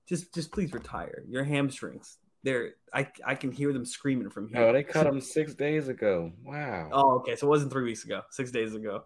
just, 0.08 0.32
just 0.32 0.52
please 0.52 0.72
retire. 0.72 1.24
Your 1.28 1.44
hamstrings. 1.44 2.18
They're. 2.44 2.74
I, 2.94 3.08
I 3.24 3.34
can 3.34 3.50
hear 3.50 3.72
them 3.72 3.84
screaming 3.84 4.30
from 4.30 4.48
here. 4.48 4.62
Oh, 4.62 4.72
they 4.72 4.82
cut 4.84 5.06
him 5.06 5.20
six 5.20 5.54
days 5.54 5.88
ago. 5.88 6.32
Wow. 6.44 6.90
Oh, 6.92 7.10
okay. 7.16 7.36
So 7.36 7.46
it 7.46 7.50
wasn't 7.50 7.72
three 7.72 7.84
weeks 7.84 8.04
ago. 8.04 8.20
Six 8.30 8.50
days 8.50 8.74
ago, 8.74 9.04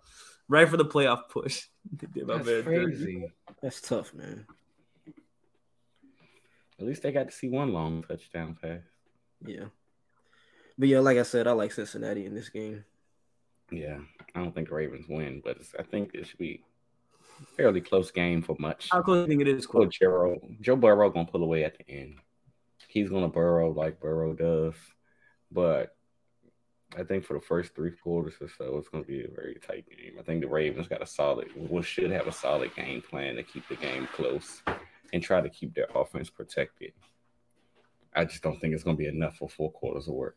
right 0.48 0.68
for 0.68 0.76
the 0.76 0.84
playoff 0.84 1.28
push. 1.30 1.64
They 2.00 2.08
did 2.08 2.26
my 2.26 2.34
That's 2.38 2.48
dude. 2.48 2.64
crazy. 2.64 3.32
That's 3.62 3.80
tough, 3.80 4.12
man. 4.12 4.44
At 6.80 6.84
least 6.86 7.02
they 7.02 7.12
got 7.12 7.30
to 7.30 7.34
see 7.34 7.48
one 7.48 7.72
long 7.72 8.02
touchdown 8.02 8.56
pass. 8.60 8.80
Yeah. 9.44 9.66
But 10.76 10.88
yeah, 10.88 10.98
like 10.98 11.16
I 11.16 11.22
said, 11.22 11.46
I 11.46 11.52
like 11.52 11.72
Cincinnati 11.72 12.26
in 12.26 12.34
this 12.34 12.48
game. 12.48 12.84
Yeah, 13.70 13.98
I 14.34 14.40
don't 14.40 14.54
think 14.54 14.70
Ravens 14.70 15.06
win, 15.08 15.40
but 15.44 15.56
it's, 15.58 15.74
I 15.78 15.82
think 15.84 16.10
it 16.14 16.26
should 16.26 16.38
be 16.38 16.62
a 17.40 17.46
fairly 17.56 17.80
close 17.80 18.10
game 18.10 18.42
for 18.42 18.56
much. 18.58 18.88
How 18.90 19.00
close 19.02 19.26
do 19.26 19.32
you 19.32 19.38
think 19.38 19.48
it 19.48 19.56
is? 19.56 19.68
Well, 19.72 19.84
Close. 19.84 19.98
Joe, 19.98 20.40
Joe 20.60 20.76
Burrow 20.76 21.10
gonna 21.10 21.26
pull 21.26 21.42
away 21.42 21.64
at 21.64 21.78
the 21.78 21.88
end. 21.88 22.16
He's 22.88 23.10
gonna 23.10 23.28
burrow 23.28 23.72
like 23.72 24.00
Burrow 24.00 24.34
does, 24.34 24.74
but 25.50 25.96
I 26.94 27.02
think 27.02 27.24
for 27.24 27.34
the 27.34 27.40
first 27.40 27.74
three 27.74 27.90
quarters 27.90 28.34
or 28.40 28.48
so, 28.48 28.76
it's 28.78 28.88
gonna 28.88 29.04
be 29.04 29.24
a 29.24 29.28
very 29.28 29.56
tight 29.66 29.84
game. 29.88 30.14
I 30.18 30.22
think 30.22 30.40
the 30.40 30.48
Ravens 30.48 30.88
got 30.88 31.02
a 31.02 31.06
solid, 31.06 31.48
well, 31.56 31.82
should 31.82 32.10
have 32.10 32.26
a 32.26 32.32
solid 32.32 32.74
game 32.74 33.02
plan 33.02 33.34
to 33.36 33.42
keep 33.42 33.66
the 33.68 33.76
game 33.76 34.06
close 34.14 34.62
and 35.12 35.22
try 35.22 35.40
to 35.40 35.48
keep 35.48 35.74
their 35.74 35.88
offense 35.94 36.30
protected. 36.30 36.92
I 38.14 38.24
just 38.24 38.42
don't 38.42 38.58
think 38.60 38.72
it's 38.74 38.84
gonna 38.84 38.96
be 38.96 39.06
enough 39.08 39.36
for 39.36 39.48
four 39.48 39.70
quarters 39.72 40.06
of 40.08 40.14
work. 40.14 40.36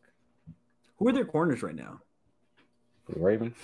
Who 0.98 1.08
are 1.08 1.14
their 1.14 1.26
corners 1.26 1.62
right 1.64 1.76
now? 1.76 2.02
For 3.06 3.14
the 3.14 3.20
Ravens, 3.22 3.56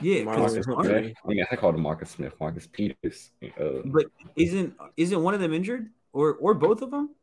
Yeah, 0.00 0.24
'cause 0.24 0.36
Marcus 0.54 0.66
Hunter- 0.66 0.74
Humphrey. 0.94 1.16
I 1.24 1.28
mean, 1.28 1.44
I 1.52 1.56
call 1.56 1.74
him 1.74 1.82
Marcus 1.82 2.10
Smith, 2.10 2.34
Marcus 2.40 2.66
Peters. 2.66 3.32
Uh, 3.58 3.82
but 3.84 4.06
isn't 4.34 4.74
isn't 4.96 5.22
one 5.22 5.34
of 5.34 5.40
them 5.40 5.52
injured 5.52 5.90
or 6.12 6.34
or 6.36 6.54
both 6.54 6.80
of 6.82 6.90
them? 6.90 7.14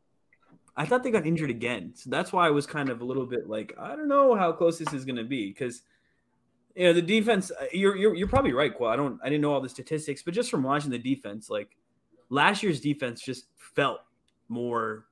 I 0.79 0.85
thought 0.85 1.03
they 1.03 1.09
got 1.11 1.25
injured 1.25 1.49
again, 1.49 1.91
so 1.95 2.09
that's 2.11 2.31
why 2.31 2.45
I 2.45 2.51
was 2.51 2.67
kind 2.67 2.89
of 2.89 3.01
a 3.01 3.03
little 3.05 3.25
bit 3.25 3.49
like 3.49 3.73
I 3.79 3.95
don't 3.95 4.07
know 4.07 4.35
how 4.35 4.51
close 4.51 4.77
this 4.77 4.93
is 4.93 5.05
going 5.05 5.15
to 5.15 5.23
be 5.23 5.47
because 5.47 5.81
you 6.75 6.83
know 6.85 6.93
the 6.93 7.01
defense. 7.01 7.51
uh, 7.51 7.65
You're, 7.73 7.95
you're 7.97 8.13
you're 8.15 8.27
probably 8.27 8.53
right, 8.53 8.73
Qua. 8.73 8.89
I 8.93 8.95
don't 8.95 9.19
I 9.23 9.29
didn't 9.29 9.41
know 9.41 9.51
all 9.51 9.61
the 9.61 9.69
statistics, 9.69 10.21
but 10.21 10.35
just 10.35 10.51
from 10.51 10.61
watching 10.61 10.91
the 10.91 10.99
defense, 10.99 11.49
like 11.49 11.75
last 12.29 12.61
year's 12.61 12.79
defense 12.79 13.21
just 13.21 13.47
felt 13.57 14.01
more 14.49 15.05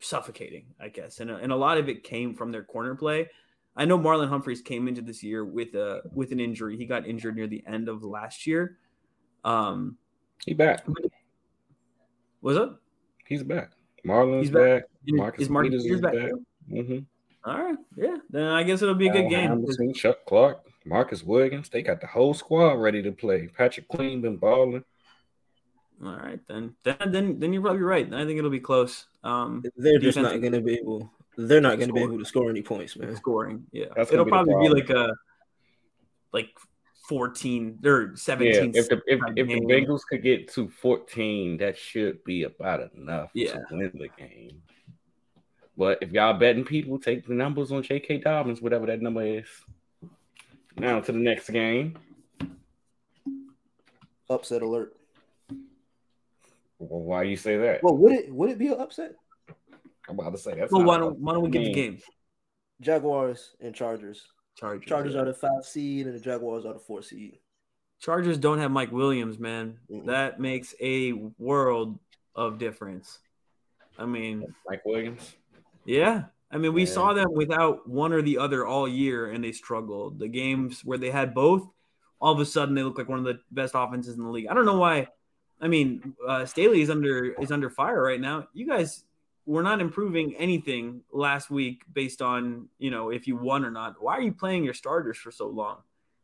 suffocating, 0.00 0.66
I 0.78 0.88
guess, 0.88 1.20
and 1.20 1.30
a, 1.30 1.36
and 1.36 1.52
a 1.52 1.56
lot 1.56 1.78
of 1.78 1.88
it 1.88 2.04
came 2.04 2.34
from 2.34 2.52
their 2.52 2.62
corner 2.62 2.94
play. 2.94 3.30
I 3.76 3.84
know 3.86 3.98
Marlon 3.98 4.28
Humphreys 4.28 4.60
came 4.60 4.88
into 4.88 5.00
this 5.00 5.22
year 5.22 5.44
with 5.44 5.74
a 5.74 6.02
with 6.12 6.32
an 6.32 6.40
injury. 6.40 6.76
He 6.76 6.84
got 6.84 7.06
injured 7.06 7.36
near 7.36 7.46
the 7.46 7.64
end 7.66 7.88
of 7.88 8.04
last 8.04 8.46
year. 8.46 8.76
Um, 9.44 9.96
he 10.44 10.52
back. 10.52 10.84
was 12.42 12.56
it? 12.56 12.68
He's 13.26 13.42
back. 13.42 13.70
Marlon's 14.04 14.46
He's 14.46 14.50
back. 14.54 14.82
back. 14.82 14.84
Marcus 15.08 15.42
is 15.42 15.50
Marcus 15.50 15.70
Peters 15.70 15.82
Peters 15.84 15.96
is 15.96 16.00
back? 16.02 16.12
back. 16.14 16.32
Mm-hmm. 16.70 16.98
All 17.50 17.62
right, 17.64 17.78
yeah. 17.96 18.16
Then 18.30 18.46
I 18.48 18.62
guess 18.62 18.82
it'll 18.82 18.94
be 18.94 19.08
a 19.08 19.12
good 19.12 19.24
Al 19.24 19.30
game. 19.30 19.48
Hamilton, 19.48 19.94
Chuck 19.94 20.18
Clark, 20.26 20.60
Marcus 20.84 21.22
Williams. 21.22 21.68
They 21.68 21.82
got 21.82 22.00
the 22.00 22.06
whole 22.06 22.34
squad 22.34 22.74
ready 22.74 23.02
to 23.02 23.12
play. 23.12 23.48
Patrick 23.48 23.88
Queen 23.88 24.20
been 24.20 24.36
balling. 24.36 24.84
All 26.04 26.16
right, 26.16 26.38
then 26.46 26.74
then 26.84 26.96
then 27.06 27.40
then 27.40 27.52
you're 27.52 27.62
probably 27.62 27.82
right. 27.82 28.06
I 28.12 28.24
think 28.24 28.38
it'll 28.38 28.50
be 28.50 28.60
close. 28.60 29.06
Um, 29.24 29.64
They're 29.76 29.98
just 29.98 30.18
not 30.18 30.40
going 30.40 30.52
to 30.52 30.60
be 30.60 30.74
able. 30.74 31.10
They're 31.36 31.60
not 31.60 31.78
going 31.78 31.88
to 31.88 31.94
be 31.94 32.00
Score. 32.00 32.08
able 32.08 32.18
to 32.18 32.24
score 32.24 32.50
any 32.50 32.62
points, 32.62 32.96
man. 32.96 33.14
scoring, 33.16 33.64
yeah, 33.72 33.86
That's 33.96 34.12
it'll 34.12 34.24
be 34.24 34.30
probably 34.30 34.54
be, 34.68 34.74
like 34.74 34.90
a 34.90 35.12
like 36.32 36.50
fourteen 37.08 37.78
or 37.84 38.02
Yeah, 38.02 38.08
seventeen. 38.14 38.72
if 38.74 38.88
the 38.88 39.00
if, 39.06 39.20
if 39.36 39.46
the. 39.48 39.60
Bengals 39.62 40.02
could 40.08 40.22
get 40.22 40.52
to 40.52 40.68
14, 40.68 41.56
that 41.58 41.76
should 41.76 42.22
be 42.24 42.44
about 42.44 42.92
enough 42.94 43.30
Yeah. 43.34 43.54
to 43.54 43.60
win 43.70 43.90
the 43.94 44.08
game. 44.16 44.62
But 45.76 45.98
if 46.02 46.10
y'all 46.12 46.34
betting 46.38 46.64
people, 46.64 46.98
take 46.98 47.26
the 47.26 47.34
numbers 47.34 47.70
on 47.72 47.82
J.K. 47.82 48.18
Dobbins, 48.18 48.60
whatever 48.60 48.86
that 48.86 49.00
number 49.00 49.22
is. 49.22 49.46
Now 50.76 51.00
to 51.00 51.12
the 51.12 51.18
next 51.18 51.48
game. 51.50 51.96
Upset 54.30 54.62
alert. 54.62 54.94
Well, 56.78 57.00
why 57.02 57.22
you 57.24 57.36
say 57.36 57.56
that? 57.56 57.82
Well, 57.82 57.96
would 57.96 58.12
it 58.12 58.32
would 58.34 58.50
it 58.50 58.58
be 58.58 58.68
an 58.68 58.80
upset? 58.80 59.14
I'm 60.08 60.18
about 60.18 60.32
to 60.32 60.38
say 60.38 60.54
that. 60.54 60.70
well, 60.70 60.84
why 60.84 60.98
don't 60.98 61.18
why 61.18 61.32
don't 61.32 61.42
we 61.42 61.50
get 61.50 61.64
the 61.64 61.72
game. 61.72 61.92
game? 61.94 62.00
Jaguars 62.80 63.56
and 63.60 63.74
Chargers. 63.74 64.22
Chargers. 64.58 64.88
Chargers 64.88 65.14
yeah. 65.14 65.20
are 65.20 65.24
the 65.26 65.34
five 65.34 65.64
seed, 65.64 66.06
and 66.06 66.14
the 66.16 66.20
Jaguars 66.20 66.66
are 66.66 66.72
the 66.72 66.80
four 66.80 67.00
seed. 67.00 67.38
Chargers 68.00 68.38
don't 68.38 68.58
have 68.58 68.72
Mike 68.72 68.90
Williams, 68.90 69.38
man. 69.38 69.78
Mm-mm. 69.90 70.06
That 70.06 70.40
makes 70.40 70.74
a 70.80 71.12
world 71.38 71.98
of 72.34 72.58
difference. 72.58 73.20
I 73.98 74.06
mean, 74.06 74.44
Mike 74.66 74.84
Williams. 74.84 75.36
Yeah. 75.84 76.24
I 76.50 76.58
mean, 76.58 76.72
we 76.72 76.82
Yeah. 76.82 76.92
saw 76.92 77.12
them 77.12 77.32
without 77.32 77.88
one 77.88 78.12
or 78.12 78.22
the 78.22 78.38
other 78.38 78.66
all 78.66 78.88
year 78.88 79.30
and 79.30 79.42
they 79.44 79.52
struggled. 79.52 80.18
The 80.18 80.28
games 80.28 80.84
where 80.84 80.98
they 80.98 81.10
had 81.10 81.34
both, 81.34 81.68
all 82.20 82.32
of 82.32 82.40
a 82.40 82.46
sudden 82.46 82.74
they 82.74 82.82
look 82.82 82.98
like 82.98 83.08
one 83.08 83.18
of 83.18 83.24
the 83.24 83.40
best 83.50 83.74
offenses 83.76 84.16
in 84.16 84.24
the 84.24 84.30
league. 84.30 84.46
I 84.48 84.54
don't 84.54 84.66
know 84.66 84.78
why. 84.78 85.08
I 85.60 85.68
mean, 85.68 86.14
uh, 86.26 86.46
Staley 86.46 86.80
is 86.80 86.90
under 86.90 87.32
is 87.42 87.50
under 87.50 87.68
fire 87.68 88.02
right 88.02 88.20
now. 88.20 88.48
You 88.52 88.66
guys 88.66 89.04
were 89.48 89.62
not 89.62 89.80
improving 89.80 90.36
anything 90.36 91.00
last 91.10 91.50
week 91.50 91.82
based 91.90 92.20
on, 92.20 92.68
you 92.78 92.90
know, 92.90 93.08
if 93.08 93.26
you 93.26 93.34
won 93.34 93.64
or 93.64 93.70
not. 93.70 93.94
Why 93.98 94.12
are 94.18 94.20
you 94.20 94.32
playing 94.32 94.62
your 94.62 94.74
starters 94.74 95.16
for 95.16 95.30
so 95.30 95.48
long? 95.48 95.78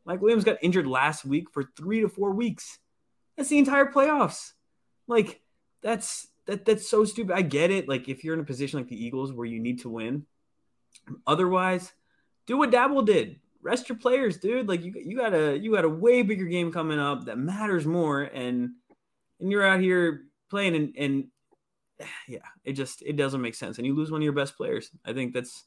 Mike 0.04 0.20
Williams 0.20 0.44
got 0.44 0.58
injured 0.60 0.86
last 0.86 1.24
week 1.24 1.50
for 1.50 1.64
3 1.74 2.02
to 2.02 2.08
4 2.10 2.32
weeks. 2.32 2.78
That's 3.34 3.48
the 3.48 3.56
entire 3.56 3.86
playoffs. 3.86 4.52
Like 5.08 5.40
that's 5.82 6.28
that 6.46 6.66
that's 6.66 6.86
so 6.86 7.06
stupid. 7.06 7.34
I 7.34 7.40
get 7.40 7.70
it. 7.70 7.88
Like 7.88 8.10
if 8.10 8.24
you're 8.24 8.34
in 8.34 8.40
a 8.40 8.44
position 8.44 8.78
like 8.78 8.88
the 8.88 9.02
Eagles 9.02 9.32
where 9.32 9.46
you 9.46 9.58
need 9.58 9.80
to 9.80 9.88
win, 9.88 10.26
otherwise, 11.26 11.94
do 12.46 12.58
what 12.58 12.70
Daboll 12.70 13.06
did. 13.06 13.40
Rest 13.62 13.88
your 13.88 13.96
players, 13.96 14.36
dude. 14.36 14.68
Like 14.68 14.84
you 14.84 14.92
you 15.02 15.16
got 15.16 15.32
a 15.32 15.56
you 15.56 15.72
got 15.72 15.86
a 15.86 15.88
way 15.88 16.20
bigger 16.20 16.44
game 16.44 16.70
coming 16.70 16.98
up 16.98 17.24
that 17.24 17.38
matters 17.38 17.86
more, 17.86 18.20
and 18.20 18.72
and 19.40 19.50
you're 19.50 19.66
out 19.66 19.80
here 19.80 20.26
playing 20.50 20.92
and 20.98 21.28
yeah, 22.28 22.38
it 22.64 22.72
just 22.72 23.02
it 23.02 23.16
doesn't 23.16 23.42
make 23.42 23.54
sense. 23.54 23.78
And 23.78 23.86
you 23.86 23.94
lose 23.94 24.10
one 24.10 24.20
of 24.20 24.24
your 24.24 24.32
best 24.32 24.56
players. 24.56 24.90
I 25.04 25.12
think 25.12 25.34
that's 25.34 25.64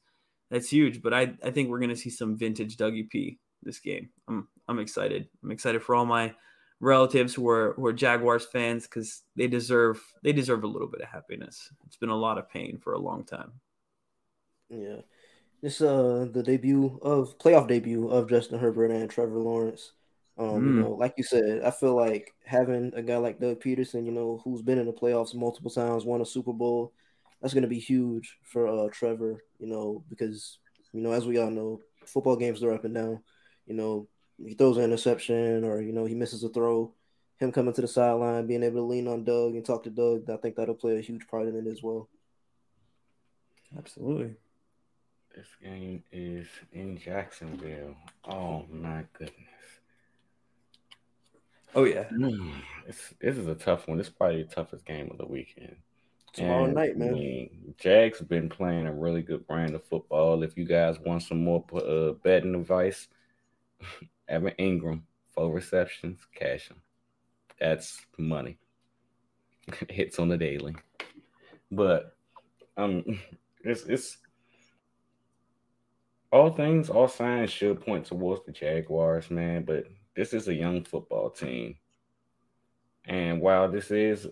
that's 0.49 0.69
huge. 0.69 1.01
But 1.01 1.13
I 1.13 1.33
I 1.43 1.51
think 1.51 1.69
we're 1.69 1.79
gonna 1.79 1.95
see 1.95 2.09
some 2.09 2.37
vintage 2.37 2.77
Dougie 2.77 3.09
P 3.09 3.39
this 3.63 3.79
game. 3.79 4.09
I'm 4.27 4.47
I'm 4.67 4.79
excited. 4.79 5.27
I'm 5.43 5.51
excited 5.51 5.83
for 5.83 5.95
all 5.95 6.05
my 6.05 6.33
relatives 6.79 7.33
who 7.33 7.47
are 7.49 7.73
who 7.73 7.85
are 7.85 7.93
Jaguars 7.93 8.45
fans 8.45 8.83
because 8.83 9.23
they 9.35 9.47
deserve 9.47 10.01
they 10.23 10.33
deserve 10.33 10.63
a 10.63 10.67
little 10.67 10.87
bit 10.87 11.01
of 11.01 11.07
happiness. 11.07 11.69
It's 11.85 11.97
been 11.97 12.09
a 12.09 12.15
lot 12.15 12.37
of 12.37 12.49
pain 12.49 12.79
for 12.81 12.93
a 12.93 12.99
long 12.99 13.23
time. 13.23 13.53
Yeah. 14.69 15.01
This 15.61 15.81
uh 15.81 16.27
the 16.31 16.43
debut 16.43 16.99
of 17.01 17.37
playoff 17.39 17.67
debut 17.67 18.09
of 18.09 18.29
Justin 18.29 18.59
Herbert 18.59 18.91
and 18.91 19.09
Trevor 19.09 19.39
Lawrence. 19.39 19.93
Um, 20.37 20.67
you 20.67 20.73
Mm. 20.73 20.81
know, 20.81 20.91
like 20.91 21.15
you 21.17 21.23
said, 21.23 21.63
I 21.63 21.71
feel 21.71 21.95
like 21.95 22.35
having 22.45 22.93
a 22.95 23.01
guy 23.01 23.17
like 23.17 23.39
Doug 23.39 23.59
Pederson, 23.61 24.05
you 24.05 24.11
know, 24.11 24.41
who's 24.43 24.61
been 24.61 24.77
in 24.77 24.85
the 24.85 24.93
playoffs 24.93 25.33
multiple 25.35 25.71
times, 25.71 26.05
won 26.05 26.21
a 26.21 26.25
Super 26.25 26.53
Bowl, 26.53 26.93
that's 27.41 27.53
gonna 27.53 27.67
be 27.67 27.79
huge 27.79 28.37
for 28.43 28.67
uh 28.67 28.89
Trevor, 28.91 29.43
you 29.59 29.67
know, 29.67 30.03
because 30.09 30.59
you 30.93 31.01
know, 31.01 31.11
as 31.11 31.25
we 31.25 31.37
all 31.39 31.49
know, 31.51 31.81
football 32.05 32.35
games 32.35 32.63
are 32.63 32.73
up 32.73 32.85
and 32.85 32.95
down. 32.95 33.23
You 33.65 33.75
know, 33.75 34.07
he 34.45 34.53
throws 34.53 34.77
an 34.77 34.83
interception 34.85 35.63
or 35.63 35.81
you 35.81 35.91
know, 35.93 36.05
he 36.05 36.15
misses 36.15 36.43
a 36.43 36.49
throw. 36.49 36.93
Him 37.39 37.51
coming 37.51 37.73
to 37.73 37.81
the 37.81 37.87
sideline, 37.87 38.47
being 38.47 38.63
able 38.63 38.77
to 38.77 38.81
lean 38.83 39.07
on 39.07 39.23
Doug 39.23 39.55
and 39.55 39.65
talk 39.65 39.83
to 39.83 39.89
Doug, 39.91 40.29
I 40.29 40.37
think 40.37 40.55
that'll 40.55 40.75
play 40.75 40.97
a 40.97 41.01
huge 41.01 41.27
part 41.27 41.47
in 41.47 41.55
it 41.55 41.67
as 41.69 41.83
well. 41.83 42.09
Absolutely. 43.77 44.35
This 45.33 45.47
game 45.61 46.03
is 46.11 46.47
in 46.73 46.97
Jacksonville. 46.97 47.95
Oh 48.25 48.65
my 48.69 49.05
goodness. 49.13 49.56
Oh 51.77 51.83
yeah. 51.85 52.05
Mm, 52.11 52.53
It's, 52.87 53.13
this 53.21 53.37
is 53.37 53.47
a 53.47 53.53
tough 53.55 53.87
one. 53.87 53.99
This 53.99 54.07
is 54.07 54.13
probably 54.13 54.41
the 54.43 54.49
toughest 54.49 54.83
game 54.85 55.09
of 55.11 55.19
the 55.19 55.27
weekend. 55.27 55.75
Tomorrow 56.33 56.65
And, 56.65 56.73
night, 56.73 56.91
I 56.95 56.97
man. 56.97 57.13
mean, 57.13 57.75
Jags 57.77 58.19
been 58.21 58.49
playing 58.49 58.87
a 58.87 58.93
really 58.93 59.21
good 59.21 59.45
brand 59.45 59.75
of 59.75 59.85
football. 59.85 60.41
If 60.41 60.57
you 60.57 60.65
guys 60.65 60.99
want 60.99 61.21
some 61.21 61.43
more 61.43 61.63
uh, 61.75 62.13
betting 62.23 62.55
advice, 62.55 63.07
Evan 64.27 64.53
Engram, 64.59 65.03
four 65.35 65.53
receptions, 65.53 66.19
cash 66.33 66.69
him. 66.69 66.81
That's 67.59 68.03
money. 68.17 68.57
Hits 69.89 70.17
on 70.19 70.29
the 70.29 70.37
daily. 70.37 70.75
But 71.71 72.15
um, 72.75 73.03
it's 73.63 73.83
it's 73.83 74.17
all 76.31 76.49
things, 76.51 76.89
all 76.89 77.07
signs 77.07 77.51
should 77.51 77.81
point 77.85 78.05
towards 78.05 78.45
the 78.45 78.51
Jaguars, 78.51 79.29
man. 79.31 79.63
But 79.63 79.85
this 80.17 80.33
is 80.33 80.47
a 80.49 80.53
young 80.53 80.83
football 80.83 81.29
team, 81.29 81.77
and 83.05 83.39
while 83.39 83.71
this 83.71 83.89
is 83.91 84.27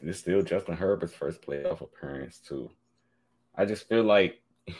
this 0.00 0.18
still 0.20 0.42
Justin 0.42 0.76
Herbert's 0.76 1.12
first 1.12 1.42
playoff 1.42 1.80
appearance 1.82 2.38
too, 2.38 2.70
I 3.54 3.64
just 3.66 3.88
feel 3.88 4.04
like 4.04 4.40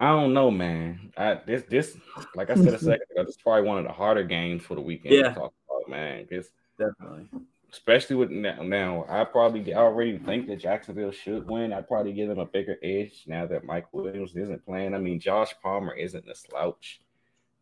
I 0.00 0.08
don't 0.10 0.32
know, 0.32 0.50
man. 0.50 1.12
I 1.16 1.40
this 1.46 1.62
this 1.64 1.96
like 2.34 2.50
I 2.50 2.54
said 2.54 2.74
a 2.74 2.78
second 2.78 3.06
ago, 3.12 3.24
this 3.24 3.30
is 3.36 3.42
probably 3.42 3.62
one 3.68 3.78
of 3.78 3.84
the 3.84 3.92
harder 3.92 4.22
games 4.24 4.62
for 4.62 4.74
the 4.74 4.80
weekend 4.80 5.14
Yeah. 5.14 5.28
to 5.30 5.34
talk 5.34 5.54
about, 5.68 5.88
man. 5.90 6.24
Because 6.28 6.50
Definitely. 6.78 7.28
especially 7.72 8.14
with 8.16 8.30
now, 8.30 8.62
now 8.62 9.04
I 9.08 9.24
probably 9.24 9.74
already 9.74 10.18
think 10.18 10.46
that 10.48 10.60
Jacksonville 10.60 11.10
should 11.10 11.48
win. 11.50 11.72
I'd 11.72 11.88
probably 11.88 12.12
give 12.12 12.28
them 12.28 12.38
a 12.38 12.46
bigger 12.46 12.76
edge 12.82 13.24
now 13.26 13.46
that 13.46 13.64
Mike 13.64 13.92
Williams 13.92 14.36
isn't 14.36 14.64
playing. 14.64 14.94
I 14.94 14.98
mean, 14.98 15.18
Josh 15.18 15.52
Palmer 15.62 15.94
isn't 15.94 16.28
a 16.28 16.34
slouch, 16.34 17.00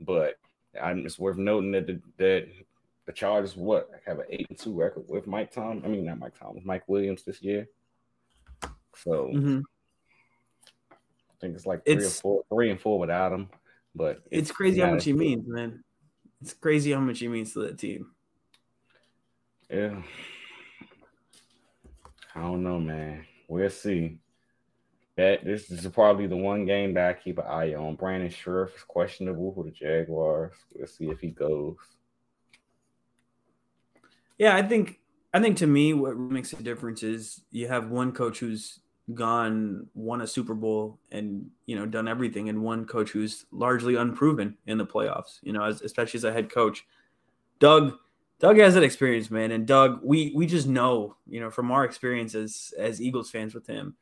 but 0.01 0.35
I'm, 0.81 1.05
it's 1.07 1.19
worth 1.19 1.37
noting 1.37 1.73
that 1.73 1.87
the, 1.87 2.01
that 2.19 2.49
the 3.07 3.13
Chargers 3.13 3.57
what 3.57 3.91
have 4.07 4.19
an 4.19 4.27
eight 4.31 4.47
and 4.51 4.59
two 4.59 4.75
record 4.75 5.05
with 5.09 5.27
Mike 5.27 5.53
Tom. 5.53 5.83
I 5.85 5.89
mean, 5.89 6.05
not 6.07 6.19
Mike 6.19 6.39
Tom, 6.39 6.59
Mike 6.65 6.85
Williams 6.89 7.23
this 7.23 7.43
year. 7.43 7.69
So 8.97 9.31
Mhm. 9.35 9.63
I 10.91 11.35
think 11.41 11.55
it's 11.55 11.67
like 11.67 11.85
three 11.85 11.95
It's- 11.95 12.19
or 12.19 12.21
four, 12.21 12.45
three 12.49 12.71
and 12.71 12.81
four 12.81 12.99
without 12.99 13.33
him. 13.33 13.49
But 13.95 14.23
It's 14.31 14.51
crazy 14.51 14.81
how 14.81 14.91
much 14.93 15.05
he 15.05 15.13
means, 15.13 15.47
man. 15.47 15.83
It's 16.43 16.53
crazy 16.53 16.93
how 16.93 17.01
much 17.01 17.19
he 17.19 17.29
means 17.29 17.53
to 17.55 17.61
that 17.61 17.79
team. 17.79 18.11
Yeah. 19.71 20.03
I 22.35 22.43
don't 22.43 22.63
know, 22.63 22.79
man. 22.79 23.25
We'll 23.49 23.71
see. 23.71 24.19
That 25.17 25.45
this 25.45 25.71
is 25.71 25.87
probably 25.87 26.27
the 26.27 26.37
one 26.37 26.67
game 26.67 26.93
that 26.95 27.09
I 27.09 27.13
keep 27.15 27.39
an 27.39 27.47
eye 27.47 27.75
on. 27.75 27.97
Brandon 27.97 28.29
Scherff 28.31 28.77
is 28.77 28.83
questionable 28.83 29.53
for 29.55 29.65
the 29.65 29.71
Jaguars. 29.71 30.53
We'll 30.75 30.87
see 30.87 31.07
if 31.07 31.21
he 31.21 31.29
goes. 31.29 31.77
Yeah, 34.37 34.55
I 34.55 34.63
think 34.63 35.01
I 35.33 35.41
think 35.41 35.57
to 35.59 35.67
me 35.67 35.95
what 35.95 36.19
makes 36.19 36.53
a 36.53 36.63
difference 36.63 37.03
is 37.03 37.41
you 37.51 37.69
have 37.69 37.91
one 37.91 38.13
coach 38.13 38.39
who's 38.41 38.81
gone 39.15 39.87
won 39.95 40.21
a 40.21 40.27
Super 40.27 40.55
Bowl 40.55 40.99
and 41.11 41.51
you 41.65 41.77
know 41.77 41.87
done 41.87 42.09
everything, 42.09 42.49
and 42.51 42.63
one 42.63 42.85
coach 42.85 43.11
who's 43.11 43.47
largely 43.51 43.97
unproven 43.97 44.57
in 44.67 44.77
the 44.77 44.87
playoffs. 44.87 45.39
You 45.43 45.55
know, 45.55 45.63
as, 45.63 45.81
especially 45.81 46.19
as 46.19 46.25
a 46.25 46.33
head 46.33 46.51
coach, 46.51 46.87
Doug. 47.59 47.95
Doug 48.39 48.59
has 48.59 48.75
that 48.75 48.83
experience, 48.83 49.31
man, 49.31 49.51
and 49.51 49.67
Doug, 49.67 50.01
we 50.05 50.31
we 50.37 50.45
just 50.45 50.67
know, 50.67 51.17
you 51.27 51.41
know, 51.41 51.51
from 51.51 51.71
our 51.71 51.87
experience 51.87 52.35
as 52.35 52.75
as 52.79 53.01
Eagles 53.01 53.31
fans 53.31 53.55
with 53.55 53.67
him, 53.67 53.97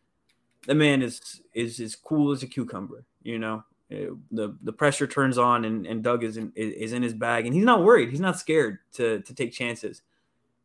the 0.66 0.74
man 0.74 1.02
is 1.02 1.40
is 1.52 1.80
as 1.80 1.96
cool 1.96 2.32
as 2.32 2.42
a 2.42 2.46
cucumber. 2.46 3.04
You 3.22 3.38
know, 3.38 3.64
Uh, 3.92 4.16
the 4.30 4.56
the 4.62 4.72
pressure 4.72 5.06
turns 5.06 5.38
on, 5.38 5.64
and 5.64 5.86
and 5.86 6.02
Doug 6.02 6.24
is 6.24 6.36
in 6.36 6.52
is 6.56 6.92
in 6.92 7.02
his 7.02 7.14
bag, 7.14 7.46
and 7.46 7.54
he's 7.54 7.64
not 7.64 7.84
worried. 7.84 8.10
He's 8.10 8.20
not 8.20 8.38
scared 8.38 8.78
to 8.94 9.20
to 9.20 9.34
take 9.34 9.52
chances. 9.52 10.02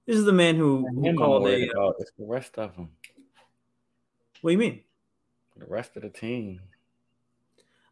This 0.05 0.17
is 0.17 0.25
the 0.25 0.33
man 0.33 0.55
who, 0.55 0.87
who 0.87 1.13
called 1.15 1.47
a. 1.47 1.69
It's 1.99 2.11
the 2.17 2.25
rest 2.25 2.57
of 2.57 2.75
them. 2.75 2.89
What 4.41 4.49
do 4.49 4.53
you 4.53 4.57
mean? 4.57 4.81
The 5.57 5.65
rest 5.67 5.95
of 5.97 6.03
the 6.03 6.09
team. 6.09 6.61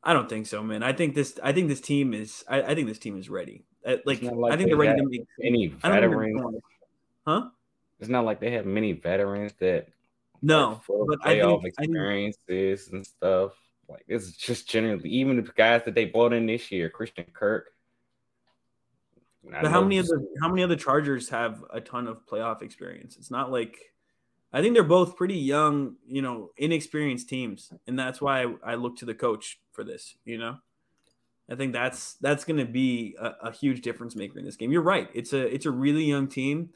I 0.01 0.13
don't 0.13 0.29
think 0.29 0.47
so, 0.47 0.63
man. 0.63 0.81
I 0.81 0.93
think 0.93 1.13
this. 1.13 1.37
I 1.43 1.51
think 1.51 1.67
this 1.67 1.81
team 1.81 2.13
is. 2.13 2.43
I, 2.47 2.61
I 2.61 2.75
think 2.75 2.87
this 2.87 2.97
team 2.97 3.17
is 3.19 3.29
ready. 3.29 3.65
Uh, 3.85 3.97
Like, 4.05 4.21
like 4.23 4.53
I 4.53 4.55
think 4.55 4.69
they 4.69 4.75
they're 4.75 4.77
ready 4.77 5.01
to 5.01 5.07
make. 5.07 5.27
Any 5.43 5.75
I 5.83 5.89
don't 5.89 5.99
think 5.99 6.01
they're 6.01 6.09
veterans? 6.09 6.61
Huh? 7.27 7.49
It's 7.99 8.09
not 8.09 8.25
like 8.25 8.39
they 8.39 8.51
have 8.51 8.65
many 8.65 8.93
veterans 8.93 9.53
that 9.59 9.89
No, 10.41 10.81
like, 10.87 11.07
but 11.07 11.19
I 11.27 11.35
playoff 11.35 11.61
think. 11.61 11.73
I 11.77 11.81
think 11.81 11.95
experiences 11.95 12.89
and 12.91 13.05
stuff. 13.05 13.53
Like 13.89 14.03
it's 14.07 14.31
just 14.33 14.69
generally 14.69 15.09
even 15.09 15.37
the 15.37 15.51
guys 15.55 15.83
that 15.85 15.95
they 15.95 16.05
brought 16.05 16.33
in 16.33 16.45
this 16.45 16.71
year, 16.71 16.89
Christian 16.89 17.25
Kirk. 17.33 17.71
But 19.49 19.71
how 19.71 19.81
many 19.81 19.97
the 19.97 20.19
how 20.41 20.49
many 20.49 20.63
other 20.63 20.75
Chargers 20.75 21.29
have 21.29 21.63
a 21.71 21.79
ton 21.79 22.07
of 22.07 22.25
playoff 22.25 22.61
experience? 22.61 23.15
It's 23.17 23.31
not 23.31 23.51
like 23.51 23.77
I 24.51 24.61
think 24.61 24.73
they're 24.73 24.83
both 24.83 25.15
pretty 25.15 25.35
young, 25.37 25.95
you 26.05 26.21
know, 26.21 26.51
inexperienced 26.57 27.29
teams, 27.29 27.71
and 27.85 27.97
that's 27.97 28.21
why 28.21 28.43
I, 28.43 28.53
I 28.63 28.75
look 28.75 28.97
to 28.97 29.05
the 29.05 29.13
coach 29.13 29.59
for 29.71 29.83
this. 29.83 30.15
You 30.25 30.37
know, 30.37 30.57
I 31.49 31.55
think 31.55 31.73
that's 31.73 32.15
that's 32.15 32.43
going 32.43 32.57
to 32.57 32.65
be 32.65 33.15
a, 33.19 33.33
a 33.43 33.51
huge 33.51 33.81
difference 33.81 34.15
maker 34.15 34.39
in 34.39 34.45
this 34.45 34.57
game. 34.57 34.71
You're 34.71 34.81
right; 34.81 35.09
it's 35.13 35.33
a 35.33 35.53
it's 35.53 35.65
a 35.65 35.71
really 35.71 36.03
young 36.03 36.27
team, 36.27 36.71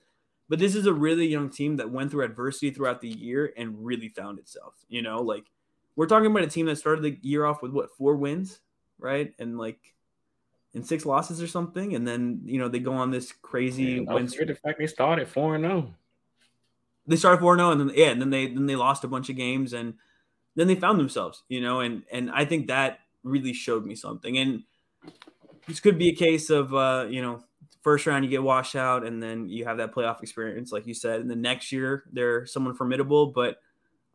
but 0.51 0.59
this 0.59 0.75
is 0.75 0.85
a 0.85 0.91
really 0.91 1.27
young 1.27 1.49
team 1.49 1.77
that 1.77 1.89
went 1.89 2.11
through 2.11 2.25
adversity 2.25 2.71
throughout 2.71 2.99
the 2.99 3.07
year 3.07 3.53
and 3.55 3.85
really 3.85 4.09
found 4.09 4.37
itself. 4.37 4.73
You 4.89 5.01
know, 5.01 5.21
like 5.21 5.45
we're 5.95 6.07
talking 6.07 6.29
about 6.29 6.43
a 6.43 6.47
team 6.47 6.65
that 6.65 6.75
started 6.75 7.05
the 7.05 7.17
year 7.21 7.45
off 7.45 7.61
with 7.61 7.71
what 7.71 7.95
four 7.95 8.17
wins, 8.17 8.59
right, 8.99 9.33
and 9.39 9.57
like 9.57 9.79
and 10.73 10.85
six 10.85 11.05
losses 11.05 11.41
or 11.41 11.47
something, 11.47 11.95
and 11.95 12.05
then 12.05 12.41
you 12.43 12.59
know 12.59 12.67
they 12.67 12.79
go 12.79 12.91
on 12.91 13.11
this 13.11 13.31
crazy 13.31 14.01
Man, 14.01 14.13
win 14.13 14.25
the 14.25 14.59
fact 14.61 14.77
they 14.77 14.87
started 14.87 15.29
four 15.29 15.55
and 15.55 15.65
oh. 15.65 15.69
zero. 15.69 15.93
they 17.07 17.15
started 17.15 17.39
4 17.39 17.55
0 17.55 17.71
and 17.71 17.79
then 17.79 17.91
yeah 17.95 18.09
and 18.09 18.19
then 18.21 18.29
they 18.29 18.47
then 18.47 18.65
they 18.65 18.75
lost 18.75 19.05
a 19.05 19.07
bunch 19.07 19.29
of 19.29 19.37
games 19.37 19.71
and 19.71 19.93
then 20.55 20.67
they 20.67 20.75
found 20.75 20.99
themselves 20.99 21.43
you 21.47 21.61
know 21.61 21.79
and 21.79 22.03
and 22.11 22.29
i 22.31 22.43
think 22.45 22.67
that 22.67 22.99
really 23.23 23.53
showed 23.53 23.85
me 23.85 23.95
something 23.95 24.37
and 24.37 24.63
this 25.67 25.79
could 25.79 25.97
be 25.97 26.09
a 26.09 26.15
case 26.15 26.49
of 26.49 26.73
uh 26.73 27.05
you 27.09 27.21
know 27.21 27.41
first 27.81 28.05
round 28.05 28.23
you 28.23 28.29
get 28.29 28.43
washed 28.43 28.75
out 28.75 29.05
and 29.05 29.21
then 29.21 29.49
you 29.49 29.65
have 29.65 29.77
that 29.77 29.93
playoff 29.93 30.21
experience 30.21 30.71
like 30.71 30.87
you 30.87 30.93
said. 30.93 31.19
And 31.19 31.29
the 31.29 31.35
next 31.35 31.71
year 31.71 32.05
they're 32.11 32.45
someone 32.45 32.75
formidable. 32.75 33.27
But 33.27 33.57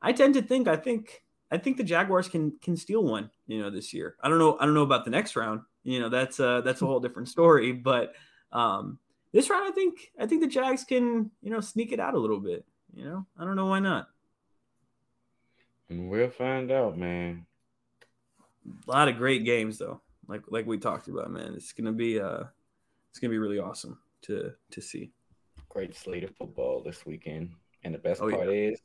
i 0.03 0.13
tend 0.13 0.35
to 0.35 0.43
think 0.43 0.69
i 0.69 0.77
think 0.77 1.23
i 1.51 1.57
think 1.57 1.77
the 1.79 1.85
jaguars 1.85 2.29
can 2.29 2.53
can 2.61 2.77
steal 2.77 3.03
one 3.03 3.31
you 3.47 3.61
know 3.61 3.71
this 3.71 3.93
year. 3.93 4.17
I 4.21 4.29
don't 4.29 4.39
know 4.39 4.57
i 4.61 4.65
don't 4.65 4.75
know 4.75 4.83
about 4.83 5.05
the 5.05 5.11
next 5.11 5.37
round. 5.37 5.63
You 5.85 6.01
know 6.01 6.09
that's 6.09 6.41
uh 6.41 6.61
that's 6.63 6.83
a 6.83 6.87
whole 6.87 7.01
different 7.01 7.29
story. 7.29 7.73
But 7.73 8.15
um 8.53 8.99
this 9.33 9.51
round 9.51 9.69
i 9.69 9.73
think 9.73 10.13
i 10.19 10.25
think 10.25 10.41
the 10.41 10.47
jags 10.47 10.85
can 10.85 11.31
you 11.43 11.51
know 11.51 11.61
sneak 11.61 11.93
it 11.93 12.01
out 12.01 12.15
a 12.15 12.19
little 12.19 12.41
bit 12.41 12.65
you 12.97 13.05
know, 13.05 13.27
I 13.39 13.45
don't 13.45 13.57
know 13.57 13.67
why 13.67 13.79
not. 13.79 14.09
And 15.89 16.09
we'll 16.09 16.31
find 16.31 16.73
out, 16.73 16.97
man. 16.97 17.47
A 18.89 18.91
lot 18.91 19.09
of 19.09 19.19
great 19.19 19.45
games 19.45 19.79
though, 19.79 20.01
like 20.27 20.43
like 20.49 20.67
we 20.67 20.79
talked 20.79 21.07
about, 21.07 21.31
man. 21.31 21.53
It's 21.55 21.73
gonna 21.73 21.93
be 21.93 22.19
uh, 22.19 22.45
it's 23.17 23.21
gonna 23.23 23.31
be 23.31 23.39
really 23.39 23.59
awesome 23.59 23.99
to 24.21 24.53
to 24.71 24.83
see. 24.83 25.11
Great 25.71 25.97
slate 25.97 26.23
of 26.23 26.37
football 26.37 26.83
this 26.85 27.07
weekend. 27.07 27.49
And 27.83 27.95
the 27.95 27.99
best 27.99 28.21
Oh, 28.21 28.29
part 28.29 28.51
is 28.51 28.79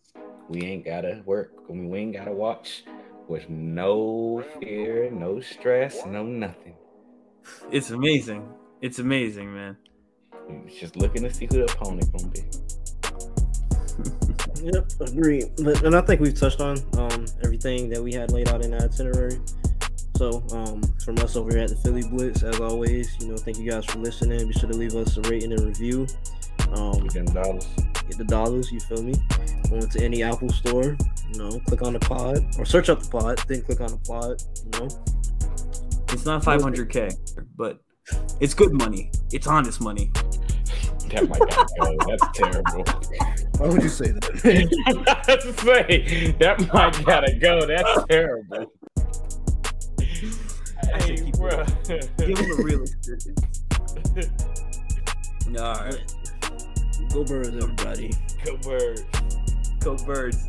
we 0.47 0.61
ain't 0.61 0.85
gotta 0.85 1.21
work. 1.25 1.51
I 1.69 1.73
mean, 1.73 1.89
we 1.89 1.99
ain't 1.99 2.13
gotta 2.13 2.31
watch 2.31 2.85
with 3.27 3.49
no 3.49 4.41
fear, 4.61 5.11
no 5.11 5.41
stress, 5.41 6.05
no 6.05 6.23
nothing. 6.23 6.75
It's 7.73 7.89
amazing. 7.91 8.47
It's 8.79 8.99
amazing, 8.99 9.53
man. 9.53 9.75
We 10.47 10.71
just 10.79 10.95
looking 10.95 11.23
to 11.23 11.33
see 11.33 11.47
who 11.51 11.65
the 11.65 11.73
opponent 11.73 12.09
gonna 12.13 12.31
be. 12.31 12.43
Yep, 14.63 14.91
agree. 14.99 15.43
And 15.83 15.95
I 15.95 16.01
think 16.01 16.21
we've 16.21 16.39
touched 16.39 16.61
on 16.61 16.77
um 16.93 17.25
everything 17.43 17.89
that 17.89 18.01
we 18.01 18.13
had 18.13 18.31
laid 18.31 18.47
out 18.47 18.63
in 18.63 18.73
our 18.75 18.83
itinerary. 18.83 19.41
So 20.21 20.43
um 20.51 20.83
from 21.03 21.17
us 21.17 21.35
over 21.35 21.49
here 21.49 21.63
at 21.63 21.69
the 21.69 21.75
Philly 21.77 22.03
Blitz, 22.03 22.43
as 22.43 22.59
always, 22.59 23.17
you 23.19 23.29
know, 23.29 23.37
thank 23.37 23.57
you 23.57 23.67
guys 23.71 23.85
for 23.85 23.97
listening. 23.97 24.47
Be 24.47 24.53
sure 24.53 24.69
to 24.69 24.77
leave 24.77 24.93
us 24.93 25.17
a 25.17 25.21
rating 25.21 25.51
and 25.51 25.61
review. 25.61 26.05
Um 26.75 27.07
Ten 27.07 27.25
dollars. 27.25 27.67
get 28.07 28.19
the 28.19 28.25
dollars, 28.25 28.71
you 28.71 28.79
feel 28.81 29.01
me? 29.01 29.15
Go 29.67 29.77
into 29.77 29.99
any 29.99 30.21
Apple 30.21 30.49
store, 30.49 30.95
you 31.27 31.39
know, 31.39 31.59
click 31.65 31.81
on 31.81 31.93
the 31.93 31.99
pod 31.99 32.37
or 32.59 32.65
search 32.65 32.89
up 32.89 33.01
the 33.01 33.09
pod, 33.09 33.39
then 33.47 33.63
click 33.63 33.81
on 33.81 33.87
the 33.87 33.97
pod, 33.97 34.43
you 34.63 34.79
know. 34.79 34.87
It's 36.13 36.23
not 36.23 36.43
500k, 36.43 37.15
but 37.55 37.79
it's 38.39 38.53
good 38.53 38.73
money. 38.73 39.09
It's 39.31 39.47
honest 39.47 39.81
money. 39.81 40.11
That 41.09 41.27
might 41.29 41.39
gotta 41.39 41.67
go. 41.79 41.97
That's 42.07 42.37
terrible. 42.37 42.83
Why 43.57 43.69
would 43.69 43.81
you 43.81 43.89
say 43.89 44.11
that? 44.11 45.25
I 45.27 45.35
was 45.35 45.45
to 45.45 45.65
say 45.65 46.31
that 46.37 46.59
might 46.71 47.05
gotta 47.07 47.33
go. 47.39 47.65
That's 47.65 48.05
terrible. 48.07 48.71
I 50.83 51.01
hey, 51.01 51.15
keep 51.17 51.37
bro. 51.37 51.65
Give 52.17 52.37
him 52.37 52.51
a 52.51 52.63
real 52.63 52.83
experience. 52.83 53.61
All 55.47 55.75
right. 55.75 56.13
Go 57.13 57.23
birds, 57.23 57.49
everybody. 57.49 58.13
Go 58.45 58.57
birds. 58.57 59.03
Go 59.79 59.95
birds. 60.05 60.45